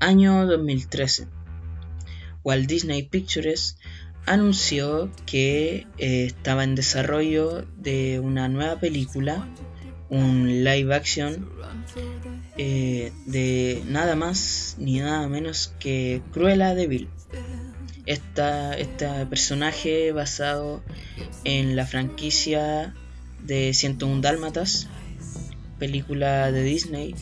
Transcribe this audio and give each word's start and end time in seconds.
Año 0.00 0.46
2013. 0.46 1.26
Walt 2.44 2.68
Disney 2.68 3.02
Pictures 3.02 3.76
anunció 4.26 5.10
que 5.26 5.86
eh, 5.98 6.24
estaba 6.26 6.62
en 6.62 6.76
desarrollo 6.76 7.66
de 7.76 8.20
una 8.20 8.48
nueva 8.48 8.78
película, 8.78 9.48
un 10.08 10.62
live 10.62 10.94
action 10.94 11.48
eh, 12.56 13.12
de 13.26 13.82
nada 13.88 14.14
más 14.14 14.76
ni 14.78 15.00
nada 15.00 15.26
menos 15.28 15.74
que 15.80 16.22
Cruella 16.32 16.74
de 16.76 16.86
Vil. 16.86 17.08
Esta, 18.06 18.74
este 18.74 19.26
personaje 19.26 20.12
basado 20.12 20.82
en 21.42 21.74
la 21.74 21.86
franquicia 21.86 22.94
de 23.42 23.74
101 23.74 24.20
Dálmatas, 24.20 24.88
película 25.78 26.52
de 26.52 26.62
Disney, 26.62 27.14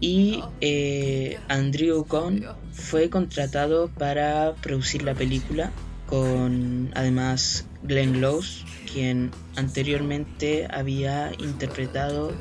y 0.00 0.42
eh, 0.60 1.38
Andrew 1.48 2.04
Cohn 2.06 2.44
fue 2.72 3.10
contratado 3.10 3.88
para 3.88 4.54
producir 4.62 5.02
la 5.02 5.14
película 5.14 5.72
con 6.06 6.90
además 6.94 7.66
Glenn 7.82 8.14
Close, 8.14 8.64
quien 8.90 9.30
anteriormente 9.56 10.66
había 10.70 11.32
interpretado 11.38 12.32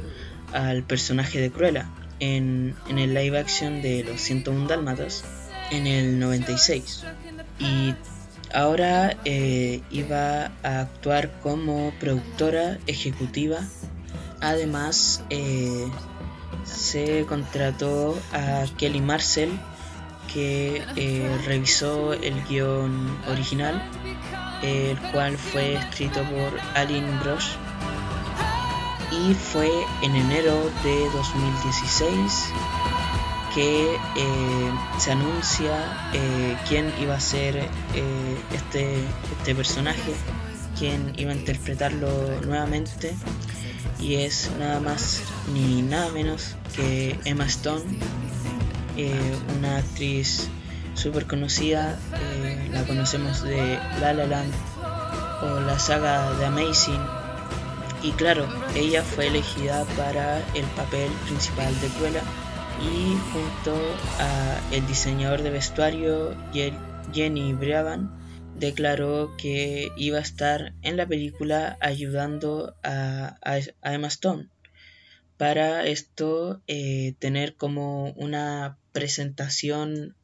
al 0.54 0.84
personaje 0.84 1.40
de 1.40 1.52
Cruella 1.52 1.90
en, 2.20 2.76
el 2.90 3.14
live 3.14 3.38
action 3.38 3.82
de 3.82 4.04
Los 4.04 4.22
101 4.22 4.68
Dálmatas 4.68 5.24
en 5.72 5.88
el 5.88 6.20
96. 6.20 7.04
Y 7.60 7.94
ahora 8.54 9.18
eh, 9.26 9.82
iba 9.92 10.52
a 10.64 10.82
actuar 10.82 11.40
como 11.42 11.94
productora 12.00 12.80
ejecutiva. 12.88 13.60
Además, 14.40 15.24
eh, 15.30 15.88
se 16.68 17.26
contrató 17.26 18.18
a 18.34 18.66
Kelly 18.78 19.02
Marcel, 19.02 19.50
que 20.32 20.84
eh, 20.96 21.42
revisó 21.46 22.14
el 22.14 22.44
guion 22.46 23.18
original, 23.30 23.82
el 24.62 24.98
cual 25.12 25.38
fue 25.38 25.76
escrito 25.76 26.22
por 26.24 26.60
Aline 26.76 27.10
Brosh 27.20 27.52
y 29.12 29.34
fue 29.34 29.70
en 30.02 30.16
enero 30.16 30.70
de 30.84 31.10
2016 31.12 32.50
que 33.56 33.96
eh, 33.96 34.72
se 35.00 35.12
anuncia 35.14 36.12
eh, 36.14 36.58
quién 36.68 36.94
iba 37.02 37.16
a 37.16 37.20
ser 37.20 37.70
este, 38.54 38.98
este 39.40 39.56
personaje, 39.56 40.14
quién 40.78 41.14
iba 41.18 41.32
a 41.32 41.36
interpretarlo 41.36 42.10
nuevamente 42.46 43.16
y 44.00 44.16
es 44.16 44.50
nada 44.60 44.80
más 44.80 45.22
ni 45.54 45.82
nada 45.82 46.10
menos 46.12 46.56
que 46.76 47.20
Emma 47.26 47.46
Stone, 47.46 47.84
eh, 48.96 49.38
una 49.58 49.78
actriz 49.78 50.50
súper 50.94 51.26
conocida, 51.26 51.98
eh, 52.14 52.70
la 52.72 52.84
conocemos 52.84 53.44
de 53.44 53.80
La 54.00 54.14
La 54.14 54.26
Land 54.26 54.54
o 55.44 55.60
la 55.62 55.80
saga 55.80 56.32
de 56.34 56.46
Amazing. 56.46 57.02
Y 58.04 58.12
claro, 58.12 58.48
ella 58.76 59.04
fue 59.04 59.28
elegida 59.28 59.84
para 59.96 60.40
el 60.54 60.66
papel 60.76 61.12
principal 61.26 61.74
de 61.82 61.88
Cruella 61.88 62.22
y 62.80 63.18
junto 63.34 63.76
a 64.20 64.60
el 64.72 64.86
diseñador 64.86 65.42
de 65.42 65.50
vestuario 65.50 66.36
Jenny 67.12 67.54
Bravan 67.54 68.12
declaró 68.60 69.36
que 69.38 69.90
iba 69.98 70.18
a 70.18 70.22
estar 70.22 70.74
en 70.82 70.98
la 70.98 71.08
película 71.08 71.78
ayudando 71.82 72.76
a, 72.84 73.38
Emma 73.84 74.08
Stone. 74.08 74.50
Para 75.38 75.86
esto 75.86 76.62
eh, 76.68 77.16
tener 77.20 77.56
como 77.56 78.12
una 78.14 78.78
presentación 78.92 80.16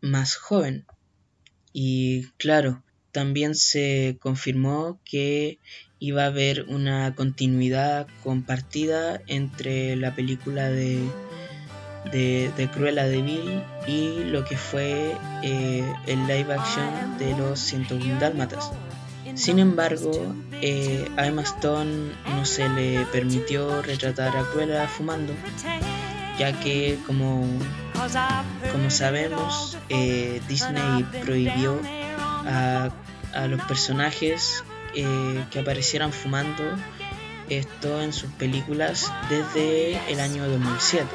más 0.00 0.34
joven. 0.34 0.86
Y 1.72 2.24
claro 2.38 2.82
también 3.16 3.54
se 3.54 4.18
confirmó 4.20 5.00
que 5.02 5.58
iba 5.98 6.24
a 6.24 6.26
haber 6.26 6.64
una 6.68 7.14
continuidad 7.14 8.06
compartida 8.22 9.22
entre 9.26 9.96
la 9.96 10.14
película 10.14 10.68
de 10.68 11.00
de, 12.12 12.70
Cruella 12.72 13.04
de 13.04 13.22
Vil 13.22 13.62
y 13.86 14.24
lo 14.24 14.44
que 14.44 14.56
fue 14.56 15.16
eh, 15.42 15.94
el 16.06 16.26
live 16.26 16.54
action 16.54 17.18
de 17.18 17.36
los 17.36 17.58
101 17.60 18.20
Dálmatas. 18.20 18.70
Sin 19.34 19.58
embargo, 19.58 20.34
eh, 20.52 21.10
a 21.16 21.26
Emma 21.26 21.42
Stone 21.42 22.12
no 22.26 22.46
se 22.46 22.68
le 22.70 23.04
permitió 23.06 23.82
retratar 23.82 24.34
a 24.36 24.44
Cruella 24.44 24.88
fumando, 24.88 25.34
ya 26.38 26.58
que 26.60 26.98
como, 27.06 27.46
como 28.72 28.90
sabemos, 28.90 29.76
eh, 29.88 30.40
Disney 30.48 31.04
prohibió 31.22 31.78
a, 32.46 32.88
a 33.34 33.46
los 33.46 33.60
personajes 33.62 34.64
que 34.94 35.58
aparecieran 35.58 36.10
fumando 36.10 36.62
esto 37.50 38.00
en 38.00 38.14
sus 38.14 38.30
películas 38.32 39.12
desde 39.28 40.00
el 40.10 40.20
año 40.20 40.48
2007 40.48 41.06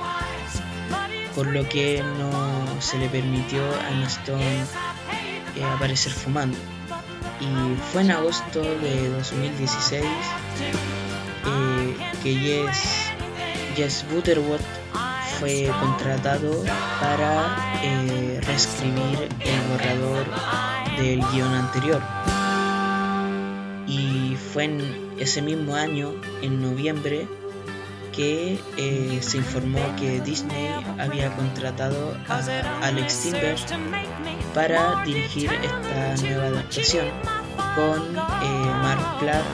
por 1.36 1.48
lo 1.48 1.68
que 1.68 2.04
no 2.18 2.82
se 2.82 2.98
le 2.98 3.08
permitió 3.10 3.62
a 3.64 4.04
Stone 4.08 4.66
eh, 5.56 5.64
aparecer 5.64 6.12
fumando. 6.12 6.58
Y 7.40 7.76
fue 7.92 8.02
en 8.02 8.12
agosto 8.12 8.62
de 8.62 9.10
2016 9.10 10.04
eh, 10.04 11.96
que 12.24 12.36
Jess, 12.36 13.12
Jess 13.76 14.06
Butterworth 14.12 14.62
fue 15.40 15.72
contratado 15.80 16.64
para 17.00 17.80
eh, 17.82 18.40
reescribir 18.44 19.28
el 19.40 19.62
borrador 19.72 20.26
del 20.98 21.20
guion 21.32 21.54
anterior. 21.54 22.02
Y 23.88 24.38
fue 24.54 24.66
en 24.66 25.12
ese 25.20 25.42
mismo 25.42 25.76
año, 25.76 26.14
en 26.44 26.62
noviembre, 26.62 27.28
que 28.12 28.60
eh, 28.78 29.20
se 29.22 29.38
informó 29.38 29.80
que 29.98 30.20
Disney 30.22 30.70
había 31.00 31.34
contratado 31.36 32.16
a 32.28 32.86
Alex 32.86 33.24
Timber 33.24 33.56
para 34.54 35.04
dirigir 35.04 35.52
esta 35.54 36.28
nueva 36.28 36.48
adaptación 36.48 37.08
con 37.76 38.02
eh, 38.16 38.72
Mark 38.82 39.20
Clark 39.20 39.46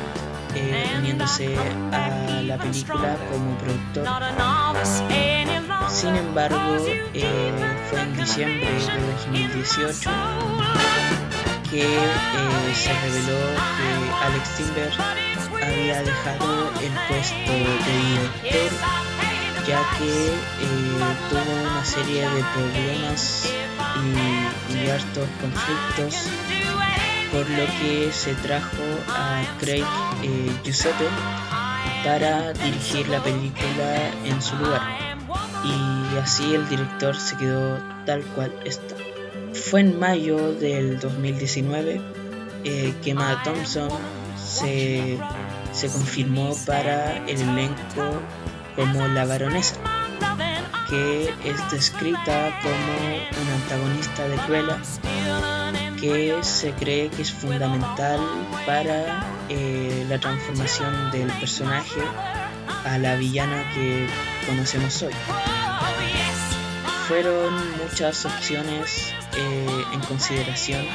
eh, 0.56 0.95
uniéndose 0.97 1.56
a 1.91 2.41
la 2.41 2.57
película 2.57 3.18
como 3.31 3.57
productor. 3.57 4.07
Sin 5.89 6.16
embargo, 6.16 6.78
fue 7.89 8.01
en 8.01 8.18
diciembre 8.18 8.72
de 8.72 9.12
2018 9.31 10.09
que 11.69 12.00
se 12.74 12.94
reveló 12.94 13.39
que 13.78 14.25
Alex 14.25 14.56
Timber 14.57 14.91
había 15.62 16.01
dejado 16.03 16.72
el 16.81 16.91
puesto 17.07 17.51
de 17.51 17.97
director 17.97 19.07
ya 19.68 19.84
que 19.97 20.28
eh, 20.28 21.16
tuvo 21.29 21.62
una 21.69 21.84
serie 21.84 22.22
de 22.29 22.44
problemas 22.53 23.51
y, 23.97 24.90
hartos 24.90 25.28
conflictos 25.41 26.29
por 27.31 27.50
lo 27.50 27.66
que 27.79 28.09
se 28.13 28.34
trajo 28.35 28.84
a 29.09 29.44
Craig 29.59 29.84
eh, 30.23 30.50
Giuseppe 30.63 31.07
para 32.06 32.53
dirigir 32.53 33.09
la 33.09 33.22
película 33.22 34.09
en 34.24 34.41
su 34.41 34.56
lugar 34.56 34.81
y 35.66 36.18
así 36.18 36.56
el 36.56 36.68
director 36.69 37.16
se 37.18 37.35
quedó 37.35 37.78
tal 38.06 38.24
cual 38.35 38.53
está. 38.63 38.95
Fue 39.53 39.81
en 39.81 40.00
mayo 40.00 40.53
del 40.53 41.00
2019 41.00 42.01
eh, 42.63 42.94
que 43.03 43.13
Matt 43.13 43.44
Thompson 43.44 43.89
se 44.38 45.18
se 45.77 45.89
confirmó 45.89 46.55
para 46.65 47.17
el 47.27 47.39
elenco 47.39 48.19
como 48.75 49.07
la 49.09 49.25
baronesa, 49.25 49.75
que 50.89 51.31
es 51.45 51.71
descrita 51.71 52.59
como 52.63 53.44
una 53.44 53.53
antagonista 53.53 54.27
de 54.27 54.38
Cruella, 54.38 54.81
que 56.01 56.35
se 56.41 56.71
cree 56.71 57.09
que 57.09 57.21
es 57.21 57.31
fundamental 57.31 58.19
para 58.65 59.24
eh, 59.50 60.03
la 60.09 60.19
transformación 60.19 61.12
del 61.12 61.31
personaje 61.33 62.01
a 62.83 62.97
la 62.97 63.15
villana 63.15 63.63
que 63.75 64.07
conocemos 64.47 65.03
hoy. 65.03 65.13
Fueron 67.07 67.53
muchas 67.77 68.25
opciones 68.25 69.13
eh, 69.35 69.83
en 69.94 70.00
consideración. 70.01 70.88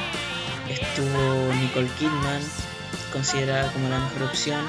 Estuvo 0.67 1.53
Nicole 1.53 1.89
Kidman, 1.97 2.41
considerada 3.13 3.71
como 3.71 3.87
la 3.87 3.99
mejor 3.99 4.23
opción, 4.23 4.59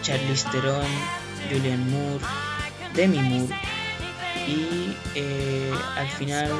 Charlize 0.00 0.48
Theron, 0.50 0.86
Julian 1.50 1.88
Moore, 1.90 2.24
Demi 2.94 3.18
Moore 3.18 3.54
y 4.46 4.96
eh, 5.14 5.72
al 5.96 6.08
final 6.08 6.50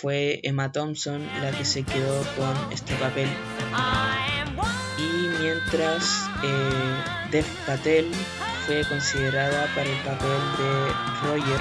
fue 0.00 0.40
Emma 0.42 0.70
Thompson 0.70 1.26
la 1.40 1.50
que 1.52 1.64
se 1.64 1.82
quedó 1.82 2.22
con 2.36 2.54
este 2.72 2.94
papel. 2.96 3.28
Y 4.98 5.40
mientras 5.40 6.28
eh, 6.42 7.28
Dev 7.30 7.46
Patel 7.66 8.10
fue 8.66 8.84
considerada 8.88 9.66
para 9.74 9.88
el 9.88 9.98
papel 9.98 10.38
de 10.58 11.28
Roger 11.28 11.60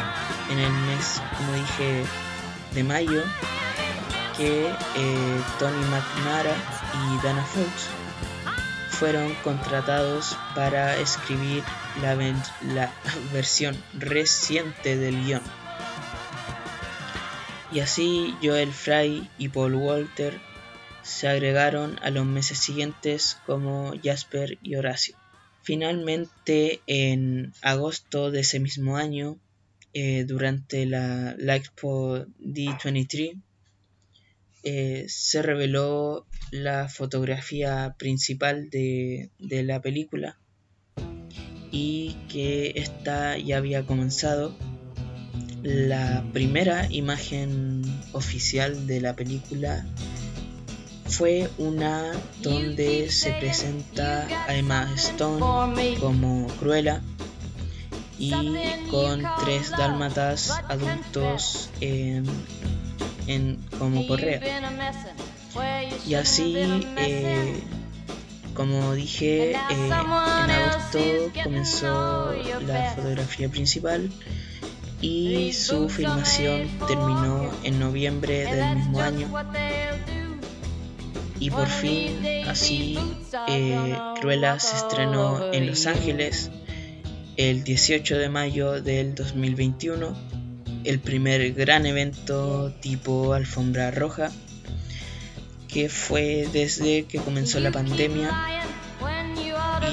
en 0.52 0.60
el 0.60 0.72
mes, 0.72 1.22
como 1.38 1.54
dije, 1.54 2.04
de 2.74 2.84
mayo 2.84 3.24
que 4.36 4.68
eh, 4.68 5.42
Tony 5.58 5.84
McNara 5.86 6.54
y 6.94 7.26
Dana 7.26 7.44
Fox 7.44 7.90
fueron 9.00 9.36
contratados 9.44 10.36
para 10.56 10.98
escribir 10.98 11.64
la, 12.02 12.16
versión 13.32 13.78
reciente 13.94 14.98
del 14.98 15.24
guion. 15.24 15.42
Y 17.72 17.82
así 17.82 18.36
Joel 18.42 18.72
Fry 18.72 19.30
y 19.38 19.50
Paul 19.50 19.76
Walter 19.76 20.40
se 21.04 21.28
agregaron 21.28 22.00
a 22.02 22.10
los 22.10 22.26
meses 22.26 22.58
siguientes 22.58 23.38
como 23.46 23.94
Jasper 24.04 24.58
y 24.64 24.76
Horacio. 24.76 25.16
Finalmente, 25.62 26.82
en 26.88 27.54
agosto 27.62 28.32
de 28.32 28.40
ese 28.40 28.60
mismo 28.60 28.98
año, 28.98 29.38
eh, 29.94 30.24
durante 30.26 30.88
la, 30.88 31.36
la, 31.38 31.56
Expo 31.56 32.26
D23, 32.40 33.40
eh, 34.70 35.06
se 35.08 35.42
reveló 35.42 36.26
la 36.52 36.90
fotografía 36.90 37.96
principal 37.98 38.70
de, 38.70 39.30
de 39.40 39.64
la 39.64 39.82
película 39.82 40.38
y 41.72 42.18
que 42.28 42.74
esta 42.76 43.38
ya 43.38 43.56
había 43.60 43.86
comenzado. 43.86 44.58
La 45.64 46.22
primera 46.34 46.86
imagen 46.92 47.82
oficial 48.12 48.88
de 48.88 49.00
la 49.00 49.16
película 49.16 49.86
fue 51.06 51.50
una 51.58 52.12
donde 52.42 53.10
se 53.10 53.32
presenta 53.40 54.28
a 54.50 54.54
Emma 54.54 54.92
Stone 54.96 55.96
como 56.02 56.48
Cruella 56.60 57.02
y 58.20 58.32
con 58.92 59.24
tres 59.40 59.72
dálmatas 59.72 60.52
adultos 60.68 61.70
en, 63.28 63.58
como 63.78 64.08
Correa. 64.08 64.42
Y 66.08 66.14
así, 66.16 66.56
eh, 66.58 67.64
como 68.54 68.94
dije, 68.94 69.52
eh, 69.52 69.58
en 69.70 69.94
agosto 69.94 71.00
comenzó 71.44 72.34
la 72.66 72.94
fotografía 72.96 73.50
principal 73.50 74.10
y 75.02 75.54
su 75.54 75.90
filmación 75.90 76.68
terminó 76.88 77.52
en 77.64 77.80
noviembre 77.80 78.46
del 78.46 78.78
mismo 78.78 79.00
año 79.00 79.28
y 81.40 81.52
por 81.52 81.68
fin, 81.68 82.18
así, 82.48 82.98
eh, 83.48 83.96
se 84.60 84.76
estrenó 84.76 85.54
en 85.54 85.68
Los 85.68 85.86
Ángeles 85.86 86.50
el 87.36 87.64
18 87.64 88.18
de 88.18 88.30
mayo 88.30 88.82
del 88.82 89.14
2021, 89.14 90.16
el 90.88 91.00
primer 91.00 91.54
gran 91.54 91.86
evento 91.86 92.74
tipo 92.82 93.34
alfombra 93.34 93.92
roja, 93.92 94.32
que 95.68 95.90
fue 95.90 96.48
desde 96.52 97.04
que 97.06 97.20
comenzó 97.20 97.60
la 97.60 97.72
pandemia 97.72 98.32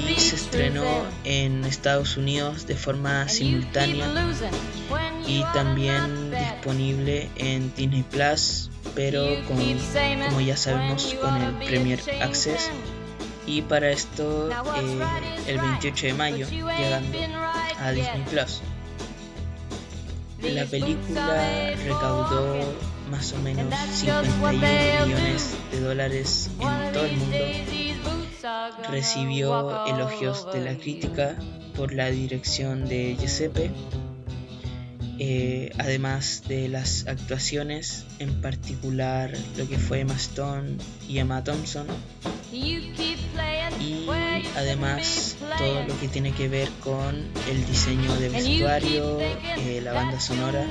y 0.09 0.19
se 0.19 0.35
estrenó 0.35 0.85
en 1.23 1.65
Estados 1.65 2.17
Unidos 2.17 2.65
de 2.65 2.75
forma 2.75 3.27
simultánea 3.27 4.07
y 5.27 5.43
también 5.53 6.31
disponible 6.31 7.29
en 7.37 7.73
Disney 7.75 8.03
Plus 8.03 8.69
pero 8.95 9.27
con, 9.47 9.57
como 10.27 10.41
ya 10.41 10.55
sabemos 10.55 11.13
con 11.21 11.35
el 11.41 11.53
Premier 11.65 11.99
Access 12.21 12.71
y 13.45 13.61
para 13.61 13.91
esto 13.91 14.49
eh, 14.49 14.99
el 15.47 15.59
28 15.59 16.07
de 16.07 16.13
mayo 16.13 16.47
llegando 16.49 17.17
a 17.79 17.91
Disney 17.91 18.23
Plus. 18.29 18.61
La 20.53 20.65
película 20.65 21.71
recaudó 21.83 22.73
más 23.09 23.33
o 23.33 23.37
menos 23.39 23.73
51 23.93 25.05
millones 25.05 25.55
de 25.71 25.79
dólares 25.79 26.49
en 26.59 26.93
todo 26.93 27.05
el 27.05 27.17
mundo. 27.17 27.37
Recibió 28.89 29.85
elogios 29.85 30.51
de 30.53 30.61
la 30.61 30.77
crítica 30.77 31.35
por 31.75 31.93
la 31.93 32.09
dirección 32.11 32.85
de 32.87 33.17
Giuseppe 33.19 33.71
eh, 35.19 35.71
además 35.77 36.43
de 36.47 36.67
las 36.67 37.07
actuaciones, 37.07 38.05
en 38.19 38.41
particular 38.41 39.31
lo 39.57 39.67
que 39.67 39.77
fue 39.77 40.01
Emma 40.01 40.15
Stone 40.15 40.77
y 41.07 41.19
Emma 41.19 41.43
Thompson, 41.43 41.87
y 42.51 44.07
además 44.55 45.37
todo 45.57 45.83
lo 45.83 45.99
que 45.99 46.07
tiene 46.07 46.31
que 46.31 46.47
ver 46.47 46.69
con 46.83 47.15
el 47.49 47.65
diseño 47.65 48.15
de 48.17 48.29
vestuario, 48.29 49.19
eh, 49.19 49.81
la 49.83 49.93
banda 49.93 50.19
sonora 50.19 50.65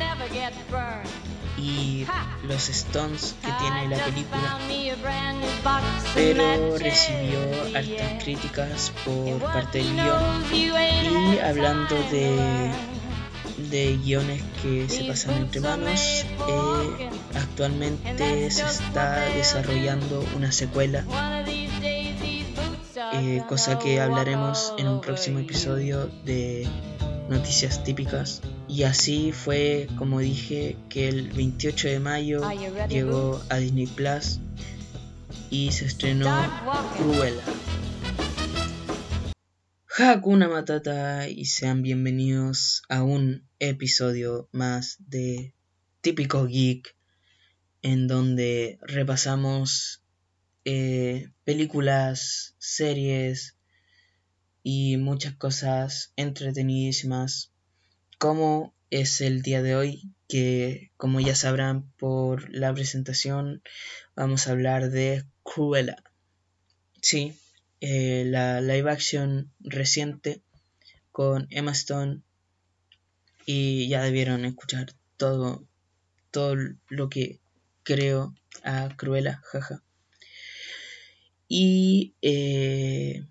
y 1.56 2.04
los 2.46 2.68
Stones 2.68 3.34
que 3.40 3.52
tiene 3.60 3.88
la 3.88 4.04
película, 4.04 4.58
pero 6.14 6.78
recibió 6.78 7.38
altas 7.74 8.22
críticas 8.22 8.92
por 9.04 9.40
parte 9.40 9.78
del 9.78 9.94
guion 9.94 10.44
y 10.52 11.38
hablando 11.38 11.94
de 12.10 12.93
de 13.56 13.96
guiones 13.96 14.42
que 14.62 14.88
se 14.88 15.04
pasan 15.04 15.36
entre 15.36 15.60
manos. 15.60 16.24
Eh, 16.48 17.10
actualmente 17.34 18.50
se 18.50 18.62
está 18.62 19.20
desarrollando 19.34 20.24
una 20.36 20.52
secuela, 20.52 21.04
eh, 23.12 23.42
cosa 23.48 23.78
que 23.78 24.00
hablaremos 24.00 24.74
en 24.78 24.88
un 24.88 25.00
próximo 25.00 25.38
episodio 25.38 26.10
de 26.24 26.68
noticias 27.28 27.82
típicas. 27.84 28.42
Y 28.66 28.84
así 28.84 29.32
fue, 29.32 29.88
como 29.96 30.20
dije, 30.20 30.76
que 30.88 31.08
el 31.08 31.30
28 31.30 31.88
de 31.88 32.00
mayo 32.00 32.42
llegó 32.88 33.40
a 33.50 33.56
Disney 33.56 33.86
Plus 33.86 34.40
y 35.50 35.70
se 35.72 35.84
estrenó 35.84 36.30
Cruella. 36.96 37.42
Hakuna 39.96 40.48
Matata 40.48 41.28
y 41.28 41.44
sean 41.44 41.82
bienvenidos 41.82 42.82
a 42.88 43.04
un 43.04 43.46
episodio 43.60 44.48
más 44.50 44.96
de 44.98 45.54
Típico 46.00 46.46
Geek 46.46 46.96
en 47.80 48.08
donde 48.08 48.80
repasamos 48.82 50.02
eh, 50.64 51.30
películas, 51.44 52.56
series 52.58 53.56
y 54.64 54.96
muchas 54.96 55.36
cosas 55.36 56.12
entretenidísimas 56.16 57.52
como 58.18 58.74
es 58.90 59.20
el 59.20 59.42
día 59.42 59.62
de 59.62 59.76
hoy 59.76 60.12
que 60.26 60.90
como 60.96 61.20
ya 61.20 61.36
sabrán 61.36 61.88
por 61.98 62.52
la 62.52 62.74
presentación 62.74 63.62
vamos 64.16 64.48
a 64.48 64.50
hablar 64.50 64.90
de 64.90 65.24
Cruella. 65.44 66.02
Sí, 67.00 67.38
eh, 67.86 68.24
la 68.24 68.62
live 68.62 68.90
action 68.90 69.52
reciente 69.60 70.40
con 71.12 71.46
Emma 71.50 71.72
Stone 71.72 72.22
y 73.44 73.88
ya 73.88 74.02
debieron 74.02 74.46
escuchar 74.46 74.94
todo, 75.18 75.68
todo 76.30 76.56
lo 76.88 77.10
que 77.10 77.40
creo 77.82 78.34
a 78.62 78.88
Cruella, 78.96 79.42
jaja. 79.44 79.82
Y 81.46 82.14
eh, 82.22 83.26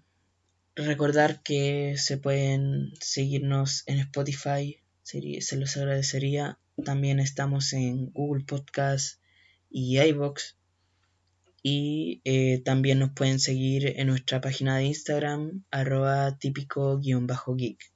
recordar 0.75 1.41
que 1.41 1.95
se 1.97 2.17
pueden 2.17 2.93
seguirnos 3.01 3.81
en 3.87 3.97
Spotify, 3.97 4.79
se 5.01 5.57
los 5.57 5.77
agradecería. 5.77 6.59
También 6.85 7.19
estamos 7.19 7.73
en 7.73 8.11
Google 8.11 8.43
Podcast 8.45 9.19
y 9.71 9.99
iBox 9.99 10.57
y 11.63 12.21
eh, 12.25 12.61
también 12.63 12.99
nos 12.99 13.11
pueden 13.11 13.39
seguir 13.39 13.93
en 13.97 14.07
nuestra 14.07 14.41
página 14.41 14.77
de 14.77 14.83
Instagram, 14.83 15.63
arroba 15.71 16.37
típico-geek. 16.37 17.93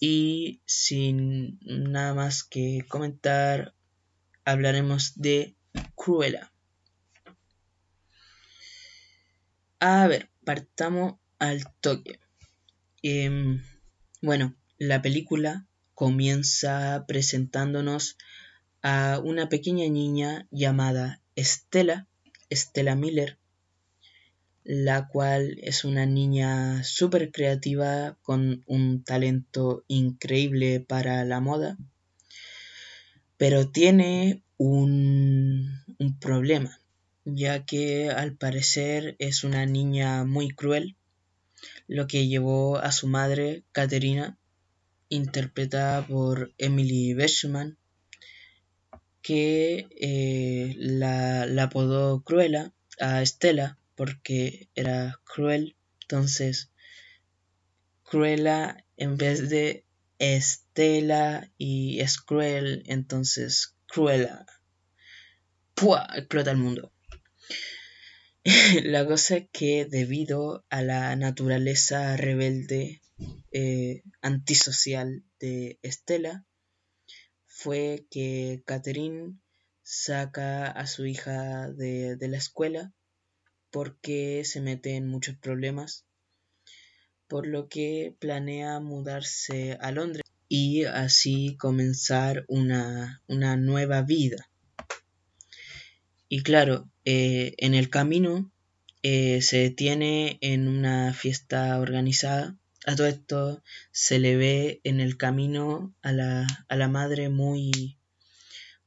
Y 0.00 0.62
sin 0.64 1.60
nada 1.62 2.14
más 2.14 2.42
que 2.42 2.84
comentar, 2.88 3.74
hablaremos 4.46 5.20
de 5.20 5.54
Cruella. 5.94 6.50
A 9.78 10.06
ver, 10.06 10.30
partamos 10.44 11.16
al 11.38 11.70
toque. 11.80 12.20
Em, 13.02 13.62
bueno, 14.22 14.54
la 14.78 15.02
película 15.02 15.66
comienza 15.92 17.04
presentándonos 17.06 18.16
a 18.82 19.20
una 19.22 19.50
pequeña 19.50 19.86
niña 19.90 20.46
llamada 20.50 21.20
Estela, 21.36 22.08
Stella 22.50 22.94
Miller, 22.94 23.38
la 24.64 25.08
cual 25.08 25.58
es 25.62 25.84
una 25.84 26.06
niña 26.06 26.82
súper 26.84 27.30
creativa 27.30 28.16
con 28.22 28.64
un 28.66 29.04
talento 29.04 29.84
increíble 29.88 30.80
para 30.80 31.24
la 31.24 31.40
moda, 31.40 31.76
pero 33.36 33.68
tiene 33.68 34.42
un, 34.56 35.84
problema, 36.20 36.80
ya 37.24 37.66
que 37.66 38.10
al 38.10 38.36
parecer 38.36 39.16
es 39.18 39.44
una 39.44 39.66
niña 39.66 40.24
muy 40.24 40.48
cruel, 40.48 40.96
lo 41.86 42.06
que 42.06 42.26
llevó 42.26 42.78
a 42.78 42.92
su 42.92 43.06
madre, 43.06 43.64
Caterina, 43.72 44.38
interpretada 45.10 46.06
por 46.06 46.54
Emily 46.56 47.12
Beshman, 47.12 47.76
que 49.24 49.88
eh, 49.98 50.74
la, 50.76 51.46
la 51.46 51.62
apodó 51.64 52.22
Cruella 52.22 52.74
a 53.00 53.22
Estela 53.22 53.78
porque 53.94 54.68
era 54.74 55.18
cruel. 55.24 55.76
Entonces, 56.02 56.70
Cruella 58.02 58.84
en 58.98 59.16
vez 59.16 59.48
de 59.48 59.86
Estela 60.18 61.50
y 61.56 62.00
es 62.00 62.20
cruel, 62.20 62.82
entonces 62.84 63.74
Cruella. 63.86 64.44
¡Pua! 65.74 66.06
Explota 66.14 66.50
el 66.50 66.58
mundo. 66.58 66.92
la 68.84 69.06
cosa 69.06 69.38
es 69.38 69.48
que 69.52 69.86
debido 69.86 70.66
a 70.68 70.82
la 70.82 71.16
naturaleza 71.16 72.14
rebelde, 72.18 73.00
eh, 73.52 74.02
antisocial 74.20 75.24
de 75.40 75.78
Estela, 75.80 76.44
fue 77.64 78.06
que 78.10 78.62
Catherine 78.66 79.38
saca 79.82 80.66
a 80.66 80.86
su 80.86 81.06
hija 81.06 81.70
de, 81.70 82.14
de 82.16 82.28
la 82.28 82.36
escuela 82.36 82.92
porque 83.70 84.42
se 84.44 84.60
mete 84.60 84.96
en 84.96 85.08
muchos 85.08 85.36
problemas, 85.36 86.04
por 87.26 87.46
lo 87.46 87.70
que 87.70 88.14
planea 88.18 88.80
mudarse 88.80 89.78
a 89.80 89.92
Londres 89.92 90.24
y 90.46 90.84
así 90.84 91.56
comenzar 91.56 92.44
una, 92.48 93.22
una 93.28 93.56
nueva 93.56 94.02
vida. 94.02 94.50
Y 96.28 96.42
claro, 96.42 96.90
eh, 97.06 97.54
en 97.56 97.72
el 97.72 97.88
camino 97.88 98.52
eh, 99.02 99.40
se 99.40 99.56
detiene 99.56 100.36
en 100.42 100.68
una 100.68 101.14
fiesta 101.14 101.80
organizada. 101.80 102.58
A 102.86 102.96
todo 102.96 103.06
esto 103.06 103.62
se 103.92 104.18
le 104.18 104.36
ve 104.36 104.80
en 104.84 105.00
el 105.00 105.16
camino 105.16 105.94
a 106.02 106.12
la, 106.12 106.46
a 106.68 106.76
la 106.76 106.88
madre 106.88 107.30
muy, 107.30 107.98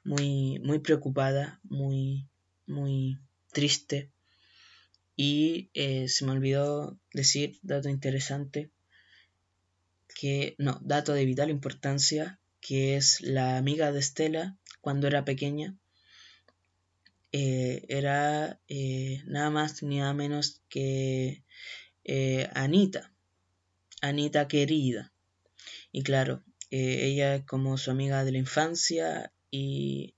muy, 0.03 0.59
muy 0.59 0.77
preocupada, 0.79 1.59
muy, 1.63 2.27
muy 2.67 3.17
triste. 3.51 4.11
Y 5.15 5.71
eh, 5.73 6.07
se 6.09 6.25
me 6.25 6.31
olvidó 6.33 6.99
decir, 7.11 7.57
dato 7.63 7.89
interesante, 7.89 8.69
que, 10.13 10.53
no, 10.59 10.79
dato 10.83 11.13
de 11.13 11.25
vital 11.25 11.49
importancia, 11.49 12.39
que 12.61 12.97
es 12.97 13.21
la 13.21 13.57
amiga 13.57 13.91
de 13.91 13.99
Estela 13.99 14.57
cuando 14.79 15.07
era 15.07 15.25
pequeña. 15.25 15.75
Eh, 17.31 17.83
era 17.89 18.59
eh, 18.67 19.23
nada 19.25 19.49
más 19.49 19.81
ni 19.81 19.97
nada 19.97 20.13
menos 20.13 20.61
que 20.69 21.43
Anita, 22.53 23.11
Anita 24.07 24.47
querida. 24.47 25.13
Y 25.91 26.03
claro, 26.03 26.43
ella 26.69 27.35
es 27.35 27.45
como 27.45 27.77
su 27.77 27.91
amiga 27.91 28.23
de 28.23 28.31
la 28.31 28.37
infancia 28.39 29.31
y 29.51 30.15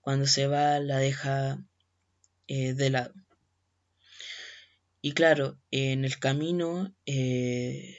cuando 0.00 0.26
se 0.26 0.46
va 0.46 0.80
la 0.80 0.98
deja 0.98 1.64
de 2.48 2.90
lado. 2.90 3.14
Y 5.04 5.14
claro, 5.14 5.58
en 5.72 6.04
el 6.04 6.20
camino 6.20 6.94
eh, 7.06 7.98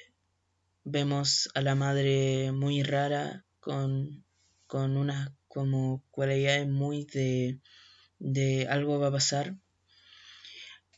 vemos 0.85 1.49
a 1.53 1.59
la 1.59 1.75
madre 1.75 2.53
muy 2.53 2.81
rara 2.81 3.45
con, 3.59 4.23
con 4.67 4.95
unas 4.95 5.31
como 5.49 6.01
cualidades 6.11 6.65
muy 6.65 7.03
de, 7.03 7.59
de 8.19 8.67
algo 8.69 8.99
va 8.99 9.07
a 9.07 9.11
pasar. 9.11 9.57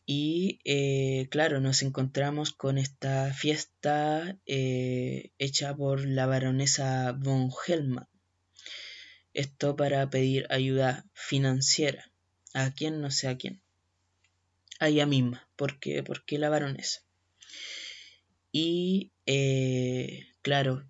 Y 0.06 0.60
eh, 0.66 1.28
claro, 1.32 1.60
nos 1.60 1.82
encontramos 1.82 2.52
con 2.52 2.78
esta 2.78 3.34
fiesta 3.34 4.38
eh, 4.46 5.32
hecha 5.40 5.76
por 5.76 6.06
la 6.06 6.28
baronesa 6.28 7.12
von 7.14 7.50
Hellman. 7.66 8.08
Esto 9.34 9.76
para 9.76 10.08
pedir 10.10 10.46
ayuda 10.52 11.06
financiera. 11.14 12.12
¿A 12.54 12.72
quién? 12.72 13.02
No 13.02 13.10
sé 13.10 13.28
a 13.28 13.38
quién 13.38 13.62
a 14.78 14.90
ella 14.90 15.06
misma, 15.06 15.48
porque, 15.56 16.04
porque 16.04 16.38
la 16.38 16.50
baronesa. 16.50 17.02
Y 18.52 19.14
eh, 19.26 20.28
claro, 20.42 20.86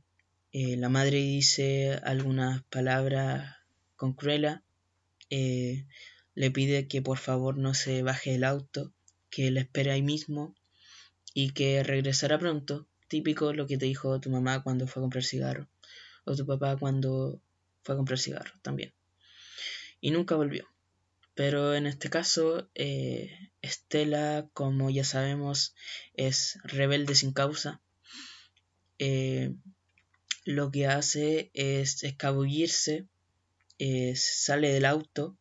la 0.51 0.89
madre 0.89 1.17
dice 1.17 1.99
algunas 2.03 2.63
palabras 2.63 3.57
con 3.95 4.13
Cruella, 4.13 4.63
le 5.29 6.51
pide 6.51 6.87
que 6.87 7.03
por 7.03 7.19
favor 7.19 7.57
no 7.57 7.75
se 7.75 8.01
baje 8.01 8.31
del 8.31 8.43
auto, 8.43 8.94
que 9.35 9.51
la 9.51 9.59
espere 9.59 9.91
ahí 9.91 10.01
mismo 10.01 10.55
y 11.33 11.51
que 11.51 11.83
regresará 11.83 12.39
pronto, 12.39 12.87
típico 13.09 13.51
lo 13.51 13.67
que 13.67 13.77
te 13.77 13.85
dijo 13.85 14.21
tu 14.21 14.29
mamá 14.29 14.63
cuando 14.63 14.87
fue 14.87 15.01
a 15.01 15.03
comprar 15.03 15.25
cigarro, 15.25 15.67
o 16.23 16.37
tu 16.37 16.45
papá 16.45 16.77
cuando 16.77 17.41
fue 17.83 17.95
a 17.95 17.97
comprar 17.97 18.17
cigarro 18.17 18.53
también. 18.61 18.93
Y 19.99 20.11
nunca 20.11 20.35
volvió. 20.35 20.69
Pero 21.33 21.75
en 21.75 21.85
este 21.85 22.09
caso, 22.09 22.69
eh, 22.75 23.51
Estela, 23.61 24.47
como 24.53 24.89
ya 24.89 25.03
sabemos, 25.03 25.75
es 26.13 26.57
rebelde 26.63 27.13
sin 27.13 27.33
causa. 27.33 27.81
Eh, 28.99 29.53
lo 30.45 30.71
que 30.71 30.87
hace 30.87 31.51
es 31.53 32.05
escabullirse, 32.05 33.05
eh, 33.79 34.15
sale 34.15 34.71
del 34.71 34.85
auto 34.85 35.37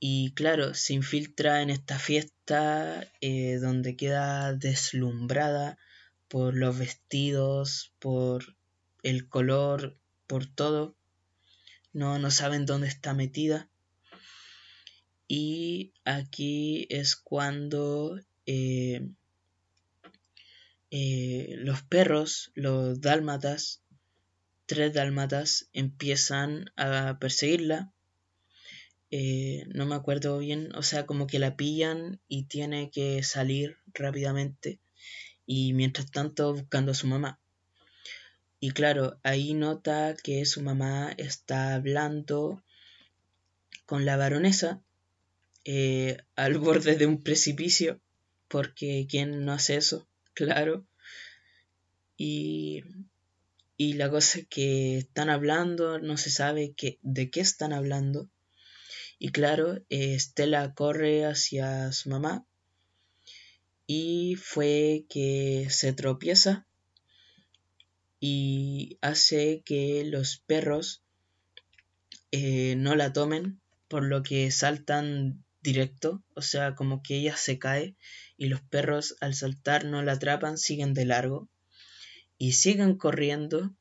y 0.00 0.32
claro, 0.34 0.74
se 0.74 0.94
infiltra 0.94 1.62
en 1.62 1.70
esta 1.70 1.98
fiesta 1.98 3.06
donde 3.60 3.96
queda 3.96 4.52
deslumbrada 4.52 5.78
por 6.28 6.54
los 6.54 6.78
vestidos, 6.78 7.92
por 7.98 8.56
el 9.02 9.28
color, 9.28 9.98
por 10.26 10.46
todo. 10.46 10.96
No, 11.92 12.18
no 12.18 12.30
saben 12.30 12.66
dónde 12.66 12.88
está 12.88 13.14
metida 13.14 13.68
y 15.28 15.92
aquí 16.06 16.86
es 16.88 17.14
cuando 17.14 18.18
eh, 18.46 19.10
eh, 20.90 21.54
los 21.58 21.82
perros, 21.82 22.50
los 22.54 23.02
dálmatas, 23.02 23.82
tres 24.64 24.94
dálmatas, 24.94 25.68
empiezan 25.74 26.72
a 26.76 27.18
perseguirla. 27.20 27.92
Eh, 29.10 29.64
no 29.68 29.86
me 29.86 29.94
acuerdo 29.94 30.38
bien, 30.38 30.74
o 30.74 30.82
sea, 30.82 31.06
como 31.06 31.26
que 31.26 31.38
la 31.38 31.56
pillan 31.56 32.20
y 32.28 32.44
tiene 32.44 32.90
que 32.90 33.22
salir 33.22 33.78
rápidamente 33.94 34.80
y 35.46 35.72
mientras 35.72 36.10
tanto 36.10 36.52
buscando 36.52 36.92
a 36.92 36.94
su 36.94 37.06
mamá. 37.06 37.40
Y 38.60 38.72
claro, 38.72 39.18
ahí 39.22 39.54
nota 39.54 40.14
que 40.22 40.44
su 40.44 40.62
mamá 40.62 41.12
está 41.16 41.74
hablando 41.74 42.62
con 43.86 44.04
la 44.04 44.16
baronesa 44.16 44.82
eh, 45.64 46.18
al 46.36 46.58
borde 46.58 46.96
de 46.96 47.06
un 47.06 47.22
precipicio, 47.22 48.00
porque 48.48 49.06
¿quién 49.08 49.44
no 49.44 49.52
hace 49.52 49.76
eso? 49.76 50.06
Claro. 50.38 50.86
Y, 52.16 52.84
y 53.76 53.94
la 53.94 54.08
cosa 54.08 54.38
es 54.38 54.46
que 54.46 54.98
están 54.98 55.30
hablando, 55.30 55.98
no 55.98 56.16
se 56.16 56.30
sabe 56.30 56.74
qué, 56.76 57.00
de 57.02 57.28
qué 57.28 57.40
están 57.40 57.72
hablando. 57.72 58.30
Y 59.18 59.30
claro, 59.30 59.82
Estela 59.88 60.74
corre 60.74 61.24
hacia 61.24 61.92
su 61.92 62.10
mamá 62.10 62.46
y 63.86 64.36
fue 64.36 65.06
que 65.08 65.68
se 65.70 65.92
tropieza 65.92 66.66
y 68.20 68.98
hace 69.00 69.62
que 69.64 70.04
los 70.04 70.38
perros 70.46 71.02
eh, 72.30 72.74
no 72.76 72.94
la 72.94 73.12
tomen, 73.12 73.60
por 73.88 74.04
lo 74.04 74.22
que 74.22 74.50
saltan 74.50 75.42
directo, 75.62 76.22
o 76.34 76.42
sea, 76.42 76.74
como 76.74 77.02
que 77.02 77.16
ella 77.16 77.36
se 77.36 77.58
cae 77.58 77.96
y 78.36 78.46
los 78.46 78.60
perros 78.60 79.16
al 79.20 79.34
saltar 79.34 79.84
no 79.84 80.02
la 80.02 80.12
atrapan, 80.12 80.58
siguen 80.58 80.94
de 80.94 81.06
largo 81.06 81.48
y 82.36 82.52
siguen 82.52 82.96
corriendo 82.96 83.74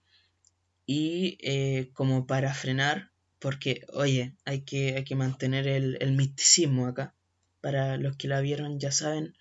y 0.86 1.38
eh, 1.42 1.90
como 1.94 2.26
para 2.26 2.54
frenar, 2.54 3.12
porque 3.40 3.86
oye, 3.94 4.34
hay 4.46 4.62
que, 4.62 4.96
hay 4.96 5.04
que 5.04 5.16
mantener 5.16 5.68
el, 5.68 5.98
el 6.02 6.14
misticismo 6.14 6.88
acá, 6.88 7.16
para 7.62 7.98
los 7.98 8.16
que 8.18 8.28
la 8.28 8.42
vieron 8.42 8.80
ya 8.80 8.92
saben, 8.92 9.36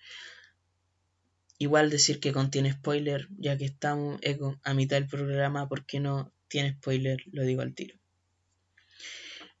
igual 1.57 1.89
decir 1.89 2.19
que 2.19 2.33
contiene 2.33 2.73
spoiler, 2.73 3.27
ya 3.37 3.57
que 3.57 3.65
estamos 3.65 4.19
a 4.63 4.73
mitad 4.73 4.97
del 4.97 5.07
programa, 5.07 5.67
porque 5.67 5.99
no 5.99 6.31
tiene 6.47 6.73
spoiler, 6.73 7.23
lo 7.31 7.43
digo 7.43 7.61
al 7.61 7.73
tiro. 7.73 7.97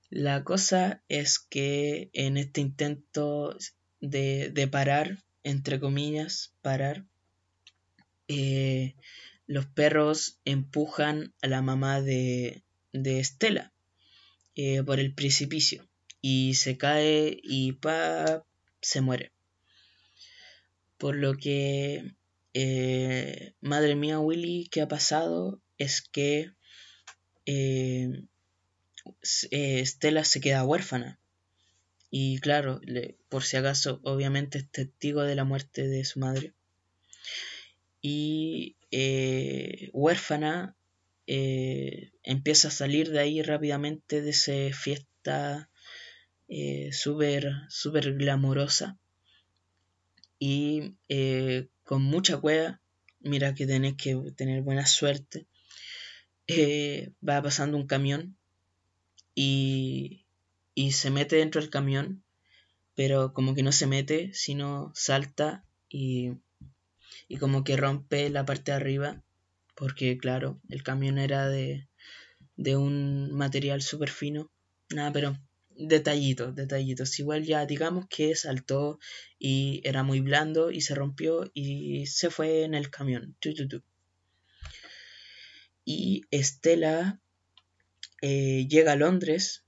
La 0.09 0.43
cosa 0.43 1.03
es 1.09 1.39
que 1.39 2.09
en 2.13 2.37
este 2.37 2.61
intento 2.61 3.57
de, 3.99 4.69
parar, 4.71 5.23
entre 5.43 5.79
comillas, 5.79 6.53
parar, 6.61 7.05
eh, 8.27 8.95
los 9.47 9.65
perros 9.65 10.39
empujan 10.45 11.33
a 11.41 11.47
la 11.47 11.61
mamá 11.61 12.01
de, 12.01 12.63
de 12.93 13.19
Estela 13.19 13.73
eh, 14.57 14.83
por 14.83 14.99
el 14.99 15.13
precipicio 15.13 15.87
y 16.19 16.55
se 16.55 16.77
cae 16.77 17.39
y 17.43 17.73
pa, 17.73 18.43
se 18.81 19.01
muere. 19.01 19.31
Por 20.97 21.15
lo 21.15 21.35
que, 21.37 22.15
eh, 22.55 23.53
madre 23.61 23.93
mía 23.95 24.19
Willy, 24.19 24.67
¿qué 24.71 24.81
ha 24.81 24.87
pasado? 24.87 25.61
Es 25.77 26.01
que 26.01 26.53
eh, 27.45 28.23
Stella 29.21 30.23
se 30.23 30.41
queda 30.41 30.65
huérfana. 30.65 31.19
Y 32.09 32.39
claro, 32.39 32.81
por 33.29 33.43
si 33.43 33.57
acaso, 33.57 33.99
obviamente 34.03 34.57
es 34.57 34.71
testigo 34.71 35.21
de 35.21 35.35
la 35.35 35.43
muerte 35.43 35.87
de 35.87 36.03
su 36.03 36.19
madre. 36.19 36.53
Y 38.01 38.75
eh, 38.89 39.91
huérfana 39.93 40.76
eh, 41.27 42.11
empieza 42.23 42.69
a 42.69 42.71
salir 42.71 43.11
de 43.11 43.19
ahí 43.19 43.41
rápidamente 43.41 44.21
de 44.21 44.29
esa 44.29 44.53
fiesta 44.73 45.69
eh, 46.47 46.91
súper 46.93 47.51
super 47.69 48.15
glamorosa. 48.15 48.97
Y 50.39 50.95
eh, 51.09 51.67
con 51.83 52.01
mucha 52.01 52.37
cueva 52.37 52.81
mira 53.19 53.53
que 53.55 53.67
tenés 53.67 53.95
que 53.95 54.15
tener 54.37 54.61
buena 54.61 54.85
suerte 54.85 55.47
va 57.27 57.41
pasando 57.41 57.75
un 57.75 57.87
camión 57.87 58.37
y, 59.35 60.25
y 60.75 60.91
se 60.91 61.09
mete 61.09 61.35
dentro 61.37 61.59
del 61.59 61.69
camión 61.69 62.23
pero 62.95 63.33
como 63.33 63.53
que 63.53 63.63
no 63.63 63.73
se 63.73 63.87
mete 63.87 64.31
sino 64.33 64.91
salta 64.95 65.65
y, 65.89 66.33
y 67.27 67.37
como 67.37 67.65
que 67.65 67.75
rompe 67.75 68.29
la 68.29 68.45
parte 68.45 68.71
de 68.71 68.77
arriba 68.77 69.23
porque 69.77 70.17
claro, 70.17 70.59
el 70.69 70.81
camión 70.81 71.19
era 71.19 71.47
de, 71.47 71.87
de 72.55 72.75
un 72.75 73.31
material 73.31 73.83
súper 73.83 74.09
fino, 74.09 74.51
nada, 74.89 75.13
pero 75.13 75.37
detallitos, 75.69 76.55
detallitos. 76.55 77.19
Igual 77.19 77.43
ya 77.43 77.65
digamos 77.67 78.07
que 78.09 78.35
saltó 78.35 78.99
y 79.37 79.81
era 79.83 80.01
muy 80.01 80.19
blando 80.19 80.71
y 80.71 80.81
se 80.81 80.95
rompió 80.95 81.51
y 81.53 82.07
se 82.07 82.31
fue 82.31 82.63
en 82.63 82.73
el 82.73 82.89
camión. 82.89 83.37
Y 85.85 86.23
Estela 86.31 87.21
eh, 88.21 88.67
llega 88.67 88.93
a 88.93 88.97
Londres 88.97 89.63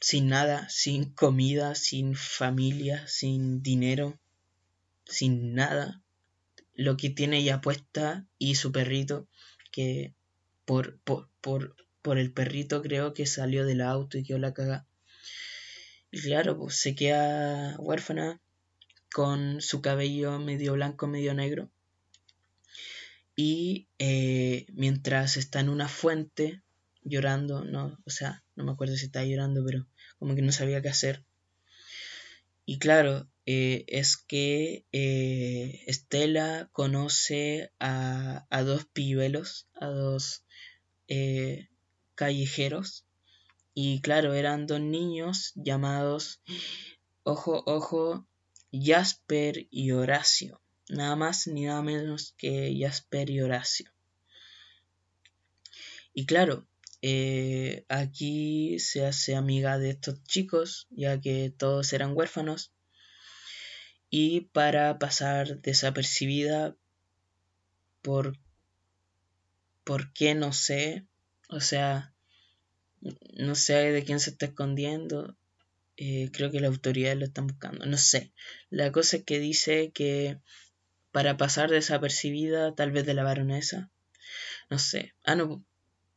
sin 0.00 0.28
nada, 0.28 0.68
sin 0.68 1.14
comida, 1.14 1.76
sin 1.76 2.16
familia, 2.16 3.06
sin 3.06 3.62
dinero, 3.62 4.18
sin 5.06 5.54
nada. 5.54 6.03
Lo 6.74 6.96
que 6.96 7.10
tiene 7.10 7.38
ella 7.38 7.60
puesta 7.60 8.26
y 8.38 8.56
su 8.56 8.72
perrito 8.72 9.28
que 9.70 10.14
por, 10.64 10.98
por, 11.00 11.30
por, 11.40 11.76
por 12.02 12.18
el 12.18 12.32
perrito 12.32 12.82
creo 12.82 13.14
que 13.14 13.26
salió 13.26 13.64
del 13.64 13.80
auto 13.80 14.18
y 14.18 14.24
quedó 14.24 14.38
la 14.38 14.54
caga. 14.54 14.86
Y 16.10 16.20
claro, 16.20 16.56
pues 16.58 16.76
se 16.76 16.94
queda 16.94 17.76
huérfana 17.78 18.40
con 19.12 19.60
su 19.60 19.80
cabello 19.80 20.38
medio 20.38 20.74
blanco, 20.74 21.06
medio 21.06 21.34
negro. 21.34 21.70
Y 23.36 23.88
eh, 23.98 24.66
mientras 24.72 25.36
está 25.36 25.60
en 25.60 25.68
una 25.68 25.88
fuente 25.88 26.62
llorando, 27.02 27.64
no, 27.64 27.98
o 28.04 28.10
sea, 28.10 28.44
no 28.54 28.64
me 28.64 28.72
acuerdo 28.72 28.96
si 28.96 29.06
está 29.06 29.24
llorando, 29.24 29.64
pero 29.64 29.86
como 30.18 30.34
que 30.34 30.42
no 30.42 30.52
sabía 30.52 30.82
qué 30.82 30.88
hacer. 30.88 31.24
Y 32.64 32.78
claro, 32.78 33.28
eh, 33.46 33.84
es 33.88 34.16
que 34.16 34.86
eh, 34.92 35.82
Estela 35.86 36.70
conoce 36.72 37.72
a, 37.78 38.46
a, 38.48 38.62
dos 38.62 38.86
pilluelos, 38.86 39.68
a 39.74 39.86
dos 39.86 40.44
eh, 41.08 41.68
callejeros. 42.14 43.04
Y 43.74 44.00
claro, 44.00 44.32
eran 44.32 44.66
dos 44.66 44.80
niños 44.80 45.52
llamados, 45.56 46.40
ojo, 47.22 47.62
ojo, 47.66 48.26
Jasper 48.72 49.66
y 49.70 49.90
Horacio. 49.90 50.62
Nada 50.88 51.16
más 51.16 51.46
ni 51.46 51.64
nada 51.64 51.82
menos 51.82 52.34
que 52.38 52.74
Jasper 52.80 53.28
y 53.30 53.40
Horacio. 53.40 53.90
Y 56.14 56.24
claro, 56.26 56.66
aquí 57.88 58.78
se 58.78 59.04
hace 59.04 59.34
amiga 59.34 59.78
de 59.78 59.90
estos 59.90 60.22
chicos, 60.22 60.86
ya 60.90 61.20
que 61.20 61.52
todos 61.54 61.92
eran 61.92 62.16
huérfanos 62.16 62.73
y 64.16 64.42
para 64.52 64.96
pasar 65.00 65.60
desapercibida 65.60 66.76
por 68.00 68.38
qué 70.12 70.36
no 70.36 70.52
sé 70.52 71.04
o 71.48 71.58
sea 71.58 72.14
no 73.36 73.56
sé 73.56 73.90
de 73.90 74.04
quién 74.04 74.20
se 74.20 74.30
está 74.30 74.46
escondiendo 74.46 75.36
eh, 75.96 76.30
creo 76.32 76.52
que 76.52 76.60
las 76.60 76.70
autoridades 76.70 77.18
lo 77.18 77.24
están 77.24 77.48
buscando 77.48 77.86
no 77.86 77.96
sé. 77.96 78.32
La 78.70 78.92
cosa 78.92 79.16
es 79.16 79.24
que 79.24 79.40
dice 79.40 79.90
que 79.90 80.38
para 81.10 81.36
pasar 81.36 81.70
desapercibida 81.70 82.72
tal 82.72 82.92
vez 82.92 83.04
de 83.06 83.14
la 83.14 83.24
baronesa 83.24 83.90
no 84.70 84.78
sé. 84.78 85.16
Ah 85.24 85.34
no 85.34 85.64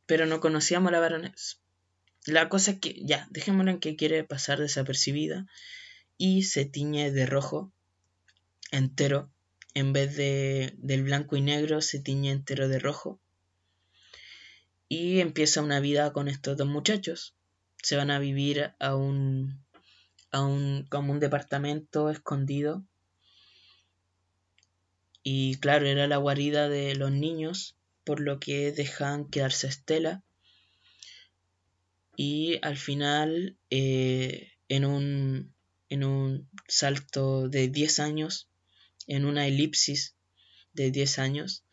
pero 0.06 0.24
no 0.24 0.38
conocíamos 0.38 0.90
a 0.90 0.92
la 0.92 1.00
baronesa. 1.00 1.56
La 2.26 2.48
cosa 2.48 2.70
es 2.70 2.78
que 2.78 2.94
ya 3.04 3.26
dejémoslo 3.32 3.72
en 3.72 3.80
que 3.80 3.96
quiere 3.96 4.22
pasar 4.22 4.60
desapercibida 4.60 5.48
y 6.16 6.44
se 6.44 6.64
tiñe 6.64 7.10
de 7.10 7.26
rojo 7.26 7.72
entero, 8.70 9.30
en 9.74 9.92
vez 9.92 10.16
de, 10.16 10.74
del 10.78 11.04
blanco 11.04 11.36
y 11.36 11.40
negro, 11.40 11.80
se 11.80 12.00
tiñe 12.00 12.30
entero 12.30 12.68
de 12.68 12.78
rojo. 12.78 13.20
Y 14.88 15.20
empieza 15.20 15.62
una 15.62 15.80
vida 15.80 16.12
con 16.12 16.28
estos 16.28 16.56
dos 16.56 16.66
muchachos. 16.66 17.34
Se 17.82 17.96
van 17.96 18.10
a 18.10 18.18
vivir 18.18 18.72
a 18.78 18.96
un, 18.96 19.64
a 20.30 20.42
un, 20.42 20.86
como 20.90 21.12
un 21.12 21.20
departamento 21.20 22.10
escondido. 22.10 22.84
Y 25.22 25.56
claro, 25.56 25.86
era 25.86 26.06
la 26.06 26.16
guarida 26.16 26.68
de 26.68 26.94
los 26.94 27.12
niños, 27.12 27.76
por 28.04 28.20
lo 28.20 28.40
que 28.40 28.72
dejan 28.72 29.28
quedarse 29.28 29.66
a 29.66 29.70
Estela. 29.70 30.22
Y 32.16 32.58
al 32.62 32.76
final, 32.76 33.56
eh, 33.70 34.52
en, 34.68 34.84
un, 34.84 35.54
en 35.88 36.04
un 36.04 36.48
salto 36.66 37.48
de 37.48 37.68
10 37.68 38.00
años, 38.00 38.47
en 39.08 39.24
una 39.24 39.46
elipsis 39.48 40.14
de 40.72 40.92
10 40.92 41.18
años, 41.18 41.64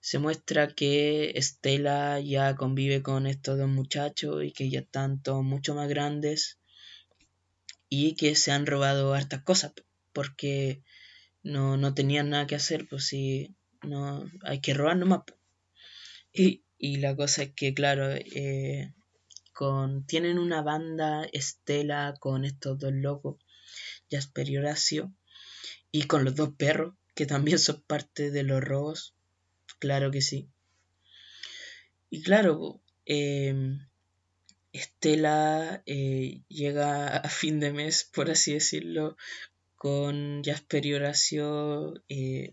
se 0.00 0.18
muestra 0.18 0.74
que 0.74 1.32
Estela 1.34 2.20
ya 2.20 2.54
convive 2.56 3.02
con 3.02 3.26
estos 3.26 3.58
dos 3.58 3.68
muchachos 3.68 4.44
y 4.44 4.52
que 4.52 4.70
ya 4.70 4.80
están 4.80 5.22
todos 5.22 5.44
mucho 5.44 5.74
más 5.74 5.88
grandes 5.88 6.58
y 7.90 8.14
que 8.14 8.34
se 8.36 8.52
han 8.52 8.66
robado 8.66 9.12
hartas 9.12 9.42
cosas 9.42 9.72
porque 10.12 10.82
no, 11.42 11.76
no 11.76 11.94
tenían 11.94 12.30
nada 12.30 12.46
que 12.46 12.54
hacer, 12.54 12.88
pues 12.88 13.06
si 13.06 13.54
no 13.82 14.30
hay 14.42 14.60
que 14.60 14.74
robar 14.74 14.96
nomás. 14.96 15.22
Y, 16.32 16.64
y 16.78 16.98
la 16.98 17.16
cosa 17.16 17.42
es 17.42 17.52
que, 17.54 17.74
claro, 17.74 18.10
eh, 18.12 18.92
con, 19.52 20.06
tienen 20.06 20.38
una 20.38 20.62
banda 20.62 21.24
Estela 21.32 22.14
con 22.20 22.44
estos 22.44 22.78
dos 22.78 22.92
locos, 22.92 23.36
Jasper 24.10 24.48
y 24.48 24.56
Horacio, 24.58 25.12
y 25.90 26.04
con 26.04 26.24
los 26.24 26.34
dos 26.34 26.50
perros, 26.54 26.94
que 27.14 27.26
también 27.26 27.58
son 27.58 27.82
parte 27.82 28.30
de 28.30 28.42
los 28.42 28.62
robos. 28.62 29.14
Claro 29.78 30.10
que 30.10 30.22
sí. 30.22 30.48
Y 32.10 32.22
claro, 32.22 32.80
em, 33.04 33.86
Estela 34.72 35.82
eh, 35.86 36.42
llega 36.48 37.06
a 37.16 37.28
fin 37.28 37.60
de 37.60 37.72
mes, 37.72 38.04
por 38.04 38.30
así 38.30 38.54
decirlo, 38.54 39.16
con 39.76 40.42
Jasper 40.44 40.86
y 40.86 40.94
Horacio 40.94 41.94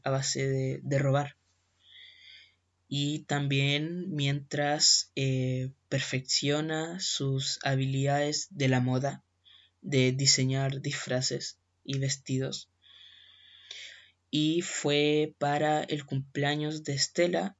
a 0.04 0.10
base 0.10 0.48
de, 0.48 0.80
de, 0.84 1.00
robar. 1.00 1.38
Y 2.88 3.20
también 3.24 4.12
mientras 4.12 5.12
eh, 5.16 5.72
perfecciona 5.90 7.00
sus 7.00 7.60
habilidades 7.64 8.48
de 8.52 8.68
la 8.68 8.80
moda, 8.80 9.24
de 9.82 10.12
diseñar 10.12 10.82
disfraces 10.82 11.58
y 11.84 11.98
vestidos 11.98 12.70
y 14.32 14.62
fue 14.62 15.34
para 15.38 15.84
el 15.84 16.06
cumpleaños 16.06 16.84
de 16.84 16.94
Estela 16.94 17.56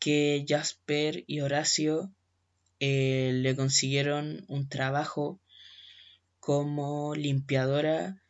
que 0.00 0.44
Jasper 0.48 1.24
y 1.26 1.40
Horacio 1.40 2.10
eh, 2.80 3.32
le 3.34 3.54
consiguieron 3.54 4.44
un 4.48 4.68
trabajo 4.68 5.38
como 6.40 7.14
limpiadora 7.14 8.22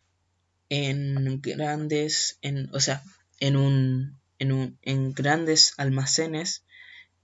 en 0.68 1.40
grandes, 1.40 2.38
en, 2.42 2.68
o 2.74 2.80
sea, 2.80 3.02
en 3.38 3.56
un, 3.56 4.18
en, 4.40 4.52
un, 4.52 4.78
en 4.82 5.12
grandes 5.12 5.74
almacenes 5.78 6.64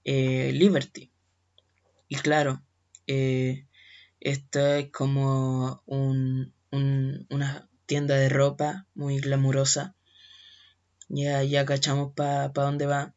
eh, 0.04 0.52
Liberty. 0.52 1.10
Y 2.08 2.16
claro, 2.16 2.62
eh, 3.08 3.66
esto 4.20 4.74
es 4.74 4.90
como 4.90 5.82
un, 5.86 6.54
un, 6.70 7.26
una 7.30 7.68
tienda 7.86 8.14
de 8.14 8.28
ropa 8.28 8.86
muy 8.94 9.18
glamurosa 9.18 9.95
ya, 11.08 11.42
ya 11.42 11.64
cachamos 11.64 12.12
para 12.14 12.52
pa 12.52 12.62
dónde 12.64 12.86
va. 12.86 13.14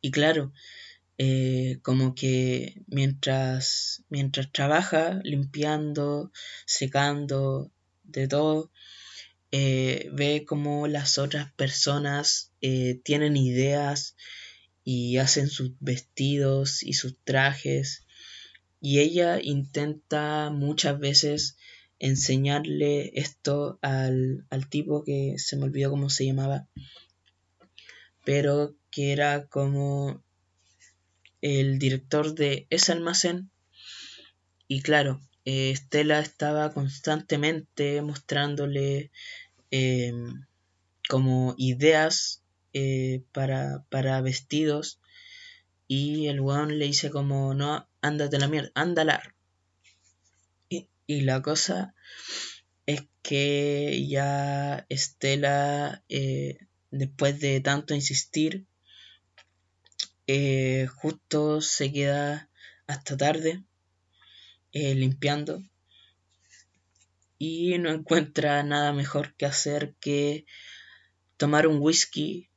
Y 0.00 0.10
claro, 0.10 0.52
eh, 1.18 1.78
como 1.82 2.14
que 2.14 2.82
mientras, 2.86 4.02
mientras 4.08 4.52
trabaja 4.52 5.20
limpiando, 5.24 6.32
secando, 6.66 7.70
de 8.04 8.28
todo, 8.28 8.70
eh, 9.52 10.10
ve 10.12 10.44
como 10.46 10.86
las 10.86 11.18
otras 11.18 11.52
personas 11.54 12.52
eh, 12.60 13.00
tienen 13.04 13.36
ideas 13.36 14.16
y 14.84 15.18
hacen 15.18 15.48
sus 15.48 15.72
vestidos 15.80 16.82
y 16.82 16.92
sus 16.92 17.16
trajes 17.24 18.06
y 18.80 19.00
ella 19.00 19.40
intenta 19.42 20.50
muchas 20.50 20.98
veces 20.98 21.56
enseñarle 21.98 23.12
esto 23.18 23.78
al, 23.82 24.46
al 24.50 24.68
tipo 24.68 25.04
que 25.04 25.34
se 25.38 25.56
me 25.56 25.64
olvidó 25.64 25.90
cómo 25.90 26.10
se 26.10 26.26
llamaba, 26.26 26.68
pero 28.24 28.76
que 28.90 29.12
era 29.12 29.46
como 29.46 30.22
el 31.40 31.78
director 31.78 32.34
de 32.34 32.66
ese 32.70 32.92
almacén. 32.92 33.50
Y 34.68 34.82
claro, 34.82 35.20
eh, 35.44 35.70
Estela 35.70 36.18
estaba 36.18 36.72
constantemente 36.72 38.02
mostrándole 38.02 39.12
em, 39.70 40.44
como 41.08 41.54
ideas 41.56 42.42
eh, 42.72 43.22
para, 43.32 43.84
para, 43.90 44.20
vestidos. 44.20 45.00
Y 45.86 46.26
el 46.26 46.40
weón 46.40 46.78
le 46.78 46.86
dice 46.86 47.10
como, 47.10 47.54
no, 47.54 47.88
ándate 48.00 48.38
la 48.40 48.48
mierda, 48.48 48.72
ándala. 48.74 49.35
Y, 51.06 51.20
la 51.20 51.40
cosa 51.40 51.94
es 52.86 53.02
que 53.22 54.06
ya 54.08 54.86
Estela, 54.88 56.02
eh, 56.08 56.58
después 56.90 57.40
de 57.40 57.60
tanto 57.60 57.94
insistir, 57.94 58.66
eh, 60.26 60.88
justo 60.96 61.60
se 61.60 61.92
queda 61.92 62.50
hasta 62.88 63.16
tarde 63.16 63.64
eh, 64.72 64.94
limpiando 64.94 65.62
y 67.38 67.78
no 67.78 67.90
encuentra 67.90 68.62
nada 68.62 68.92
mejor 68.92 69.34
que 69.36 69.46
hacer 69.46 69.94
que 70.00 70.46
tomar 71.36 71.66
un 71.66 71.78
whisky, 71.80 72.50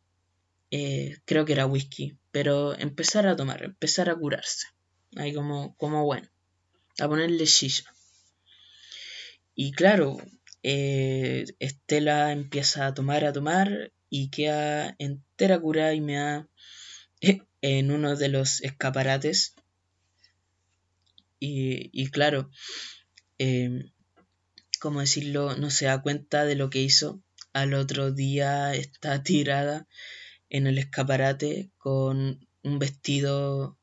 creo 0.70 1.46
que 1.46 1.54
era 1.54 1.66
whisky, 1.66 2.18
pero 2.32 2.78
empezar 2.78 3.28
a 3.28 3.36
tomar, 3.36 3.64
empezar 3.64 4.10
a 4.10 4.16
curarse, 4.16 4.68
ahí 5.18 5.34
como, 5.34 5.76
como 5.76 6.06
bueno, 6.06 6.30
a 7.00 7.08
ponerle 7.08 7.46
silla. 7.46 7.84
Y 9.62 9.74
claro, 9.74 10.16
Estela 10.64 12.32
empieza 12.32 12.86
a 12.86 12.94
tomar, 12.94 13.26
a 13.26 13.34
tomar 13.34 13.92
y 14.10 14.30
queda 14.30 14.96
entera 15.00 15.60
curada 15.60 15.94
y 15.94 16.00
me 16.00 16.16
da 16.16 16.48
en 17.60 17.92
uno 17.92 18.16
de 18.16 18.30
los 18.30 18.62
escaparates. 18.62 19.56
Y, 21.42 22.10
claro, 22.12 22.50
eh, 23.38 23.92
como 24.80 25.02
decirlo, 25.02 25.58
no 25.58 25.70
se 25.72 25.88
da 25.88 26.02
cuenta 26.02 26.46
de 26.46 26.56
lo 26.56 26.70
que 26.70 26.82
hizo. 26.82 27.22
Al 27.52 27.74
otro 27.74 28.14
día 28.14 28.74
está 28.76 29.24
tirada 29.24 29.90
en 30.50 30.68
el 30.68 30.78
escaparate 30.78 31.70
con 31.78 32.48
un 32.64 32.80
vestido, 32.80 33.78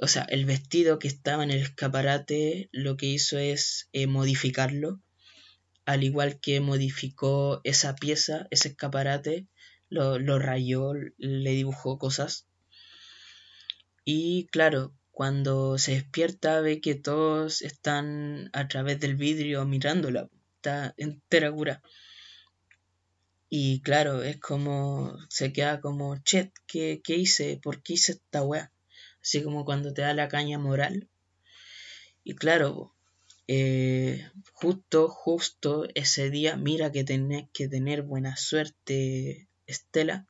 o 0.00 0.08
sea, 0.08 0.22
el 0.22 0.44
vestido 0.44 0.98
que 0.98 1.08
estaba 1.08 1.44
en 1.44 1.50
el 1.50 1.62
escaparate 1.62 2.68
lo 2.72 2.96
que 2.96 3.06
hizo 3.06 3.38
es 3.38 3.88
eh, 3.92 4.06
modificarlo, 4.06 5.00
al 5.84 6.04
igual 6.04 6.40
que 6.40 6.60
modificó 6.60 7.60
esa 7.64 7.96
pieza, 7.96 8.46
ese 8.50 8.68
escaparate, 8.68 9.46
lo, 9.88 10.18
lo 10.18 10.38
rayó, 10.38 10.92
le 11.18 11.50
dibujó 11.50 11.98
cosas 11.98 12.46
y 14.04 14.46
claro, 14.46 14.94
cuando 15.12 15.78
se 15.78 15.92
despierta 15.92 16.60
ve 16.60 16.80
que 16.80 16.94
todos 16.94 17.62
están 17.62 18.50
a 18.52 18.66
través 18.68 18.98
del 19.00 19.16
vidrio 19.16 19.64
mirándola. 19.66 20.28
Está 20.56 20.94
entera 20.96 21.52
cura. 21.52 21.82
Y 23.48 23.82
claro, 23.82 24.22
es 24.22 24.38
como, 24.38 25.16
se 25.28 25.52
queda 25.52 25.80
como, 25.80 26.16
chet, 26.22 26.52
¿qué, 26.66 27.00
¿qué, 27.04 27.16
hice? 27.16 27.60
¿Por 27.62 27.82
qué 27.82 27.94
hice 27.94 28.12
esta 28.12 28.42
weá? 28.42 28.72
Así 29.22 29.42
como 29.42 29.64
cuando 29.64 29.92
te 29.92 30.02
da 30.02 30.14
la 30.14 30.28
caña 30.28 30.58
moral. 30.58 31.08
Y 32.24 32.34
claro, 32.34 32.94
eh, 33.48 34.30
justo, 34.52 35.08
justo 35.08 35.86
ese 35.94 36.30
día, 36.30 36.56
mira 36.56 36.92
que 36.92 37.04
tenés 37.04 37.48
que 37.52 37.68
tener 37.68 38.02
buena 38.02 38.36
suerte, 38.36 39.48
Estela, 39.66 40.26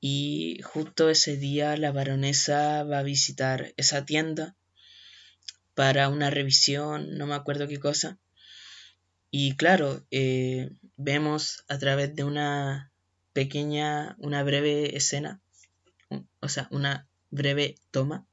y 0.00 0.60
justo 0.62 1.10
ese 1.10 1.36
día 1.36 1.76
la 1.76 1.92
baronesa 1.92 2.84
va 2.84 3.00
a 3.00 3.02
visitar 3.02 3.74
esa 3.76 4.04
tienda 4.04 4.54
para 5.74 6.08
una 6.08 6.30
revisión, 6.30 7.16
no 7.16 7.26
me 7.26 7.34
acuerdo 7.34 7.68
qué 7.68 7.78
cosa. 7.78 8.18
Y 9.30 9.56
claro, 9.56 10.04
eh, 10.10 10.70
vemos 10.96 11.64
a 11.68 11.78
través 11.78 12.14
de 12.14 12.24
una 12.24 12.90
pequeña, 13.32 14.16
una 14.18 14.42
breve 14.42 14.96
escena, 14.96 15.40
o 16.40 16.48
sea, 16.48 16.68
una 16.70 17.07
breve 17.30 17.76
toma, 17.90 18.26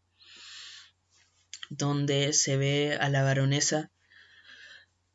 donde 1.69 2.33
se 2.33 2.57
ve 2.57 2.97
a 2.99 3.09
la 3.09 3.23
baronesa 3.23 3.91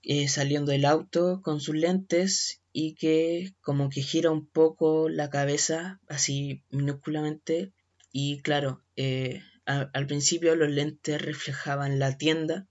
eh, 0.03 0.29
saliendo 0.29 0.73
del 0.73 0.87
auto 0.87 1.43
con 1.43 1.61
sus 1.61 1.75
lentes 1.75 2.63
y 2.73 2.95
que 2.95 3.53
como 3.61 3.91
que 3.91 4.01
gira 4.03 4.31
un 4.31 4.47
poco 4.47 5.09
la 5.09 5.29
cabeza 5.29 6.01
así 6.09 6.65
minúsculamente. 6.71 7.73
Y 8.13 8.41
claro, 8.41 8.83
eh, 8.97 9.43
al 9.67 10.07
principio 10.07 10.57
los 10.57 10.71
lentes 10.71 11.21
reflejaban 11.21 11.99
la 11.99 12.17
tienda 12.17 12.67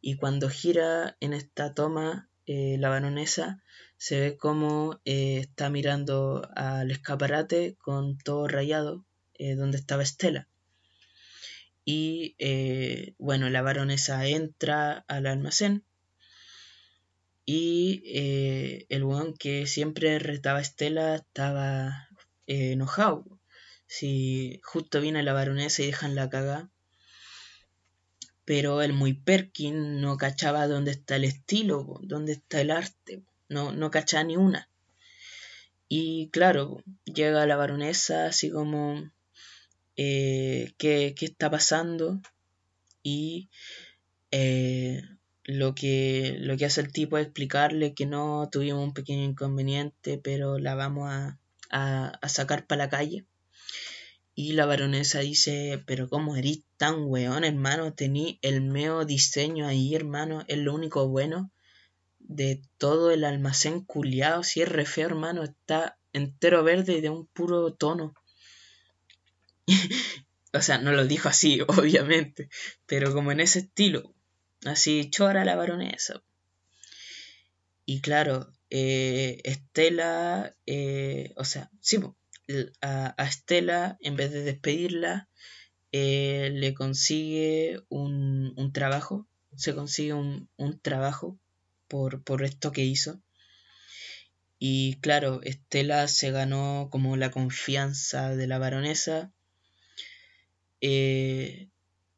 y 0.00 0.16
cuando 0.16 0.48
gira 0.48 1.16
en 1.20 1.32
esta 1.32 1.74
toma 1.74 2.30
eh, 2.46 2.76
la 2.78 2.88
baronesa 2.88 3.62
se 3.98 4.18
ve 4.18 4.36
como 4.36 5.00
está 5.04 5.70
mirando 5.70 6.48
al 6.56 6.90
escaparate 6.90 7.76
con 7.78 8.16
todo 8.18 8.48
rayado 8.48 9.04
donde 9.56 9.78
estaba 9.78 10.02
Estela. 10.02 10.48
Y 11.84 12.36
bueno, 13.18 13.48
la 13.50 13.62
baronesa 13.62 14.26
entra 14.26 15.04
al 15.08 15.26
almacén 15.26 15.84
y 17.50 18.02
eh, 18.04 18.84
el 18.90 19.04
weón 19.04 19.32
que 19.32 19.66
siempre 19.66 20.18
retaba 20.18 20.58
a 20.58 20.60
Estela 20.60 21.14
estaba 21.14 22.10
eh, 22.46 22.72
enojado. 22.72 23.40
Si 23.86 24.60
justo 24.62 25.00
viene 25.00 25.22
la 25.22 25.32
baronesa 25.32 25.82
y 25.82 25.86
dejan 25.86 26.14
la 26.14 26.28
caga. 26.28 26.68
Pero 28.44 28.82
el 28.82 28.92
muy 28.92 29.14
Perkin 29.14 30.02
no 30.02 30.18
cachaba 30.18 30.66
dónde 30.66 30.90
está 30.90 31.16
el 31.16 31.24
estilo, 31.24 31.98
dónde 32.02 32.32
está 32.32 32.60
el 32.60 32.70
arte. 32.70 33.22
No, 33.48 33.72
no 33.72 33.90
cachaba 33.90 34.24
ni 34.24 34.36
una. 34.36 34.68
Y 35.88 36.28
claro, 36.28 36.82
llega 37.06 37.46
la 37.46 37.56
baronesa 37.56 38.26
así 38.26 38.50
como, 38.50 39.10
eh, 39.98 40.72
¿qué, 40.78 41.14
¿qué, 41.16 41.26
está 41.26 41.50
pasando? 41.50 42.20
Y 43.02 43.50
lo 45.44 45.74
que, 45.74 46.36
lo 46.38 46.56
que 46.56 46.66
hace 46.66 46.82
el 46.82 46.92
tipo 46.92 47.18
es 47.18 47.24
explicarle 47.24 47.94
que 47.94 48.06
no 48.06 48.48
tuvimos 48.52 48.84
un 48.84 48.94
pequeño 48.94 49.24
inconveniente, 49.24 50.18
pero 50.18 50.58
la 50.58 50.74
vamos 50.74 51.10
a, 51.10 51.38
a, 51.70 52.28
sacar 52.28 52.66
para 52.66 52.84
la 52.84 52.90
calle. 52.90 53.24
Y 54.34 54.52
la 54.52 54.66
baronesa 54.66 55.20
dice, 55.20 55.82
pero 55.86 56.08
¿cómo 56.08 56.36
eres 56.36 56.60
tan 56.76 57.04
weón, 57.06 57.44
hermano? 57.44 57.92
Tení 57.92 58.38
el 58.42 58.60
meo 58.60 59.04
diseño 59.04 59.66
ahí, 59.66 59.94
hermano, 59.94 60.44
es 60.46 60.58
lo 60.58 60.74
único 60.74 61.08
bueno 61.08 61.50
de 62.20 62.60
todo 62.76 63.10
el 63.10 63.24
almacén 63.24 63.80
culiado. 63.80 64.44
Si 64.44 64.60
es 64.60 64.68
re 64.68 64.84
feo, 64.84 65.06
hermano, 65.06 65.42
está 65.42 65.98
entero 66.12 66.62
verde 66.62 66.98
y 66.98 67.00
de 67.00 67.10
un 67.10 67.26
puro 67.26 67.72
tono. 67.72 68.14
o 70.52 70.60
sea, 70.62 70.78
no 70.78 70.92
lo 70.92 71.06
dijo 71.06 71.28
así, 71.28 71.60
obviamente, 71.68 72.48
pero 72.86 73.12
como 73.12 73.32
en 73.32 73.40
ese 73.40 73.60
estilo. 73.60 74.14
Así 74.64 75.08
chora 75.10 75.44
la 75.44 75.54
baronesa. 75.54 76.22
Y 77.84 78.00
claro, 78.00 78.52
eh, 78.70 79.40
Estela, 79.44 80.54
eh, 80.66 81.32
o 81.36 81.44
sea, 81.44 81.70
sí, 81.80 81.98
a, 82.82 83.14
Estela, 83.18 83.96
en 84.00 84.16
vez 84.16 84.32
de 84.32 84.42
despedirla, 84.42 85.28
eh, 85.92 86.50
le 86.52 86.74
consigue 86.74 87.80
un, 87.88 88.70
trabajo, 88.74 89.26
se 89.56 89.74
consigue 89.74 90.12
un, 90.12 90.50
un 90.56 90.78
trabajo 90.80 91.38
por, 91.88 92.22
por, 92.22 92.42
esto 92.42 92.72
que 92.72 92.84
hizo. 92.84 93.22
Y 94.58 94.96
claro, 95.00 95.40
Estela 95.42 96.08
se 96.08 96.30
ganó 96.30 96.88
como 96.90 97.16
la 97.16 97.30
confianza 97.30 98.34
de 98.34 98.46
la 98.46 98.58
baronesa. 98.58 99.32
Eh, 100.80 101.68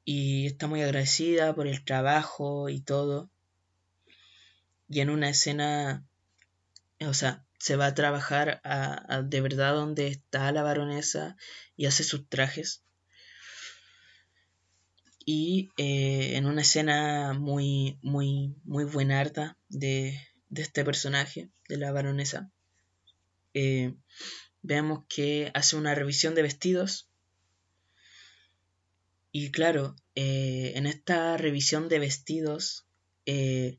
y 0.04 0.46
está 0.46 0.66
muy 0.66 0.82
agradecida 0.82 1.54
por 1.54 1.66
el 1.66 1.84
trabajo 1.84 2.68
y 2.68 2.80
todo. 2.80 3.30
Y 4.88 5.00
en 5.00 5.10
una 5.10 5.30
escena, 5.30 6.04
o 7.00 7.14
sea, 7.14 7.44
se 7.58 7.76
va 7.76 7.86
a 7.86 7.94
trabajar 7.94 8.60
a, 8.64 9.22
de 9.22 9.40
verdad 9.40 9.74
donde 9.74 10.08
está 10.08 10.50
la 10.52 10.62
baronesa 10.62 11.36
y 11.76 11.86
hace 11.86 12.02
sus 12.02 12.28
trajes. 12.28 12.82
Y 15.24 15.70
eh, 15.76 16.36
en 16.36 16.46
una 16.46 16.62
escena 16.62 17.34
muy, 17.34 17.98
muy, 18.02 18.56
muy 18.64 18.84
buenarda 18.84 19.58
de, 19.68 20.18
de 20.48 20.62
este 20.62 20.84
personaje, 20.84 21.50
de 21.68 21.76
la 21.76 21.92
baronesa, 21.92 22.50
eh, 23.54 23.94
vemos 24.62 25.04
que 25.08 25.50
hace 25.54 25.76
una 25.76 25.94
revisión 25.94 26.34
de 26.34 26.42
vestidos 26.42 27.09
y 29.32 29.50
claro, 29.50 29.96
eh, 30.14 30.72
en 30.74 30.86
esta 30.86 31.36
revisión 31.36 31.88
de 31.88 31.98
vestidos, 31.98 32.86
eh, 33.26 33.78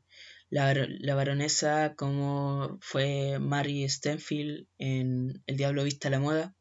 la, 0.50 0.74
la, 0.74 1.14
baronesa, 1.14 1.94
como 1.96 2.78
fue 2.80 3.38
Mary 3.38 3.88
Stenfield 3.88 4.66
en 4.78 5.42
El 5.46 5.56
Diablo 5.56 5.84
Vista 5.84 6.08
a 6.08 6.10
la 6.10 6.20
Moda, 6.20 6.54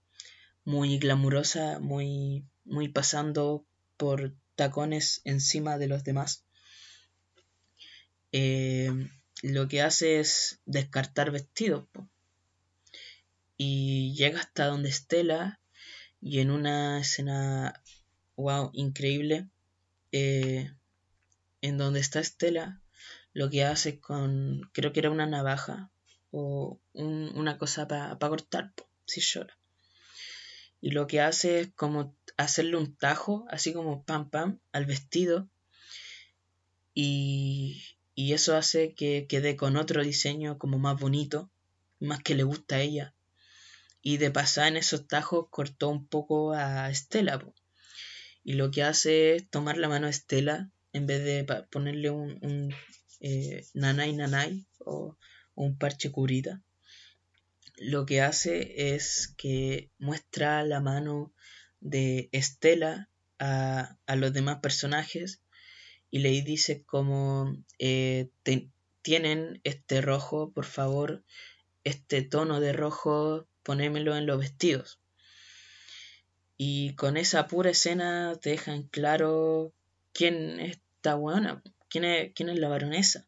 muy 0.63 0.97
glamurosa, 0.97 1.79
muy, 1.79 2.45
muy 2.65 2.87
pasando 2.87 3.65
por 3.97 4.33
tacones 4.55 5.21
encima 5.23 5.77
de 5.77 5.87
los 5.87 6.03
demás. 6.03 6.43
Eh, 8.31 8.91
lo 9.41 9.67
que 9.67 9.81
hace 9.81 10.19
es 10.19 10.59
descartar 10.65 11.31
vestidos. 11.31 11.87
Y 13.57 14.13
llega 14.15 14.39
hasta 14.39 14.67
donde 14.67 14.89
Estela 14.89 15.59
y 16.19 16.39
en 16.39 16.51
una 16.51 16.99
escena, 16.99 17.81
wow, 18.41 18.71
increíble, 18.73 19.47
eh, 20.11 20.71
en 21.61 21.77
donde 21.77 21.99
está 21.99 22.19
Estela, 22.19 22.81
lo 23.33 23.49
que 23.49 23.63
hace 23.63 23.99
con, 23.99 24.69
creo 24.73 24.91
que 24.91 24.99
era 24.99 25.11
una 25.11 25.25
navaja 25.25 25.91
o 26.31 26.79
una 26.93 27.57
cosa 27.57 27.87
para 27.87 28.17
cortar, 28.17 28.73
si 29.05 29.21
llora. 29.21 29.57
Y 30.81 30.91
lo 30.91 31.05
que 31.07 31.21
hace 31.21 31.59
es 31.59 31.71
como 31.75 32.15
hacerle 32.37 32.77
un 32.77 32.95
tajo, 32.95 33.45
así 33.49 33.71
como 33.71 34.03
pam 34.03 34.29
pam, 34.29 34.59
al 34.71 34.85
vestido. 34.85 35.47
Y, 36.93 37.83
eso 38.15 38.55
hace 38.55 38.93
que 38.93 39.25
quede 39.27 39.55
con 39.55 39.75
otro 39.77 40.03
diseño 40.03 40.57
como 40.57 40.77
más 40.79 40.99
bonito, 40.99 41.49
más 41.99 42.21
que 42.23 42.35
le 42.35 42.43
gusta 42.43 42.75
a 42.75 42.81
ella. 42.81 43.13
Y 44.01 44.17
de 44.17 44.31
pasar 44.31 44.67
en 44.67 44.77
esos 44.77 45.07
tajos 45.07 45.47
cortó 45.49 45.89
un 45.89 46.07
poco 46.07 46.53
a 46.53 46.89
Estela. 46.89 47.43
Y 48.43 48.53
lo 48.53 48.71
que 48.71 48.83
hace 48.83 49.35
es 49.35 49.49
tomar 49.49 49.77
la 49.77 49.89
mano 49.89 50.07
a 50.07 50.09
Estela 50.09 50.71
en 50.93 51.05
vez 51.05 51.23
de 51.23 51.43
ponerle 51.71 52.09
un, 52.09 52.37
un 52.41 52.73
eh, 53.19 53.65
nanay 53.73 54.13
nanay 54.13 54.65
o 54.79 55.17
un 55.55 55.77
parche 55.77 56.11
curita. 56.11 56.61
Lo 57.77 58.05
que 58.05 58.21
hace 58.21 58.95
es 58.95 59.33
que 59.37 59.89
muestra 59.99 60.63
la 60.63 60.81
mano 60.81 61.33
de 61.79 62.29
Estela 62.31 63.09
a, 63.39 63.97
a 64.05 64.15
los 64.15 64.33
demás 64.33 64.59
personajes 64.59 65.41
y 66.11 66.19
le 66.19 66.29
dice 66.41 66.83
como 66.83 67.55
eh, 67.79 68.29
tienen 69.01 69.61
este 69.63 70.01
rojo, 70.01 70.51
por 70.51 70.65
favor, 70.65 71.23
este 71.83 72.21
tono 72.21 72.59
de 72.59 72.73
rojo, 72.73 73.47
ponémelo 73.63 74.15
en 74.15 74.27
los 74.27 74.39
vestidos. 74.39 75.00
Y 76.63 76.93
con 76.93 77.17
esa 77.17 77.47
pura 77.47 77.71
escena 77.71 78.35
te 78.39 78.51
dejan 78.51 78.83
claro 78.83 79.73
quién 80.13 80.59
es 80.59 80.77
esta 80.77 81.15
buena, 81.15 81.63
quién 81.89 82.05
es, 82.05 82.33
quién 82.35 82.49
es 82.49 82.59
la 82.59 82.69
baronesa 82.69 83.25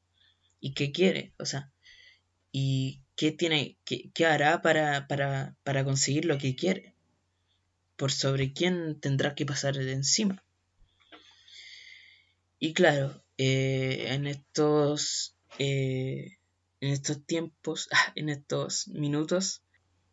y 0.59 0.75
qué 0.75 0.91
quiere, 0.91 1.33
o 1.39 1.45
sea, 1.47 1.71
y 2.51 3.01
qué 3.15 3.31
tiene, 3.31 3.79
qué, 3.85 4.11
qué 4.13 4.27
hará 4.27 4.61
para, 4.61 5.07
para, 5.07 5.55
para 5.63 5.83
conseguir 5.83 6.25
lo 6.25 6.37
que 6.37 6.55
quiere, 6.55 6.93
por 7.95 8.11
sobre 8.11 8.53
quién 8.53 8.99
tendrá 8.99 9.33
que 9.33 9.47
pasar 9.47 9.73
de 9.73 9.93
encima. 9.93 10.43
Y 12.59 12.73
claro, 12.73 13.23
eh, 13.39 14.09
en 14.09 14.27
estos 14.27 15.33
eh, 15.57 16.37
en 16.81 16.89
estos 16.91 17.25
tiempos, 17.25 17.89
en 18.13 18.29
estos 18.29 18.89
minutos, 18.89 19.63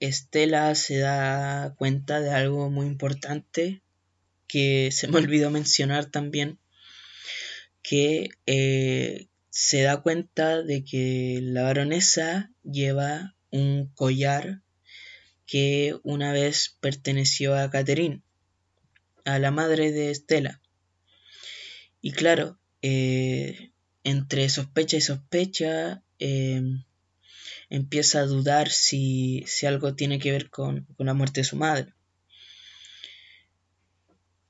Estela 0.00 0.74
se 0.74 0.98
da 0.98 1.74
cuenta 1.76 2.20
de 2.20 2.30
algo 2.30 2.70
muy 2.70 2.86
importante 2.86 3.82
que 4.48 4.90
se 4.92 5.08
me 5.08 5.18
olvidó 5.18 5.50
mencionar 5.50 6.06
también, 6.06 6.58
que 7.82 8.30
eh, 8.46 9.28
se 9.50 9.82
da 9.82 10.02
cuenta 10.02 10.62
de 10.62 10.84
que 10.84 11.40
la 11.42 11.62
baronesa 11.62 12.50
lleva 12.62 13.34
un 13.50 13.86
collar 13.94 14.62
que 15.46 15.96
una 16.04 16.32
vez 16.32 16.76
perteneció 16.80 17.56
a 17.56 17.70
Catherine, 17.70 18.22
a 19.24 19.38
la 19.38 19.50
madre 19.50 19.90
de 19.90 20.10
Estela. 20.10 20.60
Y 22.00 22.12
claro, 22.12 22.58
eh, 22.82 23.72
entre 24.04 24.48
sospecha 24.48 24.96
y 24.96 25.00
sospecha, 25.00 26.02
em, 26.18 26.84
empieza 27.70 28.20
a 28.20 28.26
dudar 28.26 28.68
si, 28.70 29.44
algo 29.66 29.94
tiene 29.94 30.18
que 30.18 30.32
ver 30.32 30.50
con, 30.50 30.86
la 30.98 31.14
muerte 31.14 31.40
de 31.40 31.44
su 31.44 31.56
madre. 31.56 31.94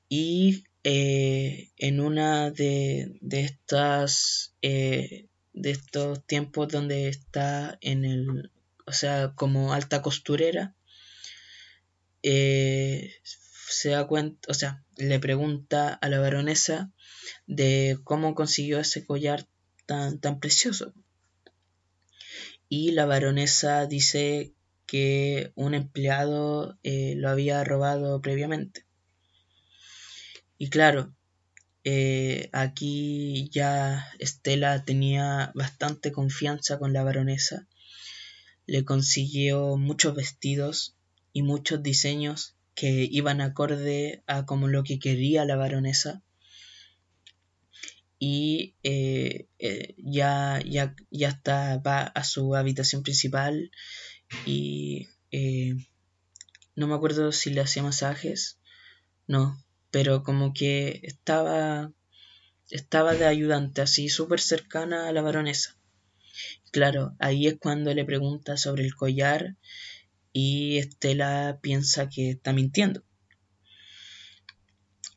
Y 0.09 0.65
eh, 0.83 1.71
en 1.77 2.01
una 2.01 2.51
de, 2.51 3.17
estas 3.31 4.55
eh, 4.61 5.27
de 5.53 5.71
estos 5.71 6.25
tiempos 6.25 6.67
donde 6.67 7.07
está 7.07 7.77
en 7.81 8.03
el 8.03 8.51
o 8.85 8.91
sea 8.91 9.33
como 9.35 9.73
alta 9.73 10.01
costurera 10.01 10.75
se 12.21 13.89
da 13.89 14.07
cuenta 14.07 14.51
o 14.51 14.53
sea 14.53 14.83
le 14.97 15.19
pregunta 15.19 15.93
a 15.93 16.09
la 16.09 16.19
baronesa 16.19 16.91
de 17.47 17.99
cómo 18.03 18.35
consiguió 18.35 18.79
ese 18.79 19.05
collar 19.05 19.47
tan, 19.85 20.19
tan 20.19 20.39
precioso. 20.39 20.93
Y 22.73 22.91
la 22.91 23.05
baronesa 23.05 23.85
dice 23.85 24.53
que 24.85 25.51
un 25.55 25.73
empleado 25.73 26.79
eh, 26.83 27.15
lo 27.17 27.27
había 27.27 27.65
robado 27.65 28.21
previamente. 28.21 28.85
Y 30.57 30.69
claro, 30.69 31.13
eh, 31.83 32.49
aquí 32.53 33.49
ya 33.51 34.07
Estela 34.19 34.85
tenía 34.85 35.51
bastante 35.53 36.13
confianza 36.13 36.79
con 36.79 36.93
la 36.93 37.03
baronesa. 37.03 37.67
Le 38.67 38.85
consiguió 38.85 39.75
muchos 39.75 40.15
vestidos 40.15 40.95
y 41.33 41.41
muchos 41.41 41.83
diseños 41.83 42.55
que 42.73 43.05
iban 43.11 43.41
acorde 43.41 44.23
a 44.27 44.45
como 44.45 44.69
lo 44.69 44.85
que 44.85 44.97
quería 44.97 45.43
la 45.43 45.57
baronesa 45.57 46.23
y 48.23 48.75
eh, 48.83 49.47
eh, 49.57 49.95
ya, 49.97 50.61
ya, 50.63 50.93
ya 51.09 51.29
está, 51.29 51.79
va 51.79 52.03
a 52.03 52.23
su 52.23 52.55
habitación 52.55 53.01
principal 53.01 53.71
y 54.45 55.07
eh, 55.31 55.73
no 56.75 56.85
me 56.85 56.93
acuerdo 56.93 57.31
si 57.31 57.49
le 57.49 57.61
hacía 57.61 57.81
masajes, 57.81 58.59
no, 59.25 59.57
pero 59.89 60.21
como 60.21 60.53
que 60.53 60.99
estaba, 61.01 61.93
estaba 62.69 63.15
de 63.15 63.25
ayudante, 63.25 63.81
así 63.81 64.07
súper 64.07 64.39
cercana 64.39 65.07
a 65.07 65.13
la 65.13 65.23
baronesa. 65.23 65.75
Claro, 66.69 67.15
ahí 67.17 67.47
es 67.47 67.57
cuando 67.57 67.91
le 67.91 68.05
pregunta 68.05 68.55
sobre 68.55 68.83
el 68.83 68.93
collar 68.93 69.55
y 70.31 70.77
Estela 70.77 71.57
piensa 71.59 72.07
que 72.07 72.29
está 72.29 72.53
mintiendo. 72.53 73.01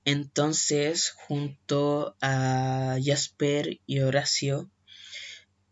Entonces, 0.05 1.11
junto 1.11 2.17
a 2.21 2.99
Jasper 3.03 3.81
y 3.87 4.01
Horacio, 4.01 4.71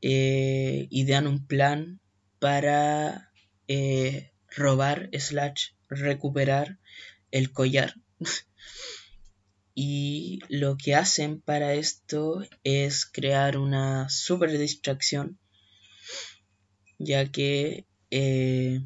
eh, 0.01 0.87
idean 0.91 1.27
un 1.27 1.47
plan 1.47 2.01
para 2.39 3.31
eh, 3.69 4.33
robar 4.49 5.11
slash 5.13 5.73
recuperar 5.89 6.79
el 7.31 7.53
collar. 7.53 7.95
y 9.75 10.41
lo 10.49 10.77
que 10.77 10.95
hacen 10.95 11.41
para 11.41 11.75
esto 11.75 12.43
es 12.65 13.07
crear 13.07 13.59
una 13.59 14.09
super 14.09 14.51
distracción, 14.57 15.39
ya 16.99 17.31
que 17.31 17.87
eh, 18.11 18.81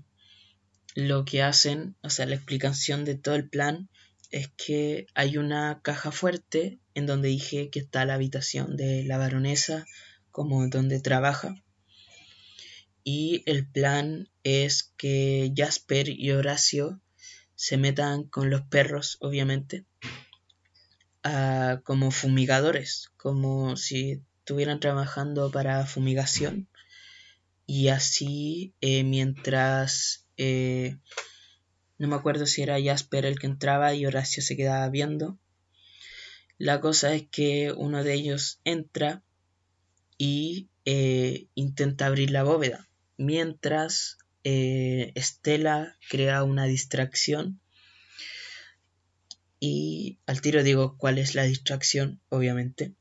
lo 0.95 1.25
que 1.25 1.43
hacen, 1.43 1.97
o 2.03 2.11
sea, 2.11 2.27
la 2.27 2.35
explicación 2.35 3.05
de 3.05 3.15
todo 3.15 3.37
el 3.37 3.49
plan 3.49 3.89
es 4.31 4.49
que 4.57 5.07
hay 5.15 5.37
una 5.37 5.81
caja 5.83 6.13
fuerte 6.13 6.79
en 6.95 7.07
donde 7.07 7.29
dije 7.29 7.71
que 7.71 7.79
está 7.79 8.05
la 8.05 8.15
habitación 8.15 8.77
de 8.77 9.05
la 9.05 9.19
baronesa 9.19 9.87
como 10.31 10.69
donde 10.69 11.01
trabaja. 11.01 11.55
Y 13.05 13.43
el 13.47 13.67
plan 13.67 14.29
es 14.43 14.93
que 14.97 15.53
Jasper 15.57 16.09
y 16.09 16.33
Horacio 16.33 17.01
se 17.55 17.77
metan 17.77 18.25
con 18.25 18.51
los 18.51 18.63
perros, 18.63 19.17
obviamente, 19.21 19.85
como 21.85 22.11
fumigadores, 22.11 23.11
como 23.17 23.77
si 23.77 24.23
estuvieran 24.41 24.81
trabajando 24.81 25.51
para 25.51 25.87
fumigación. 25.87 26.69
Y 27.67 27.89
así, 27.89 28.75
eh, 28.81 29.03
mientras 29.03 30.27
eh, 30.37 30.99
no 31.99 32.09
me 32.09 32.17
acuerdo 32.17 32.47
si 32.47 32.63
era 32.63 32.83
Jasper 32.83 33.25
el 33.25 33.39
que 33.39 33.47
entraba 33.47 33.95
y 33.95 34.07
Horacio 34.07 34.43
se 34.43 34.57
quedaba 34.57 34.89
viendo. 34.89 35.39
La 36.59 36.81
cosa 36.81 37.15
es 37.15 37.27
que 37.29 37.73
uno 37.73 38.03
de 38.05 38.15
ellos 38.15 38.61
entra 38.65 39.23
y 40.19 40.69
eh, 40.85 41.47
intenta 41.55 42.07
abrir 42.07 42.31
la 42.31 42.43
bóveda, 42.43 42.89
mientras 43.19 44.19
eh, 44.45 45.13
Estela 45.15 45.97
crea 46.09 46.45
una 46.45 46.67
distracción 46.67 47.61
Y 49.59 50.19
al 50.27 50.41
tiro 50.41 50.63
digo 50.63 50.97
cuál 50.97 51.19
es 51.19 51.35
la 51.35 51.43
distracción, 51.43 52.21
obviamente. 52.29 52.95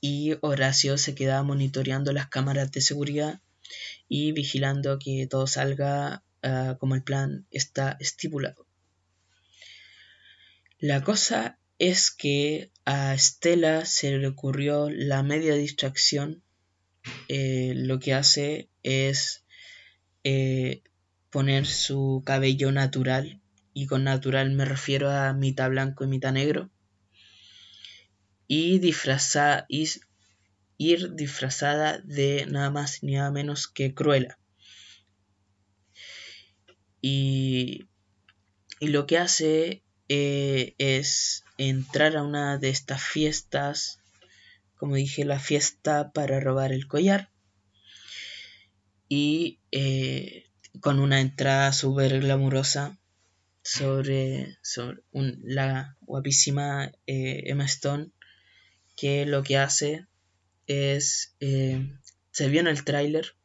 Y 0.00 0.36
Horacio 0.40 0.96
se 0.98 1.14
queda 1.14 1.42
monitoreando 1.42 2.12
las 2.12 2.28
cámaras 2.28 2.72
de 2.72 2.80
seguridad 2.80 3.40
y 4.08 4.32
vigilando 4.32 4.98
que 4.98 5.26
todo 5.28 5.46
salga 5.46 6.22
ah, 6.42 6.76
como 6.78 6.94
el 6.94 7.02
plan 7.02 7.46
está 7.50 7.96
estipulado. 8.00 8.66
La 10.78 11.02
cosa 11.02 11.58
es 11.78 12.10
que 12.10 12.70
a 12.84 13.14
Estela 13.14 13.84
se 13.84 14.16
le 14.16 14.26
ocurrió 14.26 14.88
la 14.90 15.22
media 15.22 15.54
distracción. 15.54 16.42
Eh, 17.28 17.74
lo 17.76 17.98
que 17.98 18.14
hace 18.14 18.70
es 18.82 19.44
eh, 20.24 20.82
poner 21.30 21.66
su 21.66 22.22
cabello 22.24 22.72
natural, 22.72 23.40
y 23.72 23.86
con 23.86 24.04
natural 24.04 24.50
me 24.50 24.64
refiero 24.64 25.10
a 25.10 25.32
mitad 25.32 25.70
blanco 25.70 26.04
y 26.04 26.08
mitad 26.08 26.32
negro, 26.32 26.70
y 28.46 28.78
disfrazar, 28.78 29.66
ir 29.68 31.14
disfrazada 31.14 31.98
de 31.98 32.46
nada 32.46 32.70
más 32.70 33.02
ni 33.02 33.14
nada 33.14 33.30
menos 33.30 33.68
que 33.68 33.94
Cruella. 33.94 34.39
Y, 37.00 37.88
y 38.80 38.88
lo 38.88 39.06
que 39.06 39.18
hace 39.18 39.82
eh, 40.12 40.74
es 40.78 41.44
entrar 41.56 42.16
a 42.16 42.24
una 42.24 42.58
de 42.58 42.70
estas 42.70 43.00
fiestas, 43.00 44.00
como 44.76 44.96
dije, 44.96 45.24
la 45.24 45.38
fiesta 45.38 46.10
para 46.12 46.40
robar 46.40 46.72
el 46.72 46.88
collar. 46.88 47.30
Y 49.08 49.60
eh, 49.70 50.46
con 50.80 50.98
una 50.98 51.20
entrada 51.20 51.72
súper 51.72 52.18
glamurosa 52.20 52.98
sobre, 53.62 54.58
la 55.42 55.96
guapísima 56.00 56.90
eh, 57.06 57.42
Emma 57.46 57.66
Stone, 57.66 58.10
que 58.96 59.26
lo 59.26 59.44
que 59.44 59.58
hace 59.58 60.06
es, 60.66 61.36
se 61.38 62.48
vio 62.48 62.60
en 62.60 62.66
el 62.66 62.82
tráiler, 62.82 63.36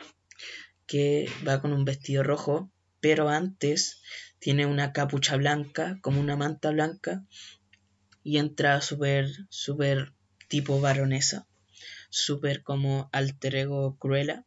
que 0.87 1.29
va 1.47 1.61
con 1.61 1.73
un 1.73 1.85
vestido 1.85 2.23
rojo, 2.23 2.71
pero 3.05 3.29
antes 3.29 4.01
tiene 4.39 4.65
una 4.65 4.91
capucha 4.91 5.35
blanca, 5.37 5.99
como 6.01 6.19
una 6.19 6.35
manta 6.35 6.71
blanca, 6.71 7.23
y 8.23 8.39
entra 8.39 8.81
súper, 8.81 9.29
súper 9.49 10.13
tipo 10.47 10.81
baronesa, 10.81 11.45
súper 12.09 12.63
como 12.63 13.07
alter 13.13 13.57
ego 13.57 13.95
cruela. 13.99 14.43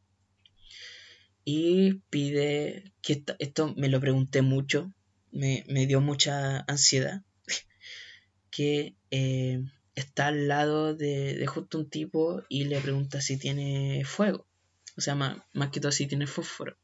Y 1.44 2.00
pide, 2.10 2.92
que 3.00 3.22
esto, 3.38 3.74
me 3.76 3.88
lo 3.88 4.00
pregunté 4.00 4.42
mucho, 4.42 4.92
me, 5.30 5.62
dio 5.86 6.00
mucha 6.00 6.64
ansiedad, 6.66 7.22
que 8.50 8.96
eh, 9.12 9.62
está 9.94 10.26
al 10.26 10.48
lado 10.48 10.96
de, 10.96 11.46
justo 11.46 11.78
un 11.78 11.88
tipo 11.88 12.42
y 12.48 12.64
le 12.64 12.80
pregunta 12.80 13.20
si 13.20 13.36
tiene 13.36 14.02
fuego, 14.04 14.48
o 14.96 15.00
sea, 15.00 15.14
más, 15.14 15.36
más 15.52 15.70
que 15.70 15.78
todo 15.78 15.92
si 15.92 16.08
tiene 16.08 16.26
fósforo. 16.26 16.76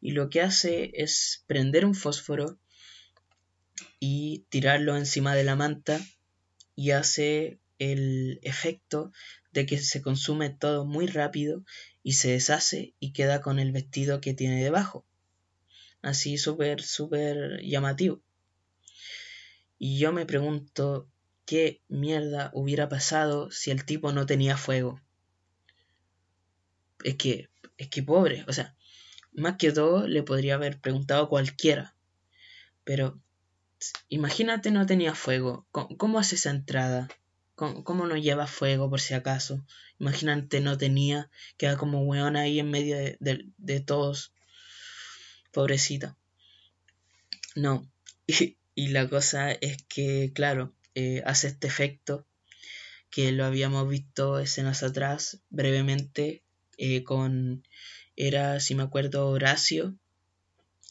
Y 0.00 0.12
lo 0.12 0.30
que 0.30 0.42
hace 0.42 0.90
es 0.94 1.44
prender 1.46 1.84
un 1.84 1.94
fósforo 1.94 2.58
y 3.98 4.44
tirarlo 4.48 4.96
encima 4.96 5.34
de 5.34 5.44
la 5.44 5.56
manta 5.56 6.00
y 6.74 6.90
hace 6.90 7.58
el 7.78 8.38
efecto 8.42 9.12
de 9.52 9.66
que 9.66 9.78
se 9.78 10.02
consume 10.02 10.50
todo 10.50 10.84
muy 10.84 11.06
rápido 11.06 11.64
y 12.02 12.12
se 12.12 12.30
deshace 12.30 12.94
y 13.00 13.12
queda 13.12 13.40
con 13.40 13.58
el 13.58 13.72
vestido 13.72 14.20
que 14.20 14.34
tiene 14.34 14.62
debajo. 14.62 15.06
Así 16.02 16.38
súper, 16.38 16.82
súper 16.82 17.60
llamativo. 17.62 18.20
Y 19.78 19.98
yo 19.98 20.12
me 20.12 20.26
pregunto 20.26 21.08
qué 21.46 21.82
mierda 21.88 22.50
hubiera 22.54 22.88
pasado 22.88 23.50
si 23.50 23.70
el 23.70 23.84
tipo 23.84 24.12
no 24.12 24.26
tenía 24.26 24.56
fuego. 24.56 25.00
Es 27.02 27.16
que, 27.16 27.48
es 27.76 27.88
que 27.88 28.02
pobre, 28.02 28.44
o 28.48 28.52
sea, 28.52 28.76
más 29.36 29.56
que 29.56 29.72
todo 29.72 30.06
le 30.06 30.22
podría 30.22 30.54
haber 30.54 30.80
preguntado 30.80 31.24
a 31.24 31.28
cualquiera. 31.28 31.94
Pero 32.84 33.20
Imagínate 34.08 34.70
no 34.70 34.86
tenía 34.86 35.14
fuego. 35.14 35.66
¿Cómo, 35.70 36.18
hace 36.18 36.36
esa 36.36 36.50
entrada? 36.50 37.08
¿Cómo, 37.54 38.06
no 38.06 38.16
lleva 38.16 38.46
fuego 38.46 38.88
por 38.88 39.00
si 39.00 39.14
acaso? 39.14 39.64
Imagínate 39.98 40.60
no 40.60 40.78
tenía. 40.78 41.30
Queda 41.56 41.76
como 41.76 42.02
weón 42.02 42.36
ahí 42.36 42.58
en 42.58 42.70
medio 42.70 42.96
de, 42.96 43.80
todos. 43.80 44.32
Pobrecita. 45.52 46.16
No. 47.54 47.88
Y, 48.78 48.88
la 48.88 49.08
cosa 49.08 49.52
es 49.52 49.82
que, 49.84 50.32
claro, 50.34 50.74
eh, 50.94 51.22
hace 51.24 51.46
este 51.46 51.66
efecto 51.66 52.26
que 53.08 53.32
lo 53.32 53.46
habíamos 53.46 53.88
visto 53.88 54.38
escenas 54.38 54.82
atrás 54.82 55.40
brevemente 55.48 56.42
eh, 56.76 57.02
con 57.04 57.66
era 58.16 58.60
si 58.60 58.74
me 58.74 58.82
acuerdo 58.82 59.28
Horacio 59.28 59.96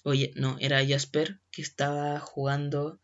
Oye, 0.08 0.32
no, 0.36 0.56
era 0.60 0.86
Jasper 0.86 1.40
que 1.50 1.64
estaba 1.64 2.20
jugando 2.20 3.00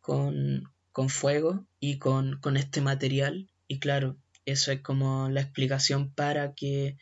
con, 0.00 0.70
fuego 1.08 1.66
y 1.80 1.98
con, 1.98 2.40
este 2.56 2.80
material. 2.80 3.50
Y 3.68 3.78
claro, 3.78 4.16
eso 4.46 4.72
es 4.72 4.80
como 4.80 5.28
la 5.28 5.42
explicación 5.42 6.10
para 6.14 6.54
que 6.54 6.96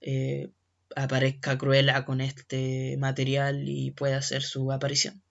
eh, 0.00 0.48
aparezca 0.96 1.58
Cruella 1.58 2.06
con 2.06 2.22
este 2.22 2.96
material 2.96 3.68
y 3.68 3.90
pueda 3.90 4.16
hacer 4.16 4.42
su 4.42 4.72
aparición. 4.72 5.22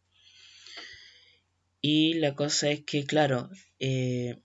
Y 1.82 2.13
la 2.19 2.36
cosa 2.36 2.69
es 2.69 2.82
que, 2.82 3.08
claro, 3.08 3.50
eh, 3.80 4.39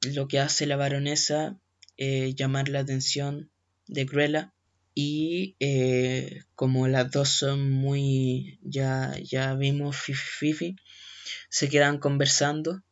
lo 0.00 0.28
que 0.28 0.38
hace 0.38 0.64
la 0.64 0.76
baronesa 0.76 1.60
es 1.98 2.34
llamar 2.36 2.70
la 2.70 2.80
atención 2.80 3.50
de 3.86 4.06
Cruella 4.06 4.54
y 5.02 5.56
eh, 5.60 6.42
como 6.54 6.86
las 6.86 7.10
dos 7.10 7.30
son 7.30 7.70
muy, 7.70 8.58
ya, 8.62 9.14
ya 9.22 9.54
vimos 9.54 9.96
Fifi, 9.96 10.76
se 11.48 11.70
quedan 11.70 11.96
conversando 11.96 12.82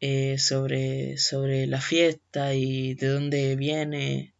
eh, 0.00 0.38
sobre, 0.38 1.16
sobre 1.16 1.68
la 1.68 1.80
fiesta 1.80 2.54
y 2.54 2.94
de 2.94 3.06
dónde 3.06 3.54
viene 3.54 4.34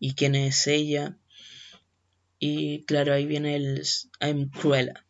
y 0.00 0.14
quién 0.14 0.34
es 0.34 0.66
ella. 0.66 1.16
Y 2.40 2.84
claro, 2.86 3.14
ahí 3.14 3.24
viene 3.24 3.54
el 3.54 3.84
I'm 4.20 4.50
Cruella. 4.50 5.06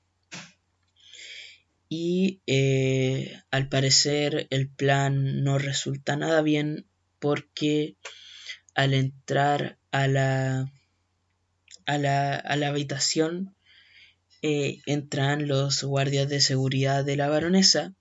Y 1.89 2.43
eh, 2.47 3.41
al 3.51 3.71
parecer 3.71 4.47
el 4.51 4.69
plan 4.69 5.43
no 5.43 5.57
resulta 5.57 6.17
nada 6.17 6.43
bien 6.43 6.87
porque 7.19 7.97
al 8.75 8.93
entrar 8.93 9.79
a 9.91 10.07
la 10.07 10.71
a 11.89 11.97
la, 11.97 12.69
habitación 12.69 13.55
eh, 14.43 14.83
entran 14.85 15.49
los 15.49 15.83
guardias 15.83 16.29
de 16.29 16.43
seguridad 16.43 17.03
de 17.03 17.17
la 17.17 17.31
baronesa 17.31 17.95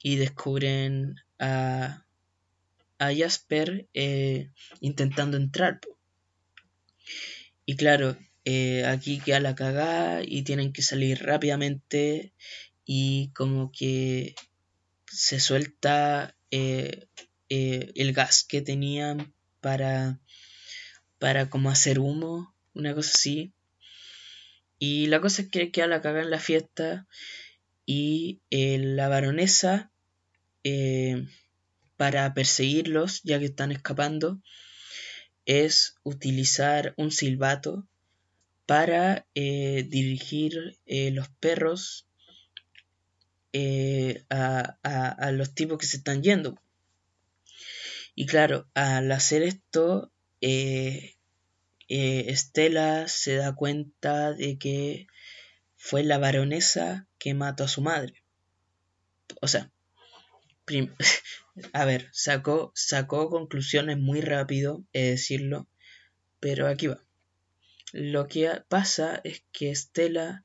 y 0.00 0.14
descubren 0.16 1.16
a, 1.40 2.06
a 2.98 3.12
Jasper 3.12 3.88
eh, 3.92 4.50
intentando 4.80 5.36
entrar. 5.36 5.80
Y 7.66 7.74
claro, 7.74 8.16
eh, 8.44 8.86
aquí 8.86 9.18
queda 9.18 9.40
la 9.40 9.56
cagada 9.56 10.22
y 10.24 10.42
tienen 10.42 10.72
que 10.72 10.82
salir 10.82 11.24
rápidamente 11.24 12.32
y 12.84 13.32
como 13.34 13.72
que 13.72 14.36
se 15.06 15.40
suelta 15.40 16.36
el 16.50 18.12
gas 18.12 18.44
que 18.44 18.62
tenían 18.62 19.34
para, 19.60 20.20
para 21.18 21.50
como 21.50 21.70
hacer 21.70 21.98
humo 21.98 22.53
una 22.74 22.94
cosa 22.94 23.12
así. 23.14 23.52
Y 24.78 25.06
la 25.06 25.20
cosa 25.20 25.42
es 25.42 25.48
que 25.48 25.70
queda 25.70 25.86
la 25.86 26.02
caga 26.02 26.22
en 26.22 26.30
la 26.30 26.40
fiesta 26.40 27.06
y 27.86 28.40
eh, 28.50 28.78
la 28.78 29.08
baronesa, 29.08 29.90
eh, 30.62 31.26
para 31.96 32.34
perseguirlos, 32.34 33.22
ya 33.22 33.38
que 33.38 33.46
están 33.46 33.72
escapando, 33.72 34.40
es 35.46 35.96
utilizar 36.02 36.94
un 36.96 37.10
silbato 37.10 37.86
para 38.66 39.26
eh, 39.34 39.86
dirigir 39.88 40.78
los 40.86 41.28
perros 41.28 42.06
a, 44.30 44.78
a, 44.82 45.32
los 45.32 45.54
tipos 45.54 45.78
que 45.78 45.86
se 45.86 45.98
están 45.98 46.22
yendo. 46.22 46.58
Y 48.14 48.26
claro, 48.26 48.66
al 48.74 49.12
hacer 49.12 49.42
esto, 49.42 50.10
Estela 51.88 53.08
se 53.08 53.36
da 53.36 53.54
cuenta 53.54 54.32
de 54.32 54.58
que 54.58 55.06
fue 55.76 56.02
la 56.02 56.18
baronesa 56.18 57.06
que 57.18 57.34
mató 57.34 57.64
a 57.64 57.68
su 57.68 57.82
madre. 57.82 58.22
O 59.40 59.48
sea, 59.48 59.70
a 61.72 61.84
ver, 61.84 62.08
sacó, 62.12 62.72
sacó 62.74 63.28
conclusiones 63.28 63.98
muy 63.98 64.20
rápido, 64.20 64.84
es 64.92 65.10
decirlo, 65.10 65.68
pero 66.40 66.66
aquí 66.68 66.86
va. 66.86 67.04
Lo 67.92 68.26
que 68.26 68.50
pasa 68.68 69.20
es 69.24 69.44
que 69.52 69.70
Estela 69.70 70.44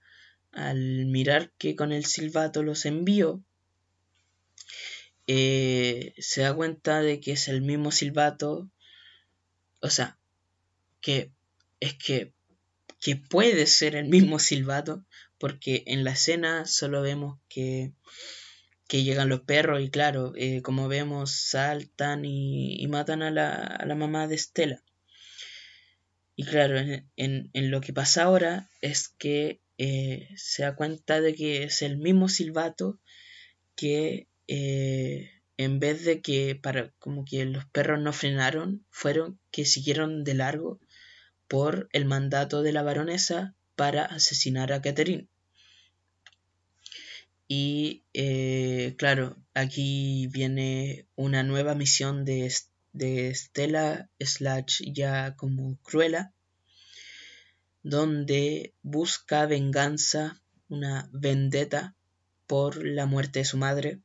al 0.51 1.05
mirar 1.05 1.51
que 1.57 1.75
con 1.75 1.91
el 1.91 2.05
silbato 2.05 2.63
los 2.63 2.85
envió, 2.85 3.43
eh, 5.27 6.13
se 6.17 6.41
da 6.41 6.53
cuenta 6.53 7.01
de 7.01 7.19
que 7.19 7.33
es 7.33 7.47
el 7.47 7.61
mismo 7.61 7.91
silbato, 7.91 8.69
o 9.79 9.89
sea, 9.89 10.18
que 11.01 11.31
es 11.79 11.93
que, 11.95 12.33
que 12.99 13.15
puede 13.15 13.65
ser 13.67 13.95
el 13.95 14.09
mismo 14.09 14.39
silbato, 14.39 15.05
porque 15.37 15.83
en 15.87 16.03
la 16.03 16.11
escena 16.11 16.65
solo 16.65 17.01
vemos 17.01 17.39
que, 17.47 17.93
que 18.87 19.03
llegan 19.03 19.29
los 19.29 19.41
perros 19.41 19.81
y 19.81 19.89
claro, 19.89 20.33
eh, 20.35 20.61
como 20.61 20.87
vemos, 20.87 21.31
saltan 21.31 22.25
y, 22.25 22.85
matan 22.87 23.21
a 23.21 23.31
la, 23.31 23.53
a 23.53 23.85
la, 23.85 23.95
mamá 23.95 24.27
de 24.27 24.35
Estela. 24.35 24.83
Y 26.35 26.43
claro, 26.43 26.77
en, 26.79 27.07
en, 27.15 27.71
lo 27.71 27.81
que 27.81 27.93
pasa 27.93 28.23
ahora 28.23 28.69
es 28.81 29.09
que 29.09 29.61
eh, 29.77 30.29
se 30.35 30.63
da 30.63 30.75
cuenta 30.75 31.21
de 31.21 31.35
que 31.35 31.63
es 31.63 31.81
el 31.81 31.97
mismo 31.97 32.29
silbato 32.29 32.99
que 33.75 34.27
eh, 34.47 35.31
en 35.57 35.79
vez 35.79 36.03
de 36.03 36.21
que 36.21 36.55
para 36.55 36.91
como 36.99 37.25
que 37.25 37.45
los 37.45 37.65
perros 37.65 37.99
no 38.01 38.11
frenaron, 38.11 38.85
fueron 38.89 39.39
que 39.51 39.65
siguieron 39.65 40.23
de 40.23 40.33
largo 40.33 40.79
por 41.49 41.89
el 41.91 42.05
mandato 42.05 42.61
de 42.61 42.71
la 42.71 42.83
baronesa 42.83 43.55
para 43.75 44.05
asesinar 44.05 44.71
a 44.71 44.81
Catherine. 44.81 45.27
Y 47.49 48.03
eh, 48.13 48.95
claro, 48.97 49.35
aquí 49.53 50.27
viene 50.27 51.07
una 51.15 51.43
nueva 51.43 51.75
misión 51.75 52.23
de, 52.23 52.53
de 52.93 53.33
Stella 53.33 54.09
Slash 54.19 54.83
ya 54.93 55.35
como 55.35 55.77
Cruella, 55.81 56.31
donde 57.81 58.73
busca 58.83 59.45
venganza, 59.47 60.41
una 60.67 61.09
vendetta 61.11 61.95
por 62.45 62.85
la 62.85 63.07
muerte 63.07 63.39
de 63.39 63.45
su 63.45 63.57
madre. 63.57 63.99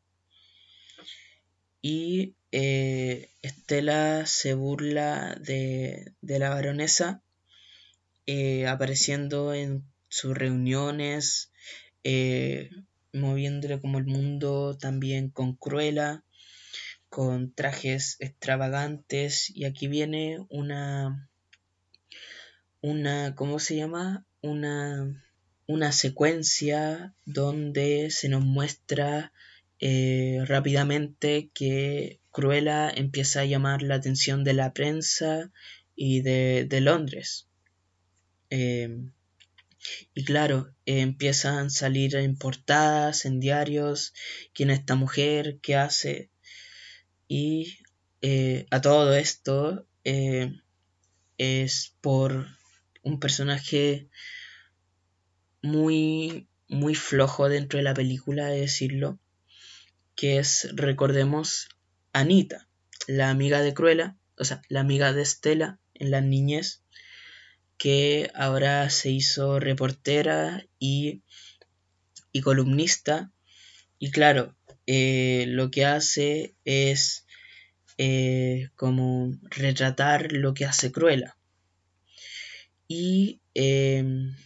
Y 1.83 2.37
eh, 2.57 3.31
Estela 3.43 4.27
se 4.27 4.55
burla 4.55 5.35
de, 5.41 6.15
la 6.23 6.51
baronesa, 6.51 7.24
eh, 8.27 8.67
apareciendo 8.67 9.55
en 9.55 9.85
sus 10.09 10.37
reuniones, 10.37 11.53
eh, 12.05 12.71
moviéndole 13.13 13.81
como 13.81 13.99
el 13.99 14.07
mundo 14.07 14.77
también 14.79 15.31
con 15.31 15.55
Cruella, 15.57 16.25
con 17.09 17.53
trajes 17.53 18.17
extravagantes. 18.21 19.51
Y 19.51 19.65
aquí 19.65 19.89
viene 19.89 20.45
una 20.49 21.29
una, 22.85 23.35
¿cómo 23.35 23.61
se 23.61 23.77
llama? 23.77 24.27
Una, 24.43 25.11
una 25.67 25.91
secuencia 25.91 27.15
donde 27.25 28.11
se 28.11 28.29
nos 28.29 28.45
muestra 28.45 29.33
eh, 29.81 30.41
rápidamente 30.45 31.49
que 31.55 32.21
Cruella 32.31 32.91
empieza 32.91 33.41
a 33.41 33.47
llamar 33.47 33.81
la 33.81 33.95
atención 33.95 34.45
de 34.45 34.53
la 34.53 34.75
prensa 34.75 35.51
y 35.97 36.21
de, 36.21 36.69
Londres. 36.83 37.49
Em, 38.57 39.11
y 40.15 40.25
claro, 40.25 40.73
empiezan 40.87 41.67
a 41.67 41.71
salir 41.71 42.15
en 42.15 42.37
portadas, 42.37 43.25
en 43.25 43.41
diarios, 43.41 44.15
quién 44.53 44.71
es 44.71 44.79
esta 44.79 44.95
mujer, 44.95 45.59
qué 45.61 45.75
hace. 45.75 46.31
Y 47.27 47.79
eh, 48.23 48.67
a 48.71 48.81
todo 48.81 49.13
esto 49.17 49.89
eh, 50.05 50.53
es 51.37 51.97
por 52.01 52.47
un 53.03 53.19
personaje 53.19 54.09
muy, 55.61 56.47
muy 56.69 56.95
flojo 56.95 57.49
dentro 57.49 57.79
de 57.79 57.83
la 57.83 57.95
película, 57.95 58.47
de 58.47 58.61
decirlo, 58.61 59.19
que 60.15 60.39
es, 60.39 60.69
recordemos, 60.77 61.71
Anita, 62.13 62.69
la 63.09 63.31
amiga 63.31 63.63
de 63.63 63.75
Cruella, 63.75 64.17
o 64.39 64.45
sea, 64.45 64.63
la 64.69 64.79
amiga 64.79 65.13
de 65.13 65.23
Estela 65.23 65.81
en 65.95 66.13
la 66.13 66.21
niñez, 66.21 66.84
que 67.79 68.31
ahora 68.35 68.89
se 68.91 69.11
hizo 69.11 69.61
reportera 69.61 70.67
y, 70.79 71.23
y 72.33 72.41
columnista. 72.41 73.33
Y 73.99 74.11
claro, 74.11 74.57
eh, 74.87 75.47
lo 75.49 75.71
que 75.71 75.85
hace 75.85 76.55
es 76.65 77.27
eh, 77.99 78.71
como 78.77 79.33
retratar 79.51 80.33
lo 80.33 80.55
que 80.55 80.65
hace 80.65 80.93
Cruella 80.93 81.37
y 82.89 83.41
em, 83.55 84.37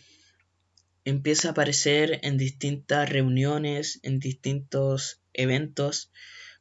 empieza 1.05 1.49
a 1.49 1.51
aparecer 1.53 2.21
en 2.23 2.37
distintas 2.37 3.09
reuniones, 3.09 4.01
en 4.03 4.21
distintos 4.21 5.21
eventos, 5.33 6.11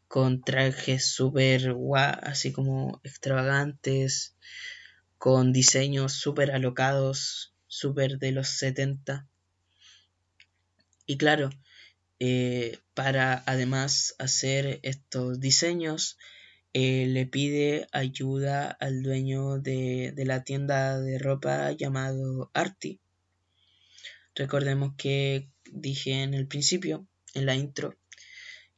con 0.08 0.42
trajes 0.42 1.06
súper 1.06 1.74
guau, 1.74 2.16
así 2.24 2.52
como 2.52 3.02
extravagantes, 3.04 4.36
con 5.18 5.52
diseños 5.52 6.14
súper 6.14 6.52
alocados, 6.52 7.54
súper 7.68 8.20
de 8.20 8.32
los 8.32 8.48
70. 8.50 9.28
Y 11.06 11.18
claro, 11.18 11.50
eh, 12.20 12.80
para 12.94 13.44
además 13.46 14.16
hacer 14.20 14.80
estos 14.84 15.40
diseños, 15.40 16.18
eh, 16.74 17.08
le 17.08 17.26
pide 17.26 17.88
ayuda 17.92 18.70
al 18.70 19.02
dueño 19.02 19.60
de, 19.60 20.14
la 20.18 20.44
tienda 20.44 21.00
de 21.00 21.18
ropa 21.18 21.72
llamado 21.72 22.52
Artie. 22.54 23.00
Recordemos 24.36 24.94
que 24.98 25.50
dije 25.72 26.24
en 26.24 26.34
el 26.34 26.48
principio, 26.48 27.08
en 27.34 27.46
la 27.46 27.56
intro, 27.56 27.96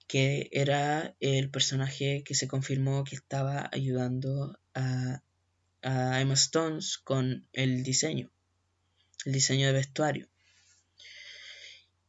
que 0.08 0.50
era 0.52 1.16
el 1.20 1.50
personaje 1.50 2.24
que 2.24 2.36
se 2.36 2.48
confirmó 2.48 3.04
que 3.04 3.16
estaba 3.16 3.70
ayudando 3.72 4.58
a, 4.74 5.22
a 5.82 6.20
Emma 6.22 6.34
Stones 6.34 6.98
con 6.98 7.48
el 7.54 7.84
diseño, 7.84 8.32
el 9.26 9.34
diseño 9.34 9.68
de 9.68 9.74
vestuario. 9.74 10.30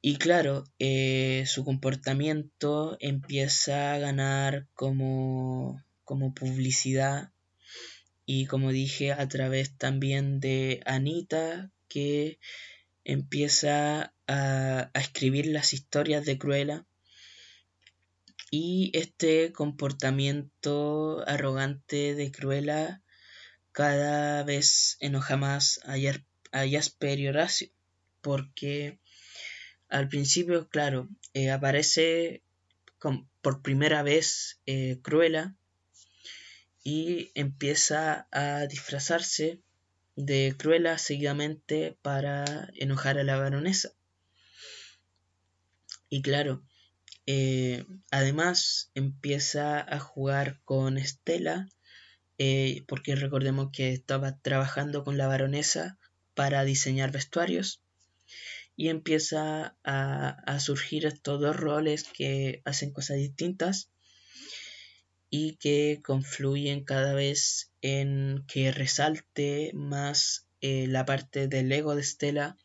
Y 0.03 0.17
claro, 0.17 0.65
eh, 0.79 1.45
su 1.47 1.65
comportamiento 1.65 2.97
empieza 3.01 3.93
a 3.93 3.99
ganar 3.99 4.67
como, 4.75 5.85
como 6.05 6.33
publicidad 6.33 7.33
y 8.25 8.47
como 8.47 8.73
dije 8.73 9.13
a 9.13 9.29
través 9.29 9.77
también 9.77 10.41
de 10.41 10.81
Anita 10.87 11.71
que 11.89 12.39
empieza 13.05 14.15
a, 14.27 14.91
a 14.95 15.01
escribir 15.01 15.47
las 15.47 15.75
historias 15.75 16.25
de 16.25 16.39
Cruella 16.39 16.87
y 18.51 18.91
este 18.95 19.53
comportamiento 19.53 21.23
arrogante 21.29 22.15
de 22.15 22.33
Cruella 22.33 23.03
cada 23.73 24.43
vez 24.43 24.97
enoja 25.01 25.37
más 25.37 25.81
a, 25.85 25.97
Jasper 26.69 27.19
y 27.19 27.29
Horacio 27.29 27.71
porque 28.21 28.99
al 29.89 30.09
principio, 30.09 30.69
claro, 30.69 31.09
eh, 31.35 31.51
aparece 31.51 32.43
por 33.41 33.63
primera 33.63 34.03
vez 34.03 34.61
eh, 34.67 34.99
Cruella 35.03 35.55
y 36.85 37.31
empieza 37.35 38.29
a 38.31 38.67
disfrazarse 38.67 39.61
de 40.17 40.55
Cruella 40.57 40.99
seguidamente 40.99 41.97
para 42.03 42.71
enojar 42.75 43.19
a 43.19 43.25
la 43.25 43.37
baronesa. 43.37 43.93
Y 46.09 46.23
claro, 46.23 46.63
eh, 47.27 47.87
además 48.11 48.91
empieza 48.95 49.81
a 49.81 49.99
jugar 50.01 50.61
con 50.65 50.99
Estela, 50.99 51.69
porque 52.87 53.17
recordemos 53.17 53.69
que 53.73 53.93
estaba 53.93 54.39
trabajando 54.39 55.05
con 55.05 55.19
la 55.19 55.27
baronesa 55.27 55.99
para 56.35 56.65
diseñar 56.65 57.13
vestuarios 57.13 57.83
y 58.81 58.89
empieza 58.89 59.77
a, 59.85 60.59
surgir 60.59 61.05
estos 61.05 61.39
dos 61.39 61.55
roles 61.55 62.05
que 62.05 62.63
hacen 62.65 62.93
cosas 62.93 63.19
distintas 63.19 63.91
y 65.29 65.57
que 65.57 66.01
confluyen 66.03 66.85
cada 66.85 67.13
vez 67.13 67.71
en 67.83 68.43
que 68.49 68.73
resalte 68.73 69.73
más 69.75 70.47
eh, 70.63 70.87
la 70.87 71.05
parte 71.05 71.47
del 71.47 71.71
ego 71.71 71.95
de 71.95 72.01
Estela 72.01 72.57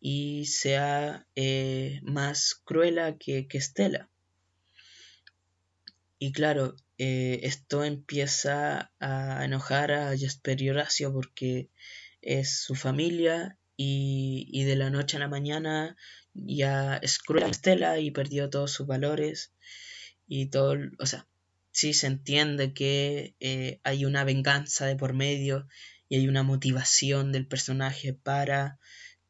y 0.00 0.44
sea 0.46 1.26
eh, 1.34 1.98
más 2.04 2.54
cruela 2.64 3.18
que, 3.18 3.48
que 3.48 3.58
Estela. 3.58 4.08
Y 6.20 6.30
claro, 6.30 6.76
eh, 6.98 7.40
esto 7.42 7.84
empieza 7.84 8.90
a 9.00 9.44
enojar 9.44 9.92
a 9.92 10.16
Jasper 10.18 10.62
y 10.62 10.70
Horacio 10.70 11.12
porque 11.12 11.68
es 12.22 12.58
su 12.60 12.74
familia 12.74 13.58
y, 13.76 14.64
de 14.64 14.76
la 14.76 14.88
noche 14.88 15.18
a 15.18 15.20
la 15.20 15.28
mañana 15.28 15.96
ya 16.32 16.96
es 16.96 17.18
cruel 17.18 17.44
Estela 17.44 17.98
y 17.98 18.10
perdió 18.10 18.48
todos 18.48 18.72
sus 18.72 18.86
valores 18.86 19.52
y 20.26 20.46
todo, 20.46 20.76
o 20.98 21.06
sea, 21.06 21.26
sí 21.70 21.92
se 21.92 22.06
entiende 22.06 22.72
que 22.72 23.34
eh, 23.40 23.80
hay 23.84 24.06
una 24.06 24.24
venganza 24.24 24.86
de 24.86 24.96
por 24.96 25.12
medio 25.12 25.68
y 26.08 26.16
hay 26.16 26.28
una 26.28 26.42
motivación 26.42 27.30
del 27.32 27.46
personaje 27.46 28.14
para 28.14 28.78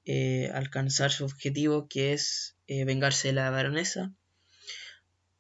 eh, 0.05 0.51
alcanzar 0.55 1.11
su 1.11 1.25
objetivo 1.25 1.89
que 1.89 2.13
es 2.13 2.57
vengarse 2.69 3.29
de 3.29 3.35
la 3.35 3.51
baronesa, 3.51 4.13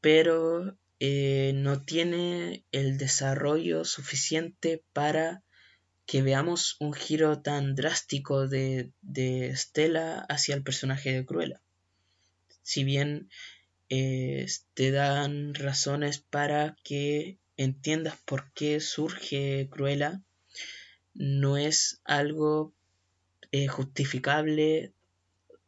pero 0.00 0.76
no 1.00 1.82
tiene 1.82 2.64
el 2.72 2.98
desarrollo 2.98 3.84
suficiente 3.84 4.82
para 4.92 5.42
que 6.06 6.22
veamos 6.22 6.76
un 6.78 6.92
giro 6.92 7.42
tan 7.42 7.74
drástico 7.74 8.46
de, 8.48 8.92
de 9.02 9.54
Stella 9.56 10.20
hacia 10.28 10.54
el 10.54 10.62
personaje 10.62 11.12
de 11.12 11.26
Cruella. 11.26 11.60
Si 12.62 12.84
bien 12.84 13.28
te 13.88 14.90
dan 14.90 15.54
razones 15.54 16.18
para 16.18 16.76
que 16.82 17.38
entiendas 17.56 18.16
por 18.24 18.52
qué 18.52 18.80
surge 18.80 19.68
Cruella, 19.70 20.22
no 21.14 21.56
es 21.56 22.00
algo 22.04 22.74
eh, 23.52 23.68
justificable 23.68 24.92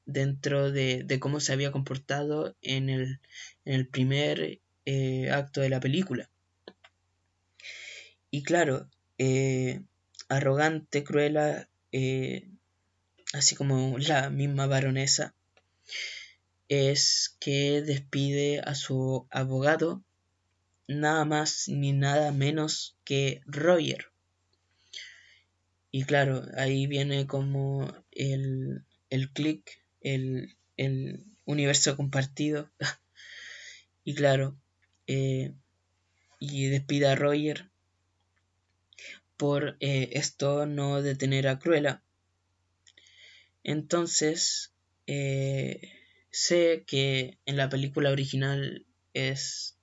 dentro 0.05 0.71
de, 0.71 1.19
cómo 1.21 1.41
se 1.41 1.53
había 1.53 1.73
comportado 1.73 2.57
en 2.63 2.89
el, 2.89 3.21
en 3.65 3.75
el 3.75 3.87
primer 3.87 4.61
eh, 4.91 5.31
acto 5.31 5.61
de 5.61 5.69
la 5.69 5.81
película. 5.81 6.31
Y 8.31 8.43
claro, 8.43 8.89
eh, 9.19 9.83
arrogante, 10.31 11.05
cruela, 11.05 11.69
así 13.35 13.55
como 13.55 13.99
la 13.99 14.31
misma 14.31 14.67
baronesa, 14.67 15.35
es 16.69 17.37
que 17.39 17.83
despide 17.83 18.61
a 18.61 18.75
su 18.75 19.27
abogado 19.31 20.03
nada 20.87 21.27
más 21.27 21.69
ni 21.69 21.93
nada 21.93 22.33
menos 22.33 22.97
que 23.05 23.43
Roger. 23.45 24.07
Y 25.91 26.05
claro, 26.05 26.47
ahí 26.57 26.87
viene 26.87 27.27
como 27.27 27.95
el, 28.13 28.87
el 29.11 29.31
click, 29.33 29.83
el, 30.01 30.57
el, 30.79 31.27
universo 31.45 31.95
compartido. 31.95 32.71
y 34.05 34.15
claro, 34.15 34.57
eh, 35.09 35.55
y 36.39 36.67
despide 36.67 37.09
a 37.09 37.17
Roger 37.17 37.71
por 39.37 39.77
eh, 39.81 40.11
esto 40.13 40.67
no 40.67 41.03
detener 41.03 41.49
a 41.49 41.59
Cruella. 41.59 42.03
Entonces, 43.65 44.75
eh, 45.07 45.81
sé 46.31 46.85
que 46.87 47.39
en 47.47 47.57
la 47.57 47.69
película 47.69 48.11
original 48.11 48.87
es 49.15 49.75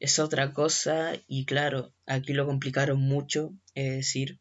es 0.00 0.18
otra 0.18 0.54
cosa 0.54 1.12
y 1.28 1.44
claro, 1.44 1.92
aquí 2.06 2.32
lo 2.32 2.46
complicaron 2.46 2.98
mucho, 3.00 3.52
es 3.74 3.96
decir, 3.96 4.40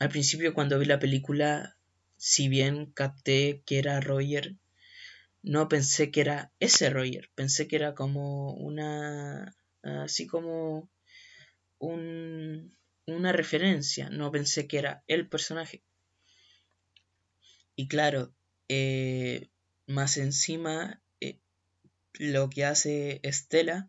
al 0.00 0.08
principio 0.08 0.54
cuando 0.54 0.76
vi 0.76 0.86
la 0.86 0.98
película, 0.98 1.76
si 2.16 2.48
bien 2.48 2.86
capté 2.86 3.62
que 3.64 3.78
era 3.78 4.00
Roger, 4.00 4.56
no 5.42 5.68
pensé 5.68 6.10
que 6.10 6.20
era 6.20 6.52
ese 6.60 6.90
Roger, 6.90 7.30
pensé 7.34 7.66
que 7.66 7.76
era 7.76 7.94
como 7.94 8.52
una, 8.54 9.56
así 9.82 10.26
como 10.26 10.90
un, 11.78 12.76
una 13.06 13.32
referencia, 13.32 14.10
no 14.10 14.30
pensé 14.30 14.66
que 14.66 14.78
era 14.78 15.02
el 15.06 15.28
personaje. 15.28 15.82
Y 17.76 17.88
claro, 17.88 18.34
eh, 18.68 19.48
más 19.86 20.16
encima 20.16 21.00
lo 22.14 22.50
que 22.50 22.64
hace 22.64 23.20
Estela 23.22 23.88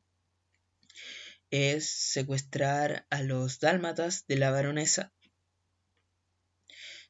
es 1.50 1.90
secuestrar 1.90 3.06
a 3.10 3.24
los 3.24 3.60
dálmatas 3.60 4.26
de 4.28 4.38
la 4.38 4.52
baronesa, 4.52 5.12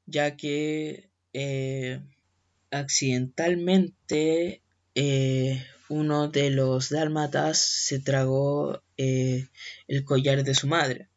ya 0.08 0.36
que 0.36 1.12
eh, 1.34 2.02
accidentalmente 2.72 4.62
eh, 4.96 5.66
uno 5.90 6.30
de 6.30 6.50
los 6.50 6.90
dálmatas 6.90 7.60
se 7.60 8.00
tragó 8.00 8.82
eh, 8.98 9.48
el 9.88 10.04
collar 10.06 10.44
de 10.44 10.56
su 10.56 10.68
madre. 10.68 11.10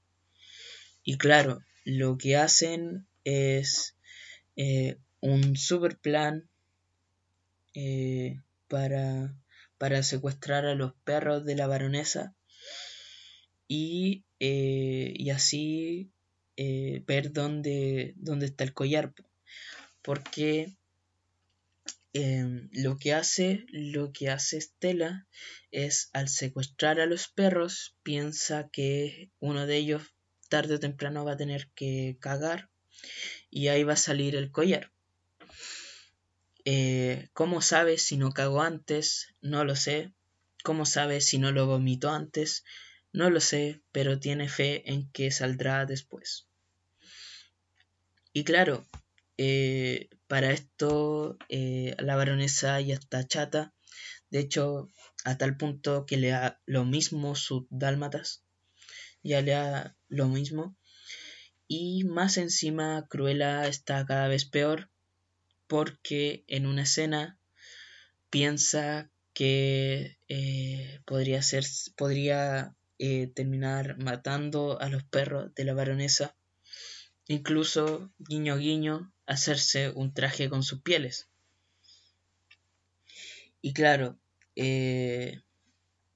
Y 1.03 1.17
claro, 1.17 1.61
lo 1.85 2.19
que 2.19 2.37
hacen 2.37 3.07
es 3.25 3.95
un 5.21 5.57
super 5.57 5.99
plan 5.99 6.49
para 8.69 9.35
para 9.79 10.03
secuestrar 10.03 10.65
a 10.67 10.75
los 10.75 10.95
perros 11.05 11.45
de 11.45 11.57
la 11.57 11.67
baronesa 11.67 12.35
y, 13.69 14.25
eh, 14.41 15.31
así 15.35 16.11
eh, 16.57 17.03
ver 17.07 17.33
dónde, 17.33 18.15
dónde, 18.17 18.47
está 18.47 18.65
el 18.65 18.73
collar. 18.73 19.13
Porque 20.03 20.75
em, 22.15 22.71
lo 22.73 22.97
que 22.97 23.13
hace, 23.13 23.67
lo 23.69 24.13
que 24.13 24.31
hace 24.31 24.57
Estela 24.57 25.27
es 25.71 26.09
al 26.15 26.29
secuestrar 26.29 27.01
a 27.01 27.07
los 27.07 27.29
perros, 27.29 27.97
piensa 28.03 28.71
que 28.73 29.31
uno 29.41 29.67
de 29.67 29.77
ellos 29.77 30.03
tarde 30.49 30.77
o 30.77 30.81
temprano 30.81 31.25
va 31.25 31.33
a 31.33 31.37
tener 31.37 31.69
que 31.75 32.17
cagar 32.21 32.71
y 33.51 33.69
ahí 33.69 33.85
va 33.85 33.93
a 33.95 33.97
salir 33.97 34.37
el 34.37 34.51
collar. 34.51 34.91
Eh, 36.65 37.29
¿Cómo 37.35 37.61
sabe 37.61 37.99
si 37.99 38.17
no 38.17 38.33
cagó 38.33 38.63
antes? 38.63 39.35
No 39.43 39.65
lo 39.65 39.77
sé. 39.77 40.13
¿Cómo 40.63 40.87
sabe 40.87 41.21
si 41.21 41.39
no 41.39 41.53
lo 41.53 41.67
vomitó 41.67 42.11
antes? 42.11 42.65
No 43.13 43.29
lo 43.29 43.41
sé, 43.41 43.83
pero 43.93 44.19
tiene 44.19 44.49
fe 44.49 44.91
en 44.91 45.11
que 45.11 45.31
saldrá 45.31 45.85
después. 45.85 46.47
Y 48.33 48.45
claro, 48.45 48.87
eh, 49.37 50.09
para 50.35 50.51
esto 50.51 51.39
eh, 51.49 51.95
la 52.01 52.17
baronesa 52.17 52.81
ya 52.81 52.95
está 52.95 53.25
chata. 53.25 53.73
De 54.31 54.41
hecho, 54.41 54.91
a 55.25 55.39
tal 55.39 55.57
punto 55.57 56.07
que 56.07 56.17
le 56.17 56.31
da 56.31 56.61
lo 56.67 56.85
mismo 56.85 57.37
sus 57.37 57.67
dálmatas. 57.71 58.43
Ya 59.23 59.43
le 59.43 59.53
da 59.53 59.97
lo 60.09 60.27
mismo. 60.27 60.77
Y 61.69 62.03
más 62.03 62.37
encima, 62.37 63.07
Cruella 63.09 63.69
está 63.69 64.05
cada 64.07 64.27
vez 64.27 64.45
peor 64.45 64.91
porque 65.69 66.43
en 66.49 66.67
una 66.67 66.83
escena 66.83 67.39
piensa 68.29 69.13
que 69.35 70.19
eh, 70.27 71.01
podría 71.05 71.43
ser 71.43 71.65
podría 71.97 72.75
eh, 72.99 73.29
terminar 73.29 73.99
matando 73.99 74.81
a 74.81 74.89
los 74.89 75.05
perros 75.05 75.55
de 75.55 75.65
la 75.65 75.75
baronesa 75.75 76.37
incluso 77.29 78.13
guiño 78.19 78.57
guiño 78.59 79.14
hacerse 79.27 79.91
un 79.91 80.13
traje 80.13 80.49
con 80.49 80.63
sus 80.63 80.83
pieles. 80.83 81.29
Y 83.61 83.73
claro 83.73 84.19
eh, 84.57 85.41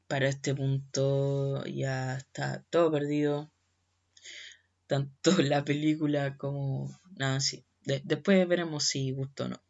para 0.06 0.28
este 0.28 0.54
punto 0.54 1.64
ya 1.66 2.16
está 2.16 2.64
todo 2.70 2.92
perdido. 2.92 3.50
Tanto 4.86 5.32
la 5.42 5.64
película 5.64 6.36
como 6.36 6.98
nada 7.16 7.36
así 7.36 7.64
después 8.04 8.46
veremos 8.46 8.84
si 8.84 9.12
gustó 9.12 9.44
o 9.44 9.48
no. 9.48 9.62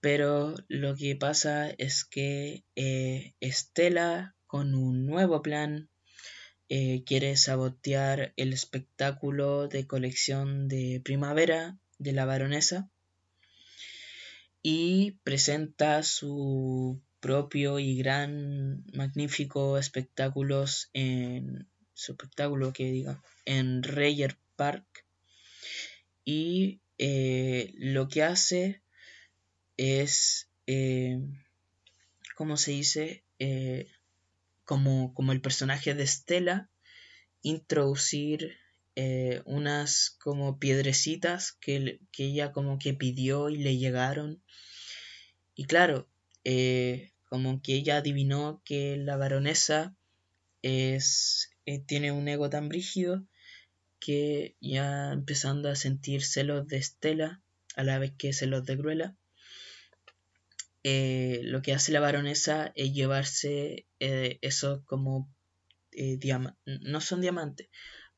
Pero 0.00 0.54
lo 0.68 0.96
que 0.96 1.14
pasa 1.14 1.70
es 1.70 2.04
que 2.04 2.64
eh, 2.74 3.34
Estela, 3.40 4.34
con 4.46 4.74
un 4.74 5.06
nuevo 5.06 5.42
plan, 5.42 5.88
eh, 6.68 7.04
quiere 7.04 7.36
sabotear 7.36 8.32
el 8.36 8.52
espectáculo 8.52 9.68
de 9.68 9.86
colección 9.86 10.68
de 10.68 11.00
primavera 11.04 11.78
de 12.02 12.12
la 12.12 12.24
baronesa 12.24 12.90
y 14.62 15.12
presenta 15.24 16.02
su 16.02 17.00
propio 17.20 17.78
y 17.78 17.96
gran 17.96 18.84
magnífico 18.92 19.78
espectáculos 19.78 20.90
en 20.92 21.68
su 21.94 22.12
espectáculo 22.12 22.72
que 22.72 22.90
diga 22.90 23.22
en 23.44 23.82
Reyer 23.82 24.36
Park 24.56 25.06
y 26.24 26.80
eh, 26.98 27.72
lo 27.76 28.08
que 28.08 28.22
hace 28.22 28.82
es, 29.76 30.48
eh, 30.66 31.20
¿cómo 32.36 32.56
se 32.56 32.72
dice? 32.72 33.24
Eh, 33.38 33.88
como, 34.64 35.12
como, 35.14 35.32
el 35.32 35.40
personaje 35.40 35.94
de 35.94 36.04
Estela, 36.04 36.70
introducir 37.42 38.56
unas 39.44 40.16
como 40.20 40.58
piedrecitas 40.58 41.52
que, 41.52 42.00
que, 42.12 42.24
ella 42.26 42.52
como 42.52 42.78
que 42.78 42.94
pidió 42.94 43.48
y 43.48 43.56
le 43.56 43.78
llegaron. 43.78 44.42
Y 45.54 45.64
claro, 45.64 46.08
como 47.24 47.62
que 47.62 47.74
ella 47.74 47.98
adivinó 47.98 48.62
que 48.64 48.96
la 48.96 49.16
baronesa 49.16 49.96
es, 50.62 51.50
tiene 51.86 52.12
un 52.12 52.28
ego 52.28 52.50
tan 52.50 52.68
brígido 52.68 53.24
que 54.02 54.56
ya 54.60 55.12
empezando 55.12 55.68
a 55.68 55.76
sentir 55.76 56.24
celos 56.24 56.66
de 56.66 56.78
Estela, 56.78 57.40
a 57.76 57.84
la 57.84 57.98
vez 57.98 58.12
que 58.18 58.32
celos 58.32 58.64
de 58.64 58.76
Cruella, 58.76 59.16
eh, 60.82 61.40
lo 61.44 61.62
que 61.62 61.72
hace 61.72 61.92
la 61.92 62.00
baronesa 62.00 62.72
es 62.74 62.92
llevarse 62.92 63.86
eh, 64.00 64.38
esos 64.42 64.82
como 64.84 65.32
eh, 65.92 66.18
no 66.64 67.00
son 67.00 67.20
diamantes, 67.20 67.68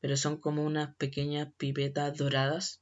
pero 0.05 0.17
son 0.17 0.37
como 0.37 0.63
unas 0.63 0.95
pequeñas 0.97 1.51
pipetas 1.57 2.15
doradas 2.15 2.79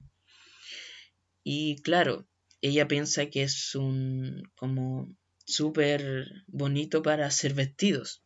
Y 1.41 1.81
claro, 1.81 2.27
ella 2.59 2.89
piensa 2.89 3.27
que 3.27 3.43
es 3.43 3.75
un 3.75 4.51
como 4.57 5.15
súper 5.45 6.27
bonito 6.47 7.01
para 7.01 7.25
hacer 7.25 7.53
vestidos, 7.53 8.25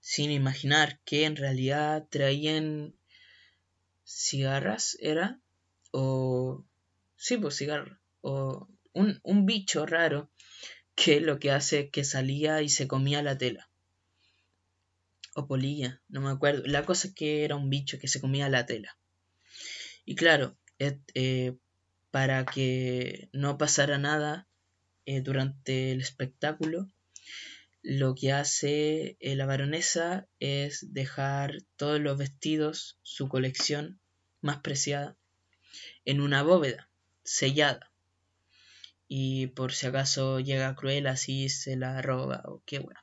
sin 0.00 0.30
imaginar 0.30 1.00
que 1.04 1.24
en 1.24 1.34
realidad 1.34 2.06
traían 2.08 2.94
cigarras, 4.04 4.96
¿era? 5.00 5.40
O... 5.90 6.64
Sí, 7.16 7.38
pues 7.38 7.56
cigarro. 7.56 7.98
O 8.20 8.68
un, 8.92 9.18
un 9.24 9.46
bicho 9.46 9.84
raro 9.84 10.30
que 10.94 11.20
lo 11.20 11.40
que 11.40 11.50
hace 11.50 11.80
es 11.80 11.90
que 11.90 12.04
salía 12.04 12.62
y 12.62 12.68
se 12.68 12.86
comía 12.86 13.20
la 13.24 13.36
tela. 13.36 13.65
O 15.38 15.46
polilla, 15.46 16.00
no 16.08 16.22
me 16.22 16.30
acuerdo. 16.30 16.62
La 16.64 16.86
cosa 16.86 17.08
es 17.08 17.14
que 17.14 17.44
era 17.44 17.56
un 17.56 17.68
bicho 17.68 17.98
que 17.98 18.08
se 18.08 18.22
comía 18.22 18.48
la 18.48 18.64
tela. 18.64 18.96
Y 20.06 20.14
claro, 20.14 20.56
eh, 20.78 21.56
para 22.10 22.46
que 22.46 23.28
no 23.32 23.58
pasara 23.58 23.98
nada 23.98 24.48
eh, 25.04 25.20
durante 25.20 25.92
el 25.92 26.00
espectáculo, 26.00 26.90
lo 27.82 28.14
que 28.14 28.32
hace 28.32 29.18
eh, 29.20 29.36
la 29.36 29.44
baronesa 29.44 30.26
es 30.40 30.92
dejar 30.94 31.58
todos 31.76 32.00
los 32.00 32.16
vestidos, 32.16 32.98
su 33.02 33.28
colección 33.28 34.00
más 34.40 34.60
preciada, 34.60 35.18
en 36.06 36.22
una 36.22 36.42
bóveda 36.42 36.88
sellada. 37.24 37.92
Y 39.06 39.48
por 39.48 39.74
si 39.74 39.86
acaso 39.86 40.40
llega 40.40 40.74
cruel 40.74 41.06
así 41.06 41.50
se 41.50 41.76
la 41.76 42.00
roba 42.00 42.42
o 42.46 42.62
qué 42.64 42.78
bueno. 42.78 43.00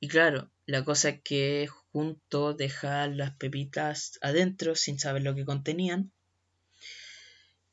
Y 0.00 0.08
claro, 0.08 0.50
la 0.70 0.84
cosa 0.84 1.08
es 1.08 1.22
que 1.22 1.66
junto 1.66 2.54
deja 2.54 3.08
las 3.08 3.34
pepitas 3.34 4.20
adentro 4.22 4.76
sin 4.76 5.00
saber 5.00 5.22
lo 5.22 5.34
que 5.34 5.44
contenían. 5.44 6.12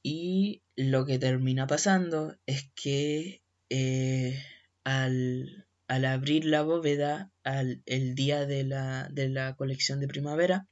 Y 0.02 0.64
lo 0.76 1.06
que 1.06 1.20
termina 1.20 1.68
pasando 1.68 2.36
es 2.48 2.72
que 2.74 3.44
eh, 3.70 4.44
al, 4.84 5.68
abrir 5.88 6.46
la 6.46 6.64
bóveda 6.64 7.32
al, 7.44 7.84
el 7.86 8.16
día 8.16 8.48
de 8.48 8.64
la, 8.64 9.10
de 9.12 9.30
la 9.30 9.56
colección 9.56 10.00
de 10.00 10.08
primavera, 10.08 10.68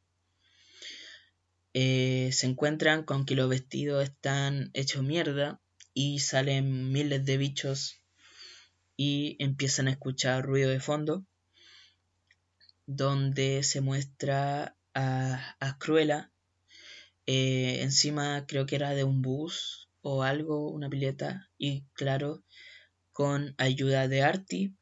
eh, 1.76 2.32
se 2.34 2.47
encuentran 2.47 3.03
con 3.03 3.28
que 3.28 3.36
los 3.36 3.49
vestidos 3.49 4.03
están 4.03 4.71
hechos 4.73 5.03
mierda 5.03 5.61
y 5.93 6.19
salen 6.19 6.91
miles 6.91 7.23
de 7.23 7.38
bichos 7.38 8.01
y 8.97 9.36
empiezan 9.38 9.88
a 9.88 9.91
escuchar 9.91 10.43
ruido 10.43 10.71
de 10.71 10.80
fondo 10.80 11.23
donde 12.86 13.63
se 13.63 13.81
muestra 13.81 14.77
a, 14.93 15.55
a 15.59 15.77
Cruella 15.77 16.31
eh, 17.27 17.81
encima 17.81 18.45
creo 18.45 18.67
que 18.67 18.75
era 18.75 18.91
de 18.91 19.03
un 19.03 19.23
bus 19.23 19.89
o 20.01 20.21
algo, 20.21 20.69
una 20.69 20.89
pileta 20.89 21.49
y 21.57 21.86
claro 21.93 22.43
con 23.11 23.55
ayuda 23.57 24.07
de 24.07 24.21
Artie 24.21 24.73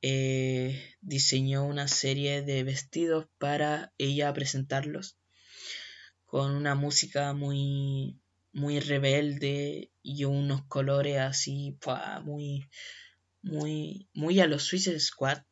eh, 0.00 0.80
diseñó 1.00 1.64
una 1.64 1.88
serie 1.88 2.42
de 2.42 2.62
vestidos 2.62 3.26
para 3.38 3.92
ella 3.98 4.32
presentarlos 4.32 5.16
con 6.24 6.52
una 6.52 6.76
música 6.76 7.32
muy 7.32 8.20
muy 8.52 8.78
rebelde 8.78 9.90
y 10.02 10.24
unos 10.24 10.64
colores 10.66 11.18
así 11.18 11.76
muy 12.22 12.68
muy 13.42 14.08
muy 14.12 14.38
a 14.38 14.46
los 14.46 14.62
Suicide 14.62 15.00
Squad 15.00 15.42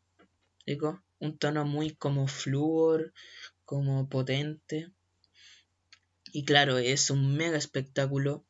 digo 0.64 1.02
un 1.20 1.38
tono 1.38 1.64
muy 1.64 1.94
como 1.94 2.26
flúor 2.26 3.12
como 3.64 4.08
potente. 4.08 4.90
Y 6.32 6.44
claro 6.44 6.78
es 6.78 7.10
un 7.10 7.36
mega 7.36 7.56
espectáculo. 7.56 8.44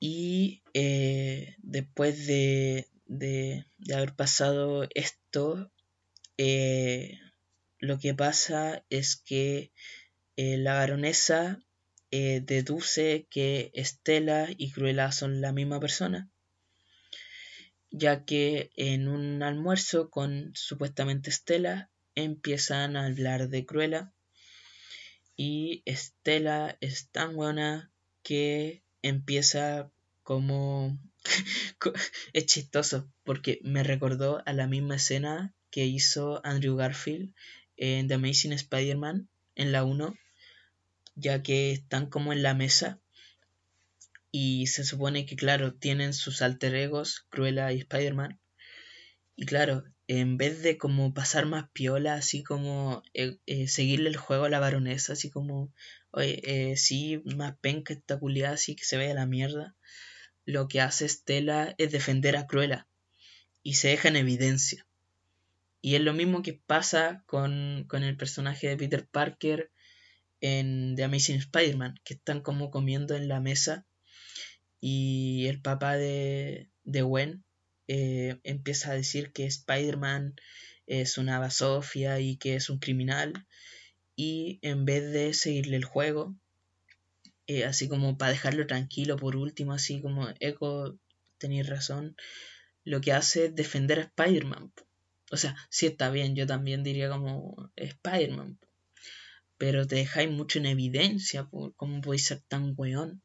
Y 0.00 0.64
eh, 0.74 1.54
después 1.58 2.26
de, 2.26 2.88
de, 3.06 3.64
haber 3.94 4.16
pasado 4.16 4.88
esto 4.94 5.70
eh, 6.36 7.20
lo 7.78 8.00
que 8.00 8.12
pasa 8.12 8.84
es 8.90 9.14
que 9.14 9.70
eh, 10.36 10.56
la 10.56 10.74
baronesa 10.74 11.62
deduce 12.10 13.26
que 13.30 13.70
Estela 13.72 14.48
y 14.58 14.72
Cruella 14.72 15.12
son 15.12 15.40
la 15.40 15.52
misma 15.52 15.80
persona, 15.80 16.31
ya 17.92 18.24
que 18.24 18.70
en 18.74 19.06
un 19.06 19.42
almuerzo 19.42 20.10
con 20.10 20.50
supuestamente 20.54 21.30
Estela 21.30 21.90
empiezan 22.14 22.96
a 22.96 23.06
hablar 23.06 23.48
de 23.48 23.64
Cruella. 23.66 24.12
Y 25.36 25.82
Estela 25.84 26.76
es 26.80 27.08
tan 27.08 27.36
buena 27.36 27.92
que 28.22 28.82
empieza 29.02 29.90
como 30.22 30.98
es 32.32 32.46
chistoso 32.46 33.08
porque 33.24 33.60
me 33.62 33.82
recordó 33.82 34.42
a 34.46 34.52
la 34.52 34.66
misma 34.66 34.96
escena 34.96 35.54
que 35.70 35.86
hizo 35.86 36.44
Andrew 36.44 36.76
Garfield 36.76 37.34
en 37.76 38.08
The 38.08 38.14
Amazing 38.14 38.52
Spider-Man 38.52 39.28
en 39.54 39.72
la 39.72 39.84
1 39.84 40.14
ya 41.14 41.42
que 41.42 41.72
están 41.72 42.06
como 42.06 42.32
en 42.32 42.42
la 42.42 42.54
mesa 42.54 43.01
y 44.32 44.66
se 44.68 44.84
supone 44.84 45.26
que, 45.26 45.36
claro, 45.36 45.74
tienen 45.74 46.14
sus 46.14 46.40
alter 46.40 46.74
egos, 46.74 47.26
Cruella 47.28 47.70
y 47.70 47.80
Spider-Man. 47.80 48.40
Y 49.36 49.44
claro, 49.44 49.84
en 50.08 50.38
vez 50.38 50.62
de 50.62 50.78
como 50.78 51.12
pasar 51.12 51.44
más 51.44 51.68
piola, 51.72 52.14
así 52.14 52.42
como 52.42 53.02
eh, 53.12 53.38
eh, 53.46 53.68
seguirle 53.68 54.08
el 54.08 54.16
juego 54.16 54.46
a 54.46 54.48
la 54.48 54.58
baronesa, 54.58 55.12
así 55.12 55.30
como, 55.30 55.72
eh, 56.16 56.74
sí, 56.78 57.22
más 57.36 57.56
penca 57.60 57.92
esta 57.92 58.18
culiada, 58.18 58.54
así 58.54 58.74
que 58.74 58.84
se 58.84 58.96
vaya 58.96 59.14
la 59.14 59.26
mierda, 59.26 59.76
lo 60.46 60.66
que 60.66 60.80
hace 60.80 61.08
Stella 61.08 61.74
es 61.76 61.92
defender 61.92 62.36
a 62.36 62.46
Cruella 62.46 62.88
y 63.62 63.74
se 63.74 63.88
deja 63.88 64.08
en 64.08 64.16
evidencia. 64.16 64.86
Y 65.82 65.94
es 65.96 66.00
lo 66.00 66.14
mismo 66.14 66.42
que 66.42 66.54
pasa 66.54 67.22
con, 67.26 67.84
con 67.86 68.02
el 68.02 68.16
personaje 68.16 68.68
de 68.68 68.76
Peter 68.78 69.06
Parker 69.06 69.70
en 70.40 70.94
The 70.96 71.04
Amazing 71.04 71.36
Spider-Man, 71.36 72.00
que 72.02 72.14
están 72.14 72.40
como 72.40 72.70
comiendo 72.70 73.14
en 73.14 73.28
la 73.28 73.40
mesa 73.40 73.86
y 74.80 75.46
el 75.46 75.60
papá 75.60 75.96
de, 75.96 76.68
de 76.84 77.02
Gwen 77.02 77.44
eh, 77.88 78.38
empieza 78.44 78.90
a 78.90 78.94
decir 78.94 79.32
que 79.32 79.46
Spider-Man 79.46 80.34
es 80.86 81.18
una 81.18 81.38
basofia 81.38 82.20
y 82.20 82.36
que 82.36 82.56
es 82.56 82.70
un 82.70 82.78
criminal 82.78 83.46
y 84.16 84.58
en 84.62 84.84
vez 84.84 85.12
de 85.12 85.34
seguirle 85.34 85.76
el 85.76 85.84
juego, 85.84 86.36
eh, 87.46 87.64
así 87.64 87.88
como 87.88 88.18
para 88.18 88.32
dejarlo 88.32 88.66
tranquilo 88.66 89.16
por 89.16 89.36
último, 89.36 89.72
así 89.72 90.00
como 90.00 90.28
Echo, 90.40 90.98
tenéis 91.38 91.68
razón, 91.68 92.16
lo 92.84 93.00
que 93.00 93.12
hace 93.12 93.46
es 93.46 93.54
defender 93.54 94.00
a 94.00 94.02
Spider-Man. 94.02 94.72
O 95.30 95.36
sea, 95.36 95.56
sí 95.70 95.86
está 95.86 96.10
bien, 96.10 96.36
yo 96.36 96.46
también 96.46 96.82
diría 96.82 97.08
como 97.08 97.70
Spider-Man 97.76 98.58
pero 99.62 99.86
te 99.86 99.94
dejáis 99.94 100.28
mucho 100.28 100.58
en 100.58 100.66
evidencia 100.66 101.48
por 101.48 101.72
cómo 101.76 102.00
podéis 102.00 102.26
ser 102.26 102.40
tan 102.48 102.74
weón. 102.76 103.21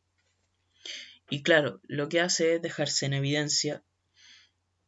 Y 1.29 1.43
claro, 1.43 1.81
lo 1.87 2.09
que 2.09 2.21
hace 2.21 2.55
es 2.55 2.61
dejarse 2.61 3.05
en 3.05 3.13
evidencia 3.13 3.83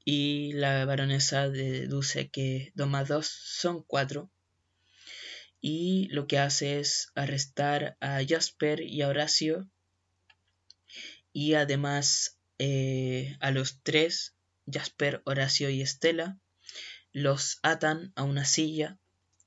y 0.06 0.54
la 0.54 0.86
baronesa 0.86 1.50
deduce 1.50 2.30
que 2.30 2.72
2 2.76 2.88
más 2.88 3.08
2 3.08 3.28
son 3.28 3.84
4 3.84 4.32
y 5.62 6.08
lo 6.12 6.28
que 6.28 6.40
hace 6.40 6.80
es 6.80 7.12
arrestar 7.16 7.98
a 8.00 8.22
Jasper 8.28 8.82
y 8.82 9.02
a 9.02 9.10
Horacio 9.10 9.70
y 11.34 11.56
además 11.56 12.38
eh, 12.58 13.38
a 13.42 13.52
los 13.52 13.82
tres, 13.84 14.36
Jasper, 14.72 15.22
Horacio 15.26 15.70
y 15.70 15.82
Estela, 15.82 16.40
los 17.12 17.60
atan 17.62 18.14
a 18.16 18.24
una 18.24 18.46
silla 18.46 18.98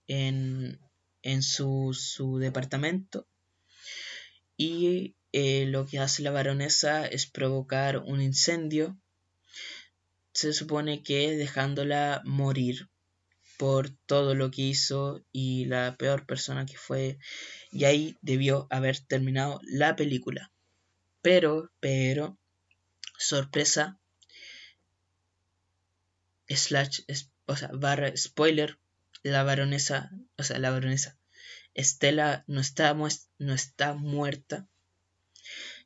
en 0.06 0.78
en 1.22 1.42
su, 1.42 1.96
su 1.98 2.38
departamento 2.38 3.26
y 4.56 5.14
eh, 5.32 5.66
lo 5.66 5.86
que 5.86 5.98
hace 5.98 6.22
la 6.22 6.30
baronesa 6.30 7.06
es 7.06 7.26
provocar 7.26 7.98
un 7.98 8.20
incendio 8.20 8.98
se 10.32 10.52
supone 10.52 11.02
que 11.02 11.36
dejándola 11.36 12.22
morir 12.24 12.88
por 13.58 13.90
todo 13.90 14.34
lo 14.34 14.50
que 14.50 14.62
hizo 14.62 15.22
y 15.30 15.66
la 15.66 15.96
peor 15.96 16.26
persona 16.26 16.66
que 16.66 16.76
fue 16.76 17.18
y 17.70 17.84
ahí 17.84 18.16
debió 18.22 18.66
haber 18.70 18.98
terminado 18.98 19.60
la 19.64 19.94
película. 19.94 20.50
Pero 21.20 21.70
pero 21.80 22.38
sorpresa 23.18 23.98
slash 26.48 27.02
o 27.46 27.56
sea 27.56 27.70
barra 27.72 28.16
spoiler 28.16 28.78
la 29.22 29.44
baronesa, 29.44 30.10
o 30.36 30.42
sea, 30.42 30.58
la 30.58 30.70
baronesa 30.70 31.18
Estela 31.74 32.44
no 32.46 32.60
está, 32.60 32.94
no 32.94 33.54
está 33.54 33.94
muerta, 33.94 34.68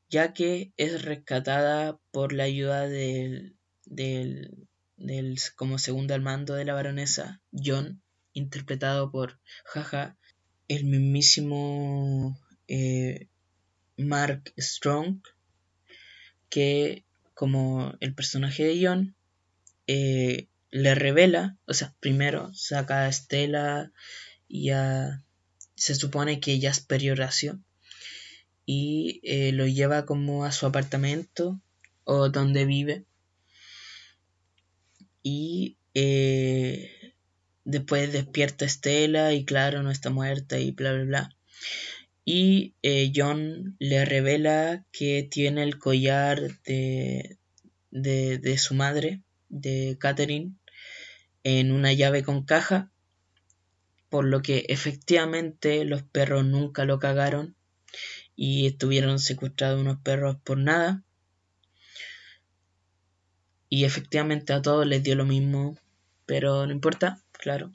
ya 0.09 0.33
que 0.33 0.73
es 0.77 1.03
rescatada 1.03 1.99
por 2.11 2.33
la 2.33 2.45
ayuda 2.45 2.89
del, 2.89 3.57
del, 3.85 4.69
del 4.97 5.39
como 5.57 5.79
segundo 5.79 6.15
al 6.15 6.23
mando 6.23 6.55
de 6.55 6.65
la 6.65 6.75
baronesa, 6.75 7.41
John, 7.53 8.03
interpretado 8.33 9.11
por 9.11 9.39
Jaja, 9.65 10.17
el 10.69 10.85
mismísimo 10.85 12.39
eh, 12.69 13.29
Mark 13.97 14.53
Strong, 14.59 15.23
que 16.49 17.05
como 17.35 17.95
el 18.01 18.15
personaje 18.15 18.65
de 18.65 18.87
John, 18.87 19.17
eh, 19.87 20.49
le 20.71 20.95
revela, 20.95 21.57
o 21.67 21.75
sea, 21.75 21.95
primero 22.01 22.53
saca 22.55 23.03
a 23.03 23.09
Estela 23.09 23.93
y 24.49 24.71
a, 24.71 25.23
se 25.75 25.95
supone 25.95 26.41
que 26.41 26.53
ella 26.53 26.71
es 26.71 26.81
perioracio 26.81 27.61
y 28.67 29.21
eh, 29.23 29.53
lo 29.53 29.67
lleva 29.67 30.05
como 30.05 30.45
a 30.45 30.53
su 30.53 30.67
apartamento 30.67 31.61
o 32.05 32.29
donde 32.29 32.67
vive. 32.67 33.05
Y 35.23 35.79
eh, 35.95 37.15
después 37.65 38.13
despierta 38.13 38.65
Estela 38.65 39.33
y 39.33 39.45
claro 39.45 39.83
no 39.83 39.91
está 39.91 40.11
muerta 40.11 40.59
y 40.59 40.73
bla 40.73 40.93
bla 40.93 41.05
bla. 41.05 41.37
Y 42.25 42.75
eh, 42.83 43.13
John 43.15 43.77
le 43.79 44.05
revela 44.05 44.85
que 44.91 45.27
tiene 45.31 45.63
el 45.63 45.79
collar 45.79 46.61
de, 46.65 47.39
de, 47.93 48.39
de 48.39 48.59
su 48.59 48.75
madre 48.75 49.23
de 49.49 49.97
Catherine 50.01 50.55
en 51.45 51.71
una 51.71 51.93
llave 51.93 52.25
con 52.25 52.45
caja 52.45 52.91
por 54.09 54.25
lo 54.25 54.43
que 54.43 54.67
efectivamente 54.69 55.85
los 55.85 56.03
perros 56.03 56.45
nunca 56.45 56.85
lo 56.85 56.99
cagaron 56.99 57.56
y 58.37 58.67
estuvieron 58.67 59.19
secuestrados 59.19 59.81
unos 59.81 59.99
perros 60.01 60.37
por 60.45 60.59
nada. 60.59 61.03
Y 63.69 63.85
efectivamente 63.85 64.53
a 64.53 64.63
todos 64.63 64.87
les 64.87 65.03
dio 65.03 65.17
lo 65.17 65.25
mismo, 65.25 65.77
pero 66.27 66.67
no 66.67 66.73
importa, 66.73 67.21
claro. 67.33 67.73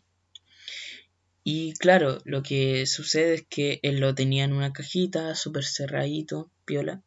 Y 1.43 1.73
claro, 1.73 2.21
lo 2.23 2.43
que 2.43 2.85
sucede 2.85 3.33
es 3.33 3.45
que 3.49 3.79
él 3.81 3.99
lo 3.99 4.13
tenía 4.13 4.43
en 4.43 4.53
una 4.53 4.73
cajita, 4.73 5.33
súper 5.35 5.65
cerradito, 5.65 6.51
piola. 6.65 7.01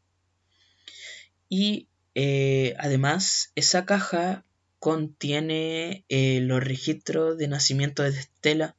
Y 1.49 1.89
eh, 2.17 2.75
además, 2.79 3.53
esa 3.55 3.87
caja 3.87 4.45
contiene 4.81 6.05
eh, 6.09 6.41
los 6.41 6.63
registros 6.63 7.39
de 7.39 7.49
nacimiento 7.49 8.03
de 8.03 8.11
Estela, 8.11 8.77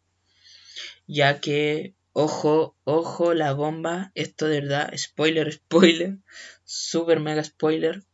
ya 1.07 1.39
que 1.39 1.94
Ojo, 2.17 2.77
ojo, 2.85 3.33
la 3.33 3.51
bomba. 3.51 4.13
Esto 4.15 4.47
de 4.47 4.61
verdad, 4.61 4.93
spoiler, 4.95 5.51
spoiler. 5.51 6.19
Super 6.63 7.19
mega 7.19 7.43
spoiler. 7.43 8.05